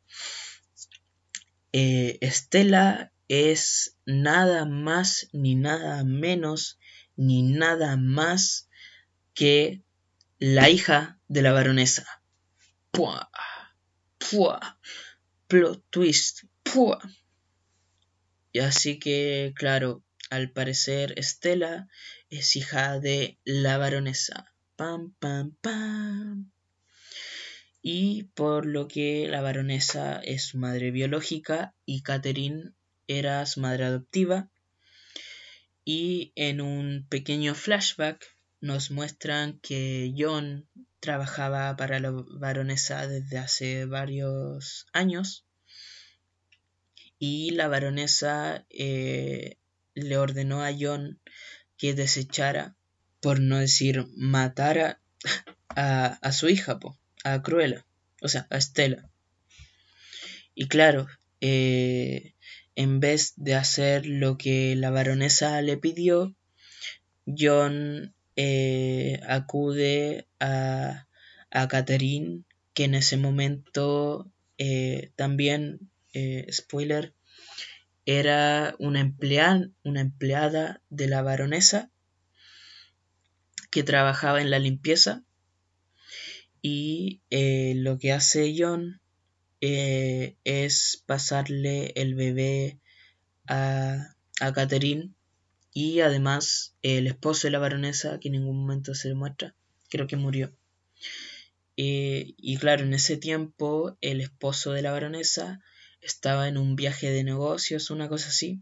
Eh, 1.71 2.17
Estela 2.21 3.13
es 3.27 3.99
nada 4.07 4.65
más 4.65 5.29
ni 5.33 5.53
nada 5.53 6.03
menos 6.03 6.79
ni 7.15 7.43
nada 7.43 7.95
más 7.95 8.69
que 9.35 9.83
la 10.39 10.71
hija 10.71 11.19
de 11.27 11.43
la 11.43 11.51
baronesa. 11.51 12.23
Pua, 12.89 13.29
pua, 14.17 14.79
plot 15.45 15.85
twist, 15.91 16.45
pua. 16.63 16.99
Y 18.51 18.61
así 18.61 18.97
que, 18.97 19.53
claro, 19.55 20.03
al 20.31 20.49
parecer 20.49 21.13
Estela 21.17 21.87
es 22.31 22.55
hija 22.55 22.99
de 22.99 23.37
la 23.43 23.77
baronesa. 23.77 24.51
Pam, 24.75 25.13
pam, 25.19 25.55
pam. 25.61 26.51
Y 27.83 28.23
por 28.33 28.65
lo 28.65 28.87
que 28.87 29.27
la 29.27 29.41
baronesa 29.41 30.19
es 30.19 30.45
su 30.45 30.57
madre 30.57 30.89
biológica 30.89 31.75
y 31.85 32.01
Catherine 32.01 32.71
era 33.07 33.45
su 33.45 33.59
madre 33.59 33.85
adoptiva. 33.85 34.49
Y 35.85 36.31
en 36.35 36.61
un 36.61 37.05
pequeño 37.07 37.53
flashback 37.53 38.35
nos 38.59 38.89
muestran 38.89 39.59
que 39.59 40.13
John 40.17 40.67
trabajaba 40.99 41.75
para 41.75 41.99
la 41.99 42.11
baronesa 42.11 43.07
desde 43.07 43.37
hace 43.37 43.85
varios 43.85 44.87
años 44.93 45.45
y 47.23 47.51
la 47.51 47.67
baronesa 47.67 48.65
eh, 48.71 49.57
le 49.93 50.17
ordenó 50.17 50.63
a 50.63 50.71
John 50.77 51.19
que 51.81 51.95
desechara, 51.95 52.75
por 53.21 53.39
no 53.39 53.57
decir 53.57 54.05
matara, 54.15 55.01
a, 55.69 56.31
su 56.31 56.47
hija, 56.47 56.77
a 57.23 57.41
Cruella, 57.41 57.87
o 58.21 58.27
sea, 58.27 58.45
a 58.51 58.57
Estela. 58.57 59.09
Y 60.53 60.67
claro, 60.67 61.07
eh, 61.39 62.35
en 62.75 62.99
vez 62.99 63.33
de 63.35 63.55
hacer 63.55 64.05
lo 64.05 64.37
que 64.37 64.75
la 64.75 64.91
baronesa 64.91 65.59
le 65.63 65.75
pidió, 65.75 66.35
John 67.25 68.13
eh, 68.35 69.19
acude 69.27 70.27
a, 70.39 71.07
a 71.49 71.67
Catherine, 71.67 72.43
que 72.75 72.83
en 72.83 72.93
ese 72.93 73.17
momento 73.17 74.31
eh, 74.59 75.09
también, 75.15 75.89
spoiler, 76.51 77.15
era 78.05 78.75
una 78.79 78.99
empleada, 78.99 80.81
de 80.89 81.07
la 81.07 81.21
baronesa 81.21 81.91
que 83.69 83.83
trabajaba 83.83 84.41
en 84.41 84.49
la 84.49 84.59
limpieza 84.59 85.23
y 86.61 87.21
eh, 87.29 87.73
lo 87.77 87.97
que 87.97 88.11
hace 88.11 88.53
John 88.57 89.01
eh, 89.61 90.35
es 90.43 91.03
pasarle 91.05 91.93
el 91.95 92.15
bebé 92.15 92.79
a, 93.47 94.15
a 94.39 94.53
Catherine 94.53 95.11
y 95.73 96.01
además 96.01 96.75
el 96.81 97.07
esposo 97.07 97.47
de 97.47 97.51
la 97.51 97.59
baronesa 97.59 98.19
que 98.19 98.27
en 98.27 98.33
ningún 98.33 98.59
momento 98.59 98.93
se 98.93 99.07
demuestra 99.07 99.55
creo 99.91 100.07
que 100.07 100.15
murió. 100.15 100.51
Eh, 101.77 102.33
y 102.37 102.57
claro 102.57 102.83
en 102.83 102.93
ese 102.93 103.17
tiempo 103.17 103.97
el 104.01 104.21
esposo 104.21 104.71
de 104.71 104.81
la 104.81 104.91
baronesa 104.91 105.61
estaba 106.01 106.47
en 106.47 106.57
un 106.57 106.75
viaje 106.75 107.09
de 107.11 107.23
negocios, 107.23 107.89
una 107.89 108.09
cosa 108.09 108.29
así, 108.29 108.61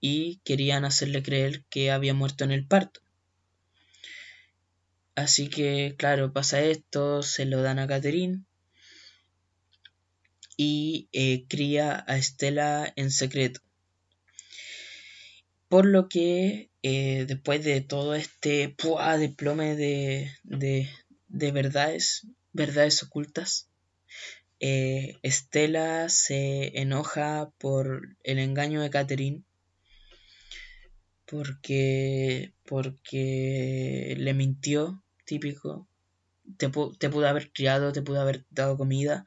y 0.00 0.40
querían 0.44 0.84
hacerle 0.84 1.22
creer 1.22 1.64
que 1.70 1.90
había 1.90 2.14
muerto 2.14 2.44
en 2.44 2.52
el 2.52 2.66
parto. 2.66 3.00
Así 5.14 5.48
que, 5.48 5.94
claro, 5.96 6.32
pasa 6.32 6.60
esto, 6.62 7.22
se 7.22 7.46
lo 7.46 7.62
dan 7.62 7.78
a 7.78 7.86
Catherine 7.86 8.44
y 10.56 11.08
eh, 11.12 11.46
cría 11.48 12.04
a 12.06 12.16
Estela 12.16 12.92
en 12.96 13.10
secreto. 13.10 13.60
Por 15.68 15.86
lo 15.86 16.08
que 16.08 16.70
eh, 16.82 17.24
después 17.26 17.64
de 17.64 17.80
todo 17.80 18.14
este 18.14 18.68
¡pua! 18.68 19.18
desplome 19.18 19.74
de, 19.74 20.30
de, 20.44 20.88
de 21.28 21.50
verdades, 21.50 22.26
verdades 22.52 23.02
ocultas, 23.02 23.68
eh, 24.60 25.18
Estela 25.22 26.08
se 26.08 26.80
enoja 26.80 27.50
por 27.58 28.16
el 28.22 28.38
engaño 28.38 28.80
de 28.80 28.90
Catherine 28.90 29.42
porque, 31.26 32.54
porque 32.64 34.14
le 34.18 34.32
mintió, 34.32 35.02
típico. 35.24 35.88
Te, 36.56 36.68
pudo 36.70 37.26
haber 37.26 37.52
criado, 37.52 37.92
te 37.92 38.02
pudo 38.02 38.20
haber 38.20 38.46
dado 38.50 38.76
comida, 38.76 39.26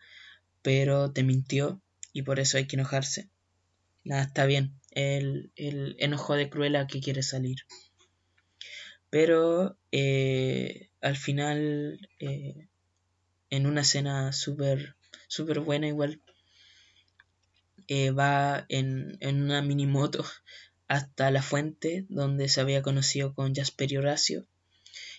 pero 0.61 1.11
te 1.11 1.23
mintió 1.23 1.81
y 2.13 2.21
por 2.21 2.39
eso 2.39 2.57
hay 2.57 2.65
que 2.65 2.77
enojarse. 2.77 3.29
Nada, 4.05 4.23
está 4.23 4.45
bien. 4.45 4.79
El, 4.91 5.51
el 5.55 5.97
enojo 5.99 6.35
de 6.35 6.49
Cruella 6.49 6.87
que 6.87 7.01
quiere 7.01 7.21
salir. 7.21 7.57
Pero 9.09 9.77
eh, 9.91 10.89
al 11.01 11.17
final, 11.17 12.09
eh, 12.19 12.69
en 13.49 13.65
una 13.65 13.81
escena 13.81 14.31
súper 14.31 14.95
súper 15.29 15.61
buena 15.61 15.87
igual. 15.87 16.21
Eh, 17.87 18.11
va 18.11 18.65
en, 18.67 19.17
en, 19.21 19.43
una 19.43 19.61
mini 19.61 19.85
moto 19.85 20.25
hasta 20.89 21.31
la 21.31 21.41
fuente 21.41 22.05
donde 22.09 22.49
se 22.49 22.59
había 22.59 22.81
conocido 22.81 23.33
con 23.33 23.55
Jasper 23.55 23.93
y 23.93 23.97
Horacio. 23.97 24.45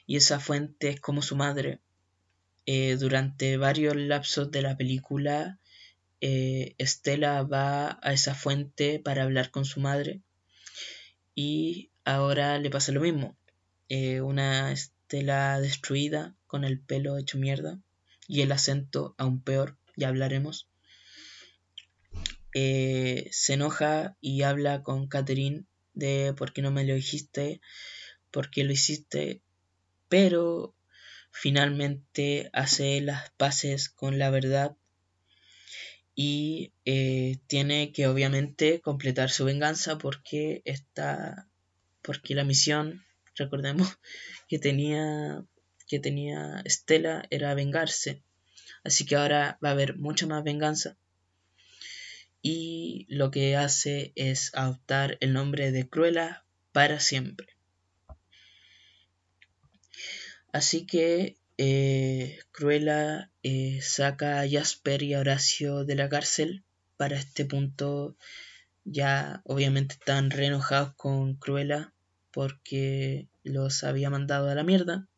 Y 0.07 0.17
esa 0.17 0.41
fuente 0.41 0.91
es 0.91 1.01
como 1.01 1.23
su 1.23 1.37
madre. 1.37 1.81
Eh, 2.67 2.97
durante 2.97 3.57
varios 3.57 3.97
lapsos 3.97 4.51
de 4.51 4.63
la 4.63 4.77
película, 4.77 5.59
eh, 6.21 6.75
Estela 6.79 7.43
va 7.45 7.99
a 8.03 8.13
esa 8.13 8.35
fuente 8.35 8.99
para 8.99 9.23
hablar 9.23 9.51
con 9.51 9.65
su 9.65 9.81
madre. 9.81 10.21
Y 11.35 11.91
ahora 12.05 12.59
le 12.59 12.71
pasa 12.71 12.93
lo 12.93 13.01
mismo. 13.01 13.37
una 14.23 14.73
Estela 14.73 15.61
destruida, 15.61 16.35
con 16.47 16.65
el 16.65 16.81
pelo 16.81 17.17
hecho 17.17 17.39
mierda 17.39 17.79
y 18.31 18.43
el 18.43 18.53
acento 18.53 19.17
aún 19.19 19.41
peor 19.41 19.77
ya 20.01 20.09
hablaremos, 20.09 20.69
eh, 22.55 23.29
se 23.31 23.55
enoja 23.55 24.17
y 24.21 24.43
habla 24.43 24.83
con 24.83 25.07
Catherine 25.07 25.67
de 25.93 26.35
por 26.37 26.53
qué 26.53 26.63
no 26.63 26.71
me 26.71 26.85
lo 26.85 26.95
dijiste, 26.95 27.61
por 28.31 28.51
qué 28.51 28.65
lo 28.65 28.73
hiciste, 28.73 29.43
pero 30.09 30.75
finalmente 31.31 32.51
hace 32.53 33.01
las 33.03 33.31
paces 33.37 33.89
con 33.91 34.19
la 34.19 34.31
verdad 34.31 34.77
y 36.15 36.73
eh, 36.85 37.39
tiene 37.47 37.93
que 37.93 38.09
obviamente 38.09 38.81
completar 38.81 39.31
su 39.31 39.45
venganza 39.45 39.99
porque 39.99 40.63
está 40.65 41.49
porque 42.03 42.35
la 42.35 42.45
misión 42.45 43.05
recordemos 43.37 43.99
que 44.49 44.59
tenía 44.59 45.45
que 45.87 45.99
tenía 45.99 46.63
Estela 46.65 47.25
era 47.31 47.53
vengarse. 47.55 48.23
Así 48.85 49.05
que 49.05 49.17
ahora 49.17 49.59
va 49.65 49.71
a 49.71 49.73
haber 49.73 49.97
mucha 49.99 50.27
más 50.27 50.43
venganza. 50.43 50.97
Y 52.43 53.07
lo 53.09 53.31
que 53.31 53.57
hace 53.57 54.13
es 54.17 54.55
adoptar 54.55 55.19
el 55.21 55.33
nombre 55.33 55.73
de 55.73 55.89
Cruella 55.89 56.45
para 56.73 57.01
siempre. 57.01 57.49
Así 60.53 60.87
que 60.87 61.37
eh, 61.59 62.39
Cruella 62.53 63.31
eh, 63.43 63.81
saca 63.83 64.41
a 64.41 64.49
Jasper 64.49 65.03
y 65.03 65.15
a 65.15 65.21
Horacio 65.21 65.85
de 65.85 65.95
la 65.95 66.09
cárcel. 66.09 66.65
Para 66.97 67.17
este 67.17 67.45
punto 67.45 68.17
ya 68.85 69.43
obviamente 69.45 69.95
están 69.95 70.31
re 70.31 70.47
enojados 70.47 70.95
con 70.95 71.35
Cruella 71.35 71.93
porque 72.31 73.29
los 73.43 73.85
había 73.85 74.11
mandado 74.11 74.49
a 74.49 74.55
la 74.55 74.65
mierda. 74.65 75.10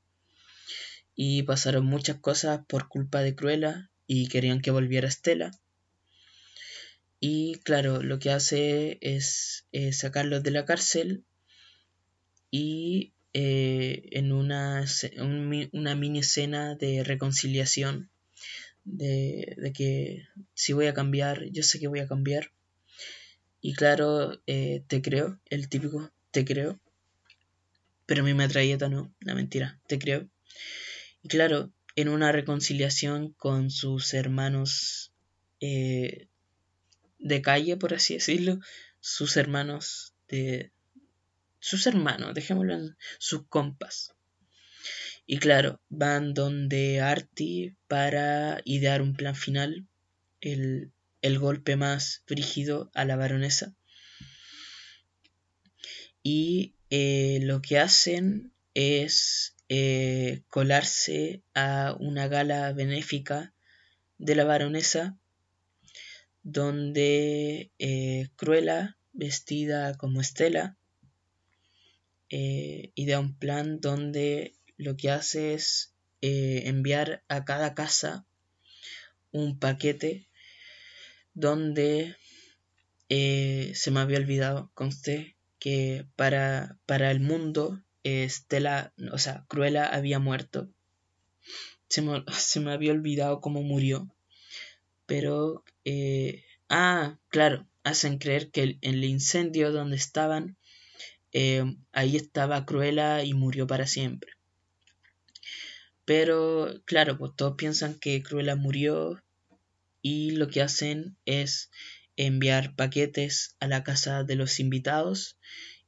Y 1.15 1.43
pasaron 1.43 1.85
muchas 1.85 2.17
cosas 2.17 2.61
por 2.67 2.89
culpa 2.89 3.21
de 3.23 3.35
Cruella 3.35 3.91
y 4.07 4.29
querían 4.29 4.61
que 4.61 4.71
volviera 4.71 5.09
Estela. 5.09 5.51
Y 7.21 7.57
claro, 7.65 8.03
lo 8.03 8.19
que 8.19 8.31
hace 8.31 8.99
es 9.01 9.67
eh, 9.73 9.93
sacarlos 9.93 10.43
de 10.43 10.51
la 10.51 10.65
cárcel 10.65 11.25
y 12.51 13.13
eh, 13.33 14.09
en 14.11 14.33
una, 14.33 14.85
una, 15.73 15.95
mini 15.95 16.19
escena 16.19 16.75
de 16.75 17.05
reconciliación 17.05 18.11
de, 18.85 19.55
de, 19.57 19.73
que 19.73 20.27
si 20.55 20.73
voy 20.73 20.87
a 20.87 20.95
cambiar, 20.95 21.45
yo 21.51 21.63
sé 21.63 21.79
que 21.79 21.89
voy 21.89 22.01
a 22.01 22.09
cambiar. 22.09 22.51
Y 23.61 23.75
claro, 23.75 24.43
eh, 24.47 24.83
te 24.89 25.01
creo, 25.01 25.39
el 25.49 25.69
típico 25.69 26.11
te 26.33 26.45
creo. 26.45 26.81
Pero 28.05 28.25
mi 28.25 28.35
metralleta 28.35 28.89
no, 28.89 29.15
la 29.21 29.35
mentira, 29.35 29.81
te 29.87 29.99
creo. 29.99 30.29
Y 31.23 31.29
claro, 31.29 31.73
en 31.97 32.09
una 32.09 32.33
reconciliación 32.33 33.33
con 33.33 33.71
sus 33.71 34.15
hermanos 34.15 35.13
eh, 35.61 36.29
de 37.19 37.43
calle, 37.43 37.77
por 37.77 37.95
así 37.95 38.15
decirlo, 38.15 38.59
sus 39.01 39.37
hermanos 39.37 40.15
de... 40.29 40.73
sus 41.61 41.87
hermanos, 41.87 42.35
dejémoslo 42.35 42.75
en 42.75 42.97
sus 43.19 43.47
compas. 43.47 44.15
Y 45.27 45.39
claro, 45.39 45.81
van 45.89 46.35
donde 46.35 47.01
Artie 47.01 47.77
para 47.87 48.61
idear 48.65 49.03
un 49.03 49.15
plan 49.15 49.37
final, 49.37 49.87
el, 50.41 50.91
el 51.21 51.39
golpe 51.39 51.77
más 51.77 52.23
frígido 52.27 52.91
a 52.95 53.05
la 53.05 53.17
baronesa. 53.17 53.75
Y 56.25 56.75
eh, 56.91 57.39
lo 57.43 57.63
que 57.63 57.79
hacen 57.79 58.53
es 58.75 59.55
eh, 59.75 60.43
colarse 60.51 61.43
a 61.55 61.97
una 61.99 62.29
gala 62.29 62.75
benéfica 62.75 63.55
de 64.19 64.35
la 64.35 64.45
baronesa 64.45 65.17
donde 66.43 67.71
eh, 67.79 68.29
Cruella, 68.37 68.99
vestida 69.15 69.97
como 69.97 70.21
Estela, 70.21 70.77
idea 72.29 73.19
un 73.19 73.35
plan 73.39 73.81
donde 73.81 74.55
lo 74.77 74.95
que 74.99 75.11
hace 75.11 75.55
es 75.55 75.95
enviar 76.21 77.23
a 77.29 77.47
cada 77.47 77.75
casa 77.75 78.27
un 79.31 79.59
paquete 79.59 80.29
donde 81.33 82.17
se 83.09 83.91
me 83.91 84.01
había 84.01 84.19
olvidado, 84.19 84.71
conste, 84.75 85.37
que 85.59 86.05
para, 86.17 86.79
para 86.85 87.11
el 87.11 87.21
mundo 87.21 87.83
Estela, 88.05 88.93
o 89.13 89.19
sea, 89.19 89.45
Cruella 89.49 89.87
había 89.87 90.19
muerto. 90.19 90.69
Se 91.89 92.03
me, 92.03 92.25
se 92.33 92.61
me 92.61 92.73
había 92.73 92.93
olvidado 92.93 93.41
cómo 93.41 93.63
murió. 93.63 94.09
Pero, 95.07 95.65
eh, 95.85 96.45
ah, 96.69 97.19
claro, 97.29 97.67
hacen 97.85 98.19
creer 98.19 98.51
que 98.51 98.79
en 98.81 98.95
el 98.95 99.05
incendio 99.05 99.73
donde 99.73 99.97
estaban, 99.97 100.57
eh, 101.33 101.65
ahí 101.93 102.17
estaba 102.17 102.67
Cruella 102.67 103.25
y 103.25 103.35
murió 103.35 103.67
para 103.67 103.87
siempre. 103.87 104.33
Pero, 106.05 106.83
claro, 106.85 107.17
pues 107.19 107.33
todos 107.37 107.55
piensan 107.57 107.99
que 107.99 108.23
Cruella 108.23 108.57
murió 108.57 109.23
y 110.03 110.33
lo 110.33 110.49
que 110.49 110.63
hacen 110.63 111.17
es 111.25 111.71
enviar 112.17 112.75
paquetes 112.75 113.57
a 113.61 113.69
la 113.69 113.85
casa 113.85 114.25
de 114.25 114.37
los 114.37 114.61
invitados 114.61 115.39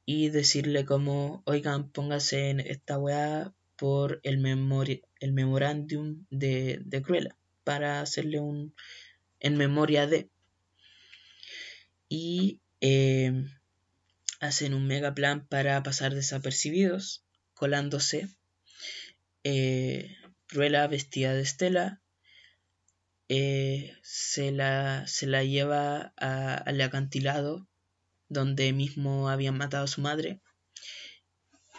y 0.06 0.28
decirle 0.28 0.84
como, 0.84 1.42
oigan, 1.46 1.90
póngase 1.90 2.50
en 2.50 2.60
esta 2.60 2.98
weá 2.98 3.54
por 3.76 4.20
el, 4.22 4.36
el 5.20 5.32
memorándum 5.32 6.24
de, 6.30 6.80
de 6.84 7.02
Cruella 7.02 7.36
para 7.64 8.00
hacerle 8.00 8.40
un 8.40 8.74
en 9.40 9.56
memoria 9.56 10.06
de 10.06 10.30
y 12.08 12.60
eh, 12.80 13.32
hacen 14.40 14.74
un 14.74 14.86
mega 14.86 15.14
plan 15.14 15.46
para 15.46 15.82
pasar 15.82 16.14
desapercibidos 16.14 17.24
colándose 17.54 18.28
eh, 19.42 20.16
Cruella 20.46 20.86
vestida 20.86 21.34
de 21.34 21.42
Estela 21.42 22.00
eh, 23.28 23.96
se, 24.02 24.52
la, 24.52 25.06
se 25.06 25.26
la 25.26 25.44
lleva 25.44 26.12
al 26.16 26.80
acantilado 26.80 27.66
donde 28.28 28.72
mismo 28.72 29.28
habían 29.28 29.56
matado 29.56 29.84
a 29.84 29.88
su 29.88 30.00
madre. 30.00 30.40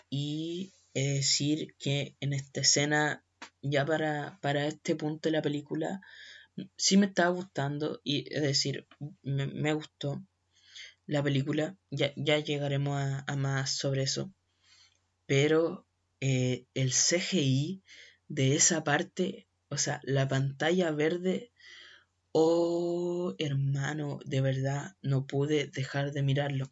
Y 0.09 0.73
decir 0.93 1.75
que 1.77 2.15
en 2.19 2.33
esta 2.33 2.61
escena, 2.61 3.25
ya 3.61 3.85
para, 3.85 4.39
para 4.41 4.67
este 4.67 4.95
punto 4.95 5.29
de 5.29 5.33
la 5.33 5.41
película, 5.41 6.01
sí 6.77 6.97
me 6.97 7.07
estaba 7.07 7.29
gustando, 7.29 7.99
y 8.03 8.33
es 8.33 8.41
decir, 8.41 8.87
me, 9.21 9.73
gustó 9.73 10.25
la 11.05 11.21
película, 11.21 11.77
ya, 11.89 12.13
ya 12.15 12.39
llegaremos 12.39 13.01
a, 13.27 13.35
más 13.35 13.71
sobre 13.71 14.03
eso, 14.03 14.33
pero 15.25 15.85
eh, 16.21 16.65
el 16.73 16.91
CGI 16.91 17.83
de 18.27 18.55
esa 18.55 18.83
parte 18.83 19.49
o 19.69 19.77
sea, 19.77 19.99
la 20.03 20.27
pantalla 20.27 20.91
verde. 20.91 21.51
Oh, 22.37 23.33
hermano, 23.37 24.19
de 24.25 24.41
verdad 24.41 24.97
no 25.01 25.25
pude 25.25 25.67
dejar 25.67 26.11
de 26.11 26.21
mirarlo. 26.21 26.69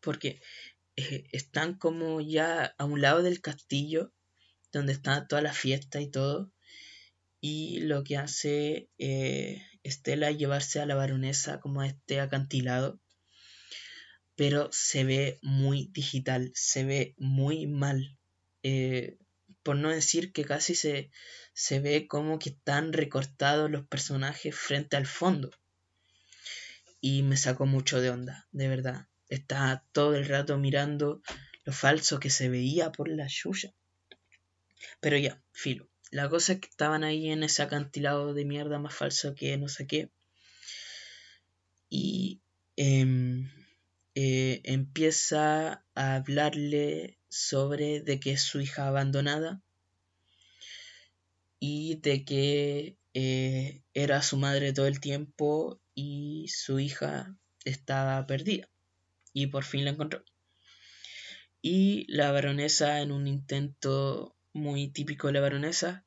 Porque 0.00 0.42
eh, 0.96 1.28
están 1.30 1.74
como 1.74 2.20
ya 2.20 2.74
a 2.76 2.84
un 2.84 3.00
lado 3.00 3.22
del 3.22 3.40
castillo, 3.40 4.12
donde 4.72 4.94
está 4.94 5.28
toda 5.28 5.42
la 5.42 5.52
fiesta 5.52 6.00
y 6.00 6.10
todo. 6.10 6.50
Y 7.40 7.82
lo 7.82 8.02
que 8.02 8.16
hace 8.16 8.90
eh, 8.98 9.62
Estela 9.84 10.30
es 10.30 10.38
llevarse 10.38 10.80
a 10.80 10.86
la 10.86 10.96
baronesa 10.96 11.60
como 11.60 11.80
a 11.82 11.86
este 11.86 12.18
acantilado. 12.18 12.98
Pero 14.34 14.70
se 14.72 15.04
ve 15.04 15.38
muy 15.40 15.88
digital, 15.92 16.50
se 16.56 16.82
ve 16.82 17.14
muy 17.16 17.68
mal. 17.68 18.18
Eh, 18.64 19.18
por 19.62 19.76
no 19.76 19.90
decir 19.90 20.32
que 20.32 20.44
casi 20.44 20.74
se, 20.74 21.10
se 21.52 21.80
ve 21.80 22.06
como 22.06 22.38
que 22.38 22.50
están 22.50 22.92
recortados 22.92 23.70
los 23.70 23.86
personajes 23.86 24.54
frente 24.54 24.96
al 24.96 25.06
fondo. 25.06 25.50
Y 27.00 27.22
me 27.22 27.36
sacó 27.36 27.66
mucho 27.66 28.00
de 28.00 28.10
onda, 28.10 28.46
de 28.52 28.68
verdad. 28.68 29.06
Estaba 29.28 29.84
todo 29.92 30.14
el 30.16 30.26
rato 30.26 30.58
mirando 30.58 31.22
lo 31.64 31.72
falso 31.72 32.18
que 32.18 32.30
se 32.30 32.48
veía 32.48 32.90
por 32.92 33.08
la 33.08 33.26
yuya. 33.26 33.74
Pero 35.00 35.16
ya, 35.16 35.42
filo. 35.52 35.88
La 36.10 36.28
cosa 36.28 36.54
es 36.54 36.60
que 36.60 36.68
estaban 36.68 37.04
ahí 37.04 37.30
en 37.30 37.42
ese 37.42 37.62
acantilado 37.62 38.32
de 38.32 38.44
mierda 38.44 38.78
más 38.78 38.94
falso 38.94 39.34
que 39.34 39.56
no 39.58 39.68
sé 39.68 39.86
qué. 39.86 40.10
Y 41.90 42.40
em, 42.76 43.50
eh, 44.14 44.60
empieza 44.64 45.84
a 45.94 46.14
hablarle 46.14 47.17
sobre 47.28 48.00
de 48.00 48.20
que 48.20 48.32
es 48.32 48.42
su 48.42 48.60
hija 48.60 48.88
abandonada 48.88 49.62
y 51.60 51.96
de 51.96 52.24
que 52.24 52.96
eh, 53.14 53.82
era 53.94 54.22
su 54.22 54.36
madre 54.36 54.72
todo 54.72 54.86
el 54.86 55.00
tiempo 55.00 55.80
y 55.94 56.48
su 56.48 56.78
hija 56.78 57.36
estaba 57.64 58.26
perdida 58.26 58.68
y 59.32 59.48
por 59.48 59.64
fin 59.64 59.84
la 59.84 59.90
encontró. 59.90 60.24
Y 61.60 62.06
la 62.08 62.30
baronesa 62.30 63.00
en 63.00 63.10
un 63.10 63.26
intento 63.26 64.36
muy 64.52 64.88
típico 64.88 65.26
de 65.26 65.34
la 65.34 65.40
baronesa 65.40 66.06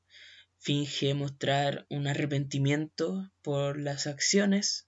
finge 0.57 1.13
mostrar 1.13 1.85
un 1.89 2.07
arrepentimiento 2.07 3.31
por 3.41 3.79
las 3.79 4.07
acciones 4.07 4.87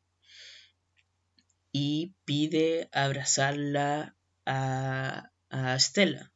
y 1.71 2.13
pide 2.25 2.89
abrazarla 2.91 4.15
a, 4.45 5.32
a 5.53 5.79
Stella 5.79 6.31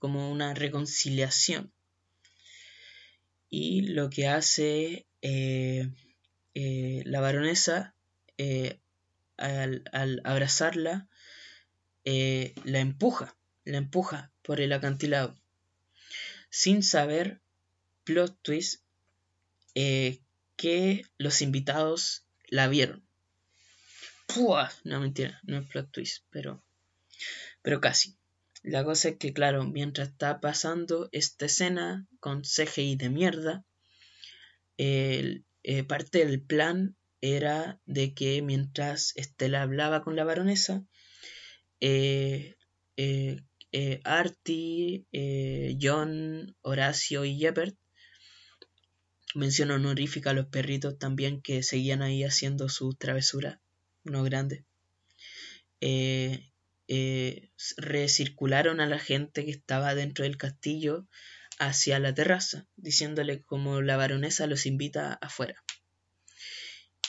como 0.00 0.28
una 0.28 0.52
reconciliación 0.52 1.72
y 3.48 3.82
lo 3.82 4.10
que 4.10 4.26
hace 4.26 5.06
eh, 5.22 5.88
eh, 6.54 7.02
la 7.06 7.20
baronesa 7.20 7.94
eh, 8.38 8.80
al, 9.36 9.84
abrazarla 10.24 11.08
la 12.04 12.80
empuja, 12.80 13.36
la 13.64 13.78
empuja 13.78 14.32
por 14.42 14.60
el 14.60 14.72
acantilado. 14.72 15.40
sin 16.50 16.82
saber, 16.82 17.40
plot 18.04 18.36
twist, 18.42 18.82
que 19.74 21.04
los 21.18 21.42
invitados 21.42 22.26
la 22.48 22.68
vieron. 22.68 23.06
No 24.84 25.00
mentira, 25.00 25.40
no 25.44 25.58
es 25.58 25.66
plot 25.68 25.90
twist, 25.92 26.24
pero, 26.30 26.62
pero 27.62 27.80
casi. 27.80 28.16
La 28.66 28.82
cosa 28.82 29.10
es 29.10 29.16
que, 29.18 29.32
claro, 29.32 29.64
mientras 29.64 30.08
está 30.08 30.40
pasando 30.40 31.08
esta 31.12 31.46
escena 31.46 32.08
con 32.18 32.42
CGI 32.42 32.96
de 32.96 33.10
mierda, 33.10 33.64
eh, 34.76 35.44
parte 35.86 36.26
del 36.26 36.42
plan 36.42 36.96
era 37.20 37.80
de 37.86 38.12
que 38.12 38.42
mientras 38.42 39.12
Estela 39.14 39.62
hablaba 39.62 40.02
con 40.02 40.16
la 40.16 40.24
baronesa, 40.24 40.84
eh, 41.78 42.56
eh, 42.96 44.00
Artie, 44.02 45.04
John, 45.80 46.56
Horacio 46.62 47.24
y 47.24 47.38
Jeppert 47.38 47.76
mención 49.36 49.70
honorífica 49.70 50.30
a 50.30 50.32
los 50.34 50.46
perritos 50.46 50.98
también 50.98 51.40
que 51.40 51.62
seguían 51.62 52.02
ahí 52.02 52.24
haciendo 52.24 52.68
sus 52.68 52.98
travesuras, 52.98 53.60
no 54.02 54.24
grandes. 54.24 54.64
Eh, 56.88 56.94
eh, 57.48 57.50
recircularon 57.76 58.80
a 58.80 58.86
la 58.86 58.98
gente 58.98 59.44
que 59.44 59.50
estaba 59.50 59.94
dentro 59.94 60.24
del 60.24 60.36
castillo 60.36 61.06
hacia 61.58 61.98
la 61.98 62.14
terraza, 62.14 62.66
diciéndole 62.76 63.40
como 63.42 63.82
la 63.82 63.96
baronesa 63.96 64.46
los 64.46 64.66
invita 64.66 65.14
afuera. 65.14 65.62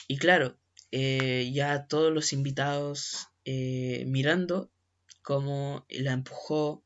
Y 0.08 0.16
claro, 0.16 0.58
eh, 0.90 1.50
ya 1.52 1.86
todos 1.86 2.12
los 2.12 2.32
invitados 2.32 3.28
mirando 3.44 4.70
cómo 5.22 5.86
la 5.88 6.12
empujó 6.12 6.84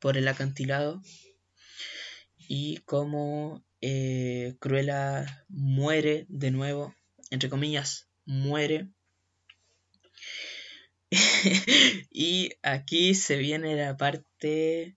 por 0.00 0.16
el 0.16 0.26
acantilado 0.26 1.02
y 2.48 2.78
cómo 2.86 3.62
eh, 3.80 4.56
Cruella 4.58 5.44
muere 5.48 6.26
de 6.28 6.50
nuevo, 6.50 6.94
entre 7.30 7.48
comillas, 7.48 8.08
muere. 8.24 8.88
y 12.10 12.52
aquí 12.62 13.14
se 13.14 13.36
viene 13.36 13.76
la 13.76 13.96
parte 13.96 14.96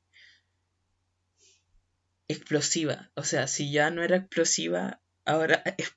explosiva. 2.27 3.11
O 3.15 3.23
sea, 3.23 3.47
si 3.47 3.71
ya 3.71 3.89
no 3.91 4.03
era 4.03 4.17
explosiva, 4.17 5.01
ahora 5.25 5.63
es 5.77 5.95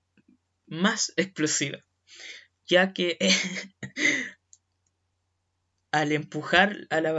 más 0.67 1.13
explosiva. 1.17 1.85
Ya 2.67 2.93
que 2.93 3.19
al 5.93 6.13
empujar 6.13 6.87
a 6.91 7.01
la, 7.01 7.13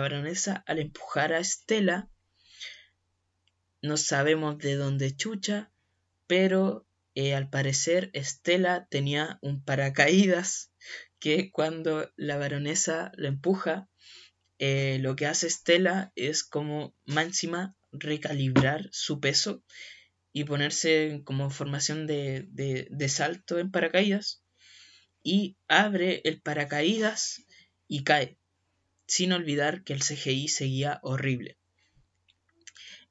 baronesa, 0.00 0.64
al 0.66 0.78
empujar 0.78 1.32
a 1.32 1.38
Estela, 1.38 2.08
no 3.80 3.96
sabemos 3.96 4.58
de 4.58 4.74
dónde 4.76 5.16
chucha, 5.16 5.72
pero 6.26 6.86
eh, 7.14 7.34
al 7.34 7.48
parecer 7.48 8.10
Estela 8.12 8.86
tenía 8.90 9.38
un 9.42 9.62
paracaídas 9.62 10.71
que 11.22 11.52
cuando 11.52 12.10
la 12.16 12.36
baronesa 12.36 13.12
lo 13.14 13.28
empuja, 13.28 13.88
eh, 14.58 14.98
lo 15.00 15.14
que 15.14 15.26
hace 15.26 15.46
Estela 15.46 16.10
es 16.16 16.42
como 16.42 16.96
máxima 17.06 17.76
recalibrar 17.92 18.88
su 18.90 19.20
peso 19.20 19.62
y 20.32 20.42
ponerse 20.42 21.22
como 21.24 21.48
formación 21.50 22.08
de, 22.08 22.48
de 22.50 23.08
salto 23.08 23.60
en 23.60 23.70
paracaídas 23.70 24.42
y 25.22 25.56
abre 25.68 26.22
el 26.24 26.42
paracaídas 26.42 27.46
y 27.86 28.02
cae, 28.02 28.36
sin 29.06 29.32
olvidar 29.32 29.84
que 29.84 29.92
el 29.92 30.00
CGI 30.02 30.48
seguía 30.48 30.98
horrible. 31.04 31.56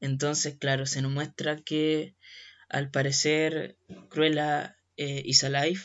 Entonces, 0.01 0.57
claro, 0.57 0.85
se 0.85 1.01
nos 1.01 1.13
muestra 1.13 1.61
que 1.61 2.17
al 2.67 2.91
parecer 2.91 3.77
Cruella 4.09 4.75
eh, 4.97 5.21
is 5.23 5.45
alive 5.45 5.79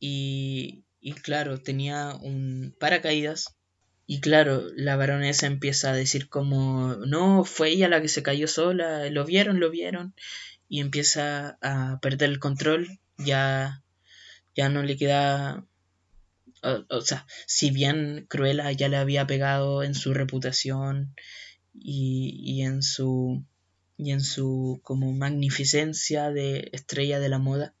y, 0.00 0.84
y 1.00 1.12
claro, 1.12 1.60
tenía 1.60 2.14
un 2.14 2.74
paracaídas. 2.78 3.56
Y 4.06 4.20
claro, 4.20 4.62
la 4.74 4.96
baronesa 4.96 5.46
empieza 5.46 5.90
a 5.90 5.94
decir 5.94 6.28
como, 6.28 6.96
no, 7.06 7.44
fue 7.44 7.70
ella 7.70 7.88
la 7.88 8.00
que 8.00 8.08
se 8.08 8.22
cayó 8.22 8.48
sola, 8.48 9.10
lo 9.10 9.24
vieron, 9.26 9.60
lo 9.60 9.70
vieron, 9.70 10.14
y 10.68 10.80
empieza 10.80 11.58
a 11.60 11.98
perder 12.00 12.30
el 12.30 12.38
control, 12.38 13.00
ya, 13.18 13.82
ya 14.56 14.70
no 14.70 14.82
le 14.82 14.96
queda, 14.96 15.66
o, 16.62 16.84
o 16.88 17.00
sea, 17.02 17.26
si 17.46 17.70
bien 17.70 18.26
Cruella 18.30 18.72
ya 18.72 18.88
le 18.88 18.96
había 18.96 19.26
pegado 19.26 19.82
en 19.82 19.94
su 19.94 20.14
reputación, 20.14 21.14
y, 21.80 22.62
en 22.62 22.82
su 22.82 23.44
y 23.96 24.12
en 24.12 24.20
su 24.20 24.80
como 24.82 25.12
magnificencia 25.12 26.30
de 26.30 26.70
estrella 26.72 27.20
de 27.20 27.28
la 27.28 27.38
moda 27.38 27.74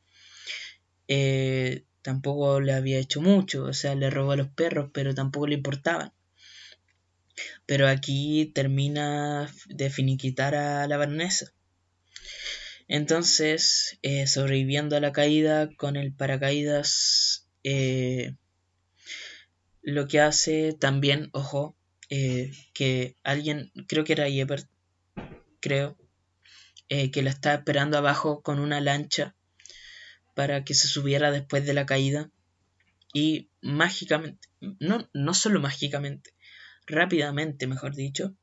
eh, 1.06 1.84
tampoco 2.08 2.58
le 2.58 2.72
había 2.72 2.98
hecho 2.98 3.20
mucho 3.20 3.64
o 3.64 3.74
sea 3.74 3.94
le 3.94 4.08
robó 4.08 4.32
a 4.32 4.36
los 4.36 4.48
perros 4.48 4.88
pero 4.94 5.14
tampoco 5.14 5.46
le 5.46 5.56
importaban. 5.56 6.10
Pero 7.66 7.86
aquí 7.86 8.50
termina 8.54 9.52
de 9.66 9.90
finiquitar 9.90 10.54
a 10.54 10.88
la 10.88 10.96
baronesa. 10.96 11.52
Entonces 12.88 13.98
eh, 14.00 14.26
sobreviviendo 14.26 14.96
a 14.96 15.00
la 15.00 15.12
caída 15.12 15.68
con 15.76 15.96
el 15.96 16.14
paracaídas 16.14 17.46
eh, 17.62 18.34
lo 19.82 20.08
que 20.08 20.20
hace 20.22 20.72
también 20.72 21.28
ojo 21.32 21.76
eh, 22.08 22.52
que 22.72 23.16
alguien, 23.22 23.70
creo 23.86 24.04
que 24.04 24.14
era 24.14 24.30
Yepert, 24.30 24.66
creo, 25.60 25.98
que 26.88 27.22
la 27.22 27.28
estaba 27.28 27.56
esperando 27.56 27.98
abajo 27.98 28.40
con 28.40 28.58
una 28.58 28.80
lancha 28.80 29.36
para 30.38 30.62
que 30.62 30.74
se 30.74 30.86
subiera 30.86 31.32
después 31.32 31.66
de 31.66 31.74
la 31.74 31.84
caída. 31.84 32.30
Y 33.12 33.50
mágicamente, 33.60 34.48
no, 34.78 35.10
no 35.12 35.34
solo 35.34 35.58
mágicamente, 35.58 36.32
rápidamente, 36.86 37.66
mejor 37.66 37.96
dicho, 37.96 38.36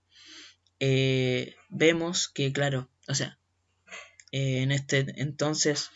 eh, 0.81 1.55
vemos 1.69 2.27
que, 2.27 2.51
claro, 2.51 2.89
o 3.07 3.15
sea, 3.15 3.39
en 4.33 4.73
este 4.73 5.05
entonces 5.21 5.89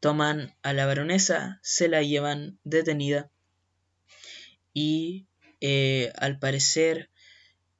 toman 0.00 0.56
a 0.62 0.72
la 0.72 0.86
baronesa, 0.86 1.60
se 1.62 1.88
la 1.88 2.00
llevan 2.00 2.58
detenida 2.64 3.30
y 4.72 5.26
eh, 5.60 6.10
al 6.16 6.38
parecer, 6.38 7.10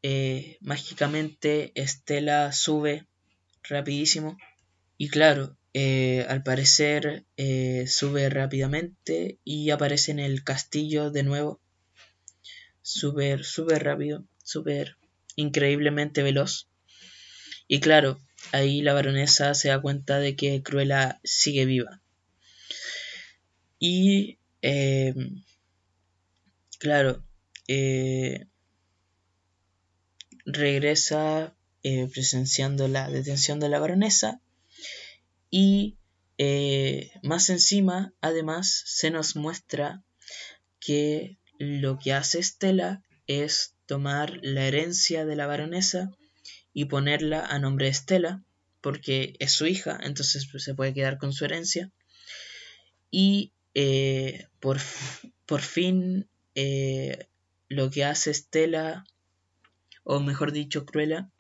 eh, 0.03 0.59
mágicamente 0.61 1.73
Estela 1.77 2.53
sube 2.53 3.07
rapidísimo. 3.63 4.37
Y 4.99 5.09
claro, 5.09 5.57
eh, 5.75 6.27
al 6.29 6.43
parecer 6.43 7.25
sube 7.87 8.29
rápidamente 8.29 9.39
y 9.45 9.71
aparece 9.71 10.13
en 10.13 10.19
el 10.19 10.45
castillo 10.45 11.11
de 11.11 11.23
nuevo. 11.23 11.61
Súper, 12.83 13.45
súper 13.45 13.85
rápido, 13.85 14.25
súper 14.43 14.97
increíblemente 15.37 16.23
veloz. 16.23 16.69
Y 17.69 17.81
claro, 17.81 18.21
ahí 18.53 18.83
la 18.83 18.93
baronesa 18.93 19.55
se 19.55 19.69
da 19.69 19.81
cuenta 19.81 20.19
de 20.19 20.37
que 20.37 20.63
Cruella 20.63 21.21
sigue 21.25 21.65
viva. 21.65 22.01
Y 23.79 24.39
claro, 26.83 27.23
eh, 27.69 28.47
regresa 30.45 31.55
eh, 31.85 32.09
presenciando 32.13 32.89
la 32.89 33.09
detención 33.09 33.61
de 33.61 33.69
la 33.69 33.79
baronesa 33.79 34.41
y 35.53 35.99
eh, 36.39 37.13
más 37.23 37.51
encima 37.51 38.15
además 38.23 38.83
se 38.87 39.11
nos 39.11 39.37
muestra 39.37 40.03
que 40.81 41.39
lo 41.59 41.99
que 41.99 42.15
hace 42.15 42.41
Estela 42.41 43.03
es 43.27 43.77
tomar 43.87 44.41
la 44.43 44.67
herencia 44.67 45.27
de 45.27 45.37
la 45.37 45.47
baronesa 45.47 46.11
y 46.73 46.87
ponerla 46.87 47.45
a 47.45 47.59
nombre 47.59 47.85
de 47.85 47.93
Estela 47.93 48.43
porque 48.81 49.37
es 49.39 49.53
su 49.53 49.67
hija 49.67 50.01
entonces 50.03 50.49
pues, 50.51 50.65
se 50.65 50.75
puede 50.75 50.95
quedar 50.95 51.19
con 51.19 51.33
su 51.33 51.45
herencia. 51.45 51.93
Y 53.11 53.53
por, 54.59 54.81
por 55.45 55.61
fin 55.61 56.29
lo 57.69 57.91
que 57.91 58.05
hace 58.05 58.31
Estela, 58.31 59.05
o 60.03 60.19
mejor 60.19 60.51
dicho, 60.53 60.87
Cruella, 60.87 61.31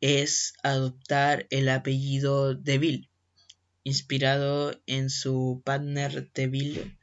es 0.00 0.54
adoptar 0.62 1.46
el 1.50 1.68
apellido 1.68 2.54
de 2.54 2.78
Bill, 2.78 3.10
inspirado 3.84 4.80
en 4.86 5.10
su 5.10 5.62
partner 5.64 6.30
de 6.32 6.46
Bill, 6.46 6.98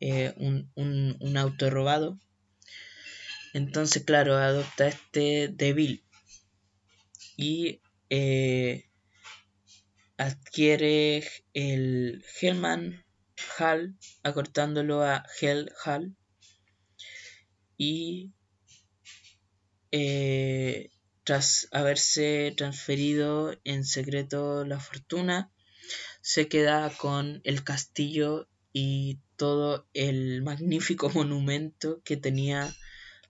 eh, 0.00 0.34
un, 0.36 1.36
auto 1.36 1.70
robado. 1.70 2.18
Entonces, 3.52 4.04
claro, 4.04 4.36
adopta 4.36 4.88
este 4.88 5.48
de 5.48 5.72
Bill 5.72 6.04
y 7.36 7.80
eh, 8.08 8.88
adquiere 10.16 11.24
el 11.52 12.24
Hellman 12.40 13.04
Hall, 13.58 13.96
acortándolo 14.22 15.02
a 15.02 15.24
Hell 15.40 15.72
Hall, 15.84 16.16
y 17.76 18.32
eh, 19.90 20.90
tras 21.30 21.68
haberse 21.70 22.52
transferido 22.56 23.56
en 23.62 23.84
secreto 23.84 24.64
la 24.64 24.80
fortuna, 24.80 25.52
se 26.22 26.48
queda 26.48 26.90
con 26.90 27.40
el 27.44 27.62
castillo 27.62 28.48
y 28.72 29.20
todo 29.36 29.86
el 29.94 30.42
magnífico 30.42 31.08
monumento 31.14 32.02
que 32.02 32.16
tenía 32.16 32.74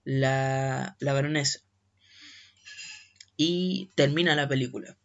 la, 0.03 0.95
la 0.99 1.13
baronesa. 1.13 1.59
Y 3.37 3.91
termina 3.93 4.33
la 4.33 4.47
película. 4.47 4.97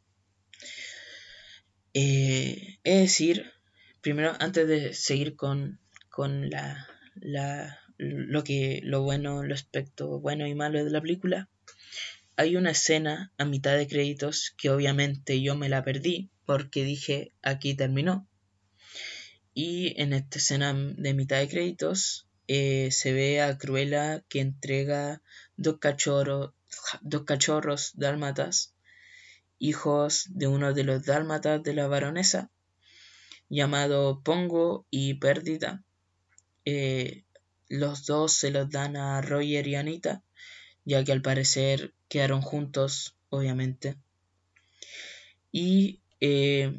Eh, 1.93 2.79
es 2.83 3.01
decir, 3.03 3.53
primero, 4.01 4.33
antes 4.41 4.67
de 4.67 4.95
seguir 4.95 5.37
con, 5.37 5.81
con 6.09 6.49
la, 6.49 6.89
la, 7.15 7.79
lo, 7.99 8.43
que, 8.43 8.81
lo 8.85 9.03
bueno, 9.03 9.43
lo 9.43 9.53
aspecto 9.55 10.19
bueno 10.19 10.47
y 10.47 10.55
malo 10.55 10.83
de 10.83 10.91
la 10.91 11.03
película, 11.03 11.51
hay 12.37 12.57
una 12.57 12.73
escena 12.73 13.33
a 13.39 13.45
mitad 13.47 13.77
de 13.77 13.89
créditos 13.89 14.55
que 14.59 14.71
obviamente 14.71 15.41
yo 15.41 15.57
me 15.57 15.71
la 15.71 15.83
perdí 15.83 16.31
porque 16.45 16.85
dije 16.85 17.33
aquí 17.43 17.75
terminó. 17.75 18.29
Y 19.55 20.01
en 20.01 20.13
esta 20.13 20.39
escena 20.39 20.75
de 20.75 21.15
mitad 21.15 21.39
de 21.39 21.49
créditos 21.49 22.29
eh, 22.47 22.91
se 22.93 23.13
ve 23.13 23.41
a 23.41 23.57
Cruella 23.57 24.23
que 24.29 24.41
entrega 24.41 25.23
dos 25.57 25.79
cachorros, 25.79 26.53
dos 27.01 27.25
cachorros 27.25 27.93
dálmatas, 27.95 28.75
hijos 29.59 30.27
de 30.29 30.47
uno 30.47 30.75
de 30.75 30.85
los 30.85 31.07
dálmatas 31.07 31.63
de 31.63 31.73
la 31.73 31.89
baronesa, 31.89 32.51
llamado 33.49 34.23
Pongo 34.23 34.87
y 34.91 35.15
Pérdida. 35.15 35.83
Eh, 36.67 37.25
los 37.69 38.05
dos 38.05 38.35
se 38.35 38.51
los 38.51 38.71
dan 38.71 38.97
a 38.97 39.23
Roger 39.23 39.67
y 39.67 39.75
Anita, 39.75 40.23
ya 40.87 41.05
que 41.05 41.13
al 41.13 41.21
parecer 41.21 41.93
quedaron 42.09 42.41
juntos, 42.41 43.17
obviamente. 43.29 43.97
Y 45.53 46.01
eh, 46.21 46.75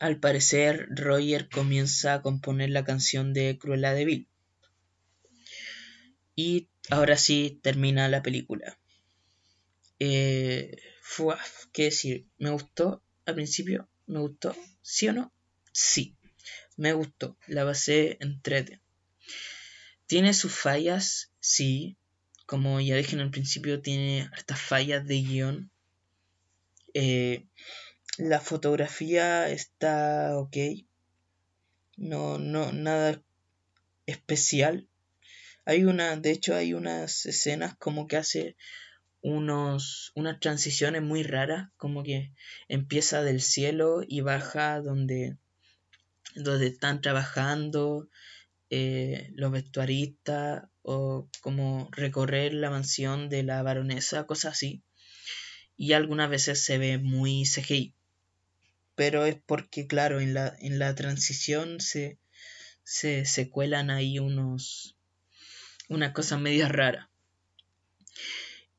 al 0.00 0.18
parecer 0.18 0.88
Roger 0.90 1.48
comienza 1.48 2.14
a 2.14 2.22
componer 2.22 2.70
la 2.70 2.84
canción 2.84 3.32
de 3.32 3.58
Cruella 3.58 3.92
de 3.92 4.04
Vil. 4.04 4.28
Y 6.34 6.68
ahora 6.90 7.16
sí 7.16 7.60
termina 7.62 8.08
la 8.08 8.22
película. 8.22 8.78
Eh, 10.00 10.76
¿Qué 11.72 11.84
decir? 11.84 12.26
¿Me 12.38 12.50
gustó 12.50 13.02
al 13.26 13.34
principio? 13.34 13.88
¿Me 14.06 14.18
gustó? 14.18 14.56
¿Sí 14.80 15.08
o 15.08 15.12
no? 15.12 15.32
Sí, 15.72 16.16
me 16.76 16.94
gustó. 16.94 17.36
La 17.46 17.64
basé 17.64 18.16
entrete. 18.20 18.80
¿Tiene 20.06 20.32
sus 20.34 20.52
fallas? 20.52 21.30
Sí. 21.40 21.96
Como 22.52 22.82
ya 22.82 22.96
dije 22.96 23.14
en 23.14 23.22
el 23.22 23.30
principio, 23.30 23.80
tiene 23.80 24.28
hartas 24.30 24.60
fallas 24.60 25.06
de 25.06 25.22
guion. 25.22 25.70
Eh, 26.92 27.46
la 28.18 28.40
fotografía 28.40 29.48
está 29.48 30.36
ok. 30.36 30.84
No, 31.96 32.36
no, 32.36 32.70
nada 32.72 33.22
especial. 34.04 34.86
Hay 35.64 35.84
una, 35.84 36.16
de 36.16 36.30
hecho, 36.30 36.54
hay 36.54 36.74
unas 36.74 37.24
escenas 37.24 37.74
como 37.78 38.06
que 38.06 38.18
hace 38.18 38.54
unos, 39.22 40.12
unas 40.14 40.38
transiciones 40.38 41.00
muy 41.00 41.22
raras, 41.22 41.70
como 41.78 42.02
que 42.02 42.34
empieza 42.68 43.22
del 43.22 43.40
cielo 43.40 44.02
y 44.06 44.20
baja 44.20 44.78
donde, 44.82 45.38
donde 46.34 46.66
están 46.66 47.00
trabajando 47.00 48.10
eh, 48.72 49.30
los 49.34 49.52
vestuaristas 49.52 50.64
o 50.82 51.28
como 51.42 51.88
recorrer 51.92 52.54
la 52.54 52.70
mansión 52.70 53.28
de 53.28 53.42
la 53.42 53.62
baronesa, 53.62 54.26
cosas 54.26 54.54
así. 54.54 54.82
Y 55.76 55.92
algunas 55.92 56.30
veces 56.30 56.64
se 56.64 56.78
ve 56.78 56.98
muy 56.98 57.44
CGI 57.44 57.94
pero 58.94 59.24
es 59.24 59.36
porque, 59.46 59.86
claro, 59.86 60.20
en 60.20 60.34
la, 60.34 60.54
en 60.60 60.78
la 60.78 60.94
transición 60.94 61.80
se, 61.80 62.18
se, 62.84 63.50
cuelan 63.50 63.90
ahí 63.90 64.18
unos, 64.18 64.96
una 65.88 66.12
cosa 66.12 66.38
media 66.38 66.68
rara. 66.68 67.10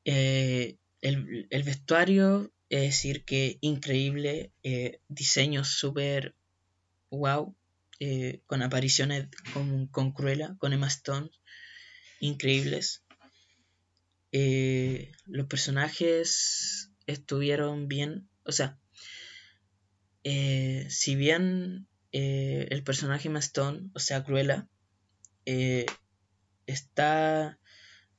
Eh, 0.04 0.76
el, 1.00 1.62
vestuario, 1.64 2.52
es 2.68 2.82
decir, 2.82 3.24
que 3.24 3.58
increíble, 3.60 4.52
eh, 4.62 5.00
diseños 5.08 5.68
súper 5.68 6.34
wow, 7.10 7.54
eh, 8.00 8.42
con 8.46 8.62
apariciones 8.62 9.28
con, 9.52 9.86
con, 9.86 10.12
Cruella, 10.12 10.56
con 10.58 10.72
Emma 10.72 10.88
Stone, 10.88 11.30
increíbles. 12.20 13.02
los 14.32 15.46
personajes 15.46 16.90
estuvieron 17.06 17.88
bien, 17.88 18.28
o 18.44 18.52
sea, 18.52 18.78
eh, 20.24 20.86
si 20.88 21.16
bien 21.16 21.86
eh, 22.12 22.66
el 22.70 22.82
personaje 22.82 23.28
Mastón, 23.28 23.92
o 23.94 23.98
sea, 23.98 24.24
Cruella, 24.24 24.68
eh, 25.44 25.84
está 26.66 27.58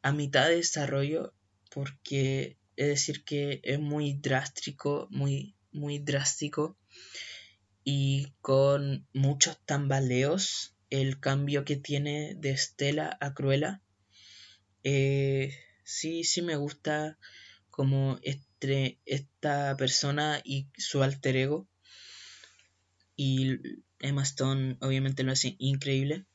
a 0.03 0.11
mitad 0.11 0.47
de 0.47 0.57
desarrollo 0.57 1.33
porque 1.71 2.57
es 2.75 2.87
decir 2.87 3.23
que 3.23 3.59
es 3.63 3.79
muy 3.79 4.13
drástico, 4.13 5.07
muy, 5.09 5.55
muy 5.71 5.97
drástico 5.97 6.77
y 7.85 8.33
con 8.41 9.07
muchos 9.13 9.57
tambaleos 9.63 10.73
el 10.89 11.19
cambio 11.19 11.63
que 11.65 11.75
tiene 11.75 12.33
de 12.35 12.49
Estela 12.49 13.15
a 13.21 13.33
Cruella. 13.35 13.79
sí, 14.83 16.23
sí 16.23 16.41
me 16.41 16.55
gusta 16.55 17.17
como 17.69 18.17
este, 18.23 18.97
esta 19.05 19.77
persona 19.77 20.41
y 20.43 20.67
su 20.75 21.03
alter 21.03 21.37
ego 21.37 21.67
y 23.15 23.59
Emma 23.99 24.23
Stone 24.23 24.77
obviamente 24.81 25.23
lo 25.23 25.31
hace 25.31 25.55
increíble. 25.59 26.25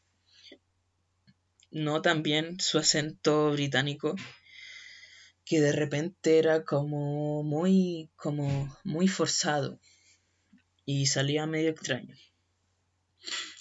No 1.73 2.01
también 2.01 2.61
su 2.61 2.79
acento 2.79 3.51
británico 3.51 4.15
que 5.45 5.61
de 5.61 5.73
repente 5.73 6.39
era 6.39 6.65
como 6.65 7.43
muy 7.43 8.09
como 8.15 8.77
muy 8.85 9.09
forzado 9.09 9.81
y 10.91 11.07
salía 11.07 11.47
medio 11.47 11.71
extraño. 11.71 12.17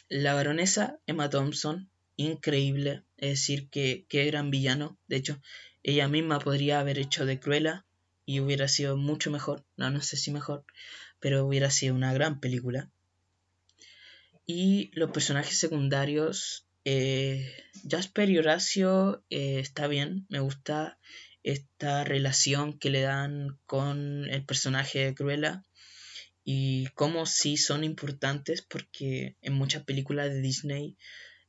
La 0.07 0.33
baronesa 0.33 0.99
Emma 1.05 1.29
Thompson, 1.29 1.87
increíble, 2.15 3.03
es 3.17 3.29
decir, 3.29 3.69
que 3.69 4.07
qué 4.09 4.25
gran 4.25 4.49
villano. 4.49 4.97
De 5.07 5.17
hecho, 5.17 5.39
ella 5.83 6.07
misma 6.07 6.39
podría 6.39 6.79
haber 6.79 6.97
hecho 6.97 7.27
de 7.27 7.39
Cruella 7.39 7.85
y 8.25 8.39
hubiera 8.39 8.67
sido 8.67 8.97
mucho 8.97 9.29
mejor. 9.29 9.63
No, 9.77 9.91
no 9.91 10.01
sé 10.01 10.17
si 10.17 10.31
mejor, 10.31 10.65
pero 11.19 11.45
hubiera 11.45 11.69
sido 11.69 11.93
una 11.93 12.13
gran 12.13 12.39
película. 12.39 12.89
Y 14.47 14.89
los 14.95 15.11
personajes 15.11 15.59
secundarios, 15.59 16.65
eh, 16.83 17.63
Jasper 17.87 18.31
y 18.31 18.39
Horacio 18.39 19.23
eh, 19.29 19.59
está 19.59 19.85
bien, 19.85 20.25
me 20.29 20.39
gusta 20.39 20.97
esta 21.43 22.03
relación 22.03 22.79
que 22.79 22.89
le 22.89 23.01
dan 23.01 23.59
con 23.67 24.25
el 24.31 24.43
personaje 24.43 25.05
de 25.05 25.13
Cruella 25.13 25.63
y 26.51 26.87
cómo 26.95 27.27
sí 27.27 27.57
son 27.57 27.83
importantes 27.83 28.63
porque 28.63 29.37
en 29.43 29.53
muchas 29.53 29.83
películas 29.83 30.31
de 30.31 30.41
Disney 30.41 30.97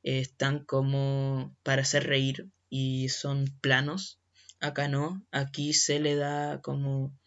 eh, 0.02 0.20
están 0.20 0.62
como 0.62 1.56
para 1.62 1.80
hacer 1.80 2.06
reír 2.06 2.50
y 2.68 3.08
son 3.08 3.46
planos. 3.62 4.20
Acá 4.60 4.88
no, 4.88 5.24
aquí 5.30 5.72
se 5.72 6.00
le 6.00 6.16
da 6.16 6.60
como 6.60 7.18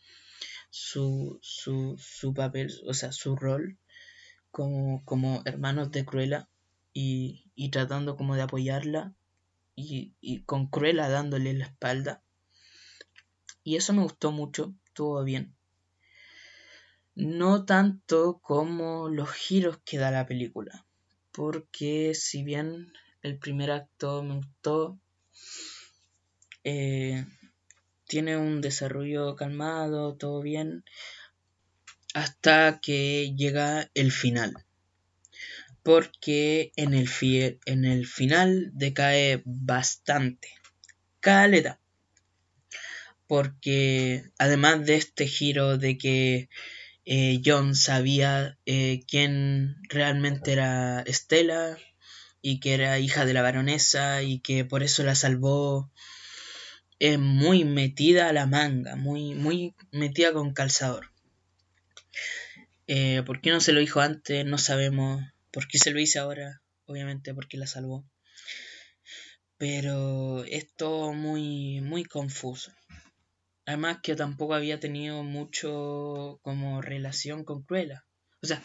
su, 0.69 1.39
su, 1.41 1.95
su 1.97 2.35
papel, 2.35 2.71
o 2.85 2.93
sea, 2.93 3.11
su 3.11 3.35
rol 3.35 3.79
como, 4.51 5.03
como 5.03 5.41
hermanos 5.43 5.89
de 5.89 6.05
Cruella 6.05 6.47
y, 6.93 7.49
y, 7.55 7.69
tratando 7.69 8.15
como 8.15 8.35
de 8.35 8.43
apoyarla 8.43 9.15
y, 9.75 10.13
y, 10.21 10.43
con 10.43 10.67
Cruella 10.67 11.09
dándole 11.09 11.55
la 11.55 11.65
espalda. 11.65 12.21
Y 13.63 13.77
eso 13.77 13.93
me 13.93 14.03
gustó 14.03 14.31
mucho, 14.31 14.75
estuvo 14.85 15.23
bien. 15.23 15.55
No 17.15 17.65
tanto 17.65 18.39
como 18.39 19.07
los 19.07 19.31
giros 19.31 19.79
que 19.85 19.99
da 19.99 20.09
la 20.09 20.25
película, 20.25 20.85
porque 21.31 22.15
si 22.15 22.43
bien 22.43 22.91
el 23.21 23.37
primer 23.37 23.69
acto 23.69 24.23
me 24.23 24.37
gustó, 24.37 24.99
eh, 26.63 27.25
tiene 28.07 28.37
un 28.37 28.61
desarrollo 28.61 29.35
calmado, 29.35 30.15
todo 30.15 30.41
bien, 30.41 30.83
hasta 32.13 32.79
que 32.81 33.33
llega 33.35 33.91
el 33.93 34.11
final. 34.11 34.53
Porque 35.83 36.71
en 36.75 36.93
el, 36.93 37.09
en 37.65 37.85
el 37.85 38.07
final 38.07 38.71
decae 38.73 39.41
bastante. 39.45 40.49
Caleta. 41.19 41.79
Porque 43.27 44.31
además 44.37 44.85
de 44.85 44.95
este 44.95 45.27
giro 45.27 45.77
de 45.77 45.97
que 45.97 46.49
eh, 47.05 47.41
John 47.45 47.75
sabía 47.75 48.57
eh, 48.65 49.01
quién 49.07 49.77
realmente 49.89 50.53
era 50.53 51.01
Estela 51.01 51.77
y 52.41 52.59
que 52.59 52.73
era 52.73 52.99
hija 52.99 53.25
de 53.25 53.33
la 53.33 53.41
baronesa 53.41 54.23
y 54.23 54.39
que 54.39 54.65
por 54.65 54.83
eso 54.83 55.03
la 55.03 55.15
salvó 55.15 55.91
es 56.99 57.19
muy 57.19 57.65
metida 57.65 58.29
a 58.29 58.33
la 58.33 58.45
manga, 58.45 58.95
muy, 58.95 59.33
muy 59.33 59.75
metida 59.91 60.31
con 60.31 60.53
calzador. 60.53 61.11
Eh, 62.87 63.23
¿Por 63.25 63.41
qué 63.41 63.51
no 63.51 63.59
se 63.59 63.73
lo 63.73 63.79
dijo 63.79 63.99
antes? 63.99 64.45
No 64.45 64.57
sabemos. 64.57 65.23
¿Por 65.51 65.67
qué 65.67 65.79
se 65.79 65.91
lo 65.91 65.99
hice 65.99 66.19
ahora? 66.19 66.61
Obviamente 66.85 67.33
porque 67.33 67.57
la 67.57 67.67
salvó. 67.67 68.05
Pero 69.57 70.43
esto 70.45 71.13
muy, 71.13 71.81
muy 71.81 72.03
confuso. 72.03 72.71
Además 73.65 73.99
que 74.03 74.15
tampoco 74.15 74.53
había 74.53 74.79
tenido 74.79 75.23
mucho 75.23 76.39
como 76.43 76.81
relación 76.81 77.43
con 77.45 77.63
Cruella. 77.63 78.05
O 78.41 78.47
sea, 78.47 78.61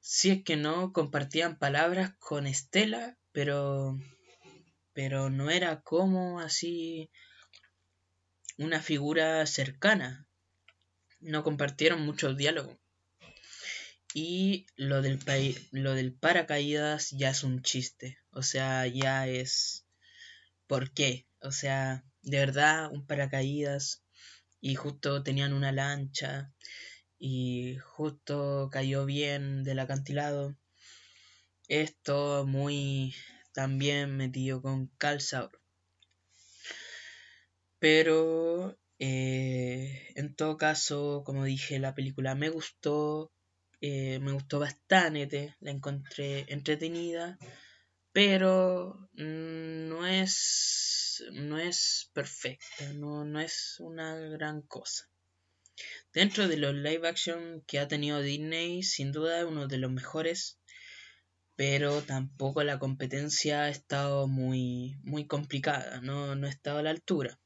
si 0.00 0.30
es 0.30 0.44
que 0.44 0.56
no 0.56 0.92
compartían 0.92 1.58
palabras 1.58 2.14
con 2.18 2.46
Estela, 2.46 3.18
pero 3.32 3.98
pero 4.98 5.30
no 5.30 5.48
era 5.48 5.80
como 5.82 6.40
así 6.40 7.08
una 8.56 8.82
figura 8.82 9.46
cercana. 9.46 10.26
No 11.20 11.44
compartieron 11.44 12.04
muchos 12.04 12.36
diálogos. 12.36 12.76
Y 14.12 14.66
lo 14.74 15.00
del, 15.00 15.20
lo 15.70 15.94
del 15.94 16.12
paracaídas 16.12 17.10
ya 17.10 17.30
es 17.30 17.44
un 17.44 17.62
chiste. 17.62 18.18
O 18.32 18.42
sea, 18.42 18.88
ya 18.88 19.28
es... 19.28 19.86
¿Por 20.66 20.90
qué? 20.90 21.28
O 21.42 21.52
sea, 21.52 22.04
de 22.30 22.38
verdad, 22.38 22.90
un 22.92 23.06
paracaídas. 23.06 24.02
Y 24.60 24.74
justo 24.74 25.22
tenían 25.22 25.52
una 25.52 25.72
lancha. 25.72 26.52
Y 27.18 27.78
justo 27.82 28.68
cayó 28.72 29.04
bien 29.04 29.64
del 29.64 29.78
acantilado. 29.80 30.56
Esto 31.68 32.46
muy 32.46 33.14
también 33.52 34.16
metido 34.16 34.62
con 34.62 34.86
calzador. 34.98 35.60
Pero 37.78 38.76
eh, 38.98 40.12
en 40.16 40.34
todo 40.34 40.56
caso, 40.56 41.22
como 41.24 41.44
dije, 41.44 41.78
la 41.78 41.94
película 41.94 42.34
me 42.34 42.50
gustó, 42.50 43.32
eh, 43.80 44.18
me 44.20 44.32
gustó 44.32 44.58
bastante, 44.58 45.54
la 45.60 45.70
encontré 45.70 46.46
entretenida, 46.48 47.38
pero 48.12 49.08
no 49.14 50.06
es, 50.06 50.97
no 51.32 51.58
es 51.58 52.10
perfecta, 52.12 52.92
no, 52.94 53.24
no 53.24 53.40
es 53.40 53.76
una 53.80 54.16
gran 54.16 54.62
cosa. 54.62 55.08
Dentro 56.12 56.48
de 56.48 56.56
los 56.56 56.74
live 56.74 57.06
action 57.06 57.62
que 57.66 57.78
ha 57.78 57.88
tenido 57.88 58.20
Disney, 58.20 58.82
sin 58.82 59.12
duda 59.12 59.40
es 59.40 59.44
uno 59.44 59.68
de 59.68 59.78
los 59.78 59.90
mejores, 59.90 60.58
pero 61.56 62.02
tampoco 62.02 62.62
la 62.64 62.78
competencia 62.78 63.62
ha 63.64 63.68
estado 63.68 64.26
muy, 64.26 64.98
muy 65.02 65.26
complicada, 65.26 66.00
no, 66.00 66.34
no 66.34 66.46
ha 66.46 66.50
estado 66.50 66.78
a 66.78 66.82
la 66.82 66.90
altura 66.90 67.38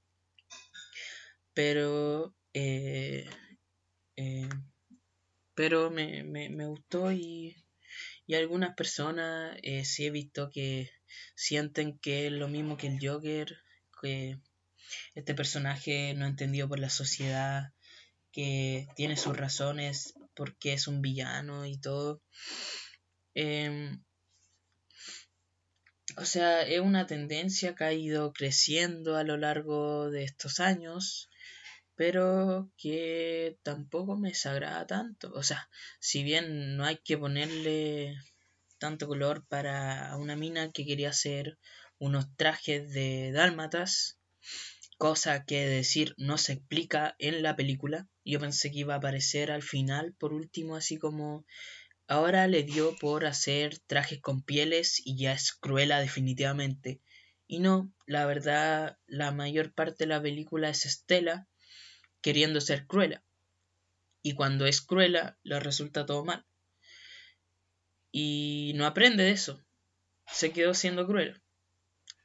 pero 1.54 2.34
eh, 2.54 3.28
eh, 4.16 4.48
pero 5.54 5.90
me, 5.90 6.24
me, 6.24 6.66
gustó 6.66 7.12
y, 7.12 7.56
y 8.26 8.34
algunas 8.34 8.74
personas 8.74 9.56
eh, 9.62 9.84
sí 9.84 10.06
he 10.06 10.10
visto 10.10 10.50
que 10.50 10.90
sienten 11.34 11.98
que 11.98 12.26
es 12.26 12.32
lo 12.32 12.48
mismo 12.48 12.76
que 12.76 12.86
el 12.86 12.98
Joker, 13.00 13.58
que 14.02 14.38
este 15.14 15.34
personaje 15.34 16.14
no 16.14 16.26
entendido 16.26 16.68
por 16.68 16.78
la 16.78 16.90
sociedad, 16.90 17.72
que 18.32 18.88
tiene 18.96 19.16
sus 19.16 19.36
razones 19.36 20.14
porque 20.34 20.74
es 20.74 20.88
un 20.88 21.02
villano 21.02 21.66
y 21.66 21.78
todo. 21.78 22.22
Em, 23.34 24.02
o 26.16 26.24
sea, 26.24 26.62
es 26.62 26.80
una 26.80 27.06
tendencia 27.06 27.74
que 27.74 27.84
ha 27.84 27.92
ido 27.92 28.32
creciendo 28.32 29.16
a 29.16 29.24
lo 29.24 29.36
largo 29.36 30.10
de 30.10 30.24
estos 30.24 30.60
años 30.60 31.30
pero 31.94 32.70
que 32.76 33.58
tampoco 33.62 34.16
me 34.16 34.30
desagrada 34.30 34.86
tanto. 34.86 35.32
O 35.34 35.42
sea, 35.42 35.68
si 36.00 36.22
bien 36.24 36.76
no 36.76 36.84
hay 36.84 36.96
que 36.98 37.18
ponerle 37.18 38.16
tanto 38.78 39.06
color 39.06 39.46
para 39.46 40.16
una 40.16 40.34
mina 40.36 40.72
que 40.72 40.84
quería 40.84 41.10
hacer 41.10 41.58
unos 42.02 42.26
trajes 42.36 42.92
de 42.92 43.30
dálmatas, 43.30 44.18
cosa 44.98 45.44
que 45.44 45.64
decir 45.68 46.16
no 46.18 46.36
se 46.36 46.54
explica 46.54 47.14
en 47.20 47.44
la 47.44 47.54
película. 47.54 48.08
Yo 48.24 48.40
pensé 48.40 48.72
que 48.72 48.80
iba 48.80 48.94
a 48.94 48.96
aparecer 48.96 49.52
al 49.52 49.62
final, 49.62 50.12
por 50.18 50.32
último, 50.32 50.74
así 50.74 50.98
como 50.98 51.46
ahora 52.08 52.48
le 52.48 52.64
dio 52.64 52.96
por 52.96 53.24
hacer 53.24 53.78
trajes 53.86 54.20
con 54.20 54.42
pieles 54.42 55.00
y 55.04 55.16
ya 55.16 55.32
es 55.32 55.52
cruela 55.52 56.00
definitivamente. 56.00 57.00
Y 57.46 57.60
no, 57.60 57.92
la 58.04 58.26
verdad, 58.26 58.98
la 59.06 59.30
mayor 59.30 59.72
parte 59.72 60.02
de 60.02 60.08
la 60.08 60.20
película 60.20 60.70
es 60.70 60.86
Estela, 60.86 61.46
queriendo 62.20 62.60
ser 62.60 62.88
cruela. 62.88 63.22
Y 64.22 64.32
cuando 64.32 64.66
es 64.66 64.80
cruela, 64.80 65.38
le 65.44 65.60
resulta 65.60 66.04
todo 66.04 66.24
mal. 66.24 66.44
Y 68.10 68.72
no 68.74 68.86
aprende 68.86 69.22
de 69.22 69.30
eso. 69.30 69.62
Se 70.26 70.50
quedó 70.50 70.74
siendo 70.74 71.06
cruel. 71.06 71.41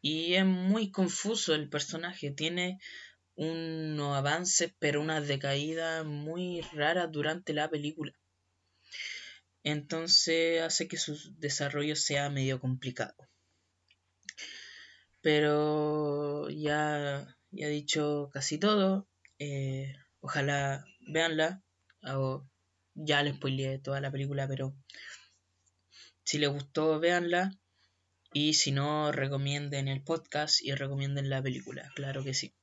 Y 0.02 0.36
es 0.36 0.46
muy 0.46 0.92
confuso 0.92 1.54
el 1.56 1.70
personaje. 1.70 2.32
Tiene 2.32 2.80
unos 3.36 4.16
avances, 4.18 4.74
pero 4.80 5.02
una 5.02 5.22
decaída 5.22 6.04
muy 6.04 6.62
rara 6.74 7.08
durante 7.08 7.54
la 7.54 7.70
película. 7.70 8.14
Entonces 9.64 10.62
hace 10.62 10.88
que 10.88 10.98
su 10.98 11.18
desarrollo 11.38 11.96
sea 11.96 12.30
medio 12.30 12.60
complicado. 12.60 13.16
Pero 15.22 16.50
ya, 16.50 17.36
ya 17.52 17.68
he 17.68 17.70
dicho 17.70 18.30
casi 18.32 18.58
todo. 18.58 19.08
Eh, 19.40 19.94
ojalá 20.22 20.86
veanla. 21.02 21.62
ya 22.96 23.24
les 23.24 23.36
spoileé 23.36 23.80
toda 23.80 24.00
la 24.02 24.12
película, 24.12 24.48
pero 24.48 24.74
si 26.24 26.38
les 26.40 26.50
gustó, 26.50 27.00
véanla. 27.00 27.52
Y 28.40 28.54
si 28.54 28.72
no, 28.72 29.12
recomienden 29.12 29.88
el 29.88 30.04
podcast 30.04 30.62
y 30.62 30.72
recomienden 30.76 31.28
la 31.28 31.42
película, 31.42 31.92
claro 31.96 32.24
que 32.24 32.36
sí. 32.36 32.54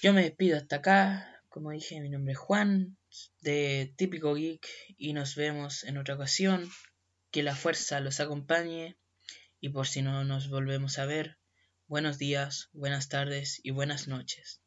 Yo 0.00 0.14
me 0.14 0.22
despido 0.22 0.56
hasta 0.56 0.76
acá. 0.76 1.42
Como 1.50 1.72
dije, 1.72 2.00
mi 2.00 2.08
nombre 2.08 2.32
es 2.32 2.38
Juan, 2.38 2.96
de 3.42 3.92
Típico 3.98 4.34
Geek, 4.34 4.66
y 4.96 5.12
nos 5.12 5.34
vemos 5.34 5.84
en 5.84 5.98
otra 5.98 6.14
ocasión. 6.14 6.70
Que 7.30 7.42
la 7.42 7.54
fuerza 7.54 8.00
los 8.00 8.18
acompañe. 8.18 8.96
Y 9.60 9.68
por 9.68 9.86
si 9.86 10.00
no 10.00 10.24
nos 10.24 10.48
volvemos 10.48 10.98
a 10.98 11.04
ver, 11.04 11.36
buenos 11.86 12.16
días, 12.16 12.70
buenas 12.72 13.10
tardes 13.10 13.60
y 13.62 13.72
buenas 13.72 14.08
noches. 14.08 14.63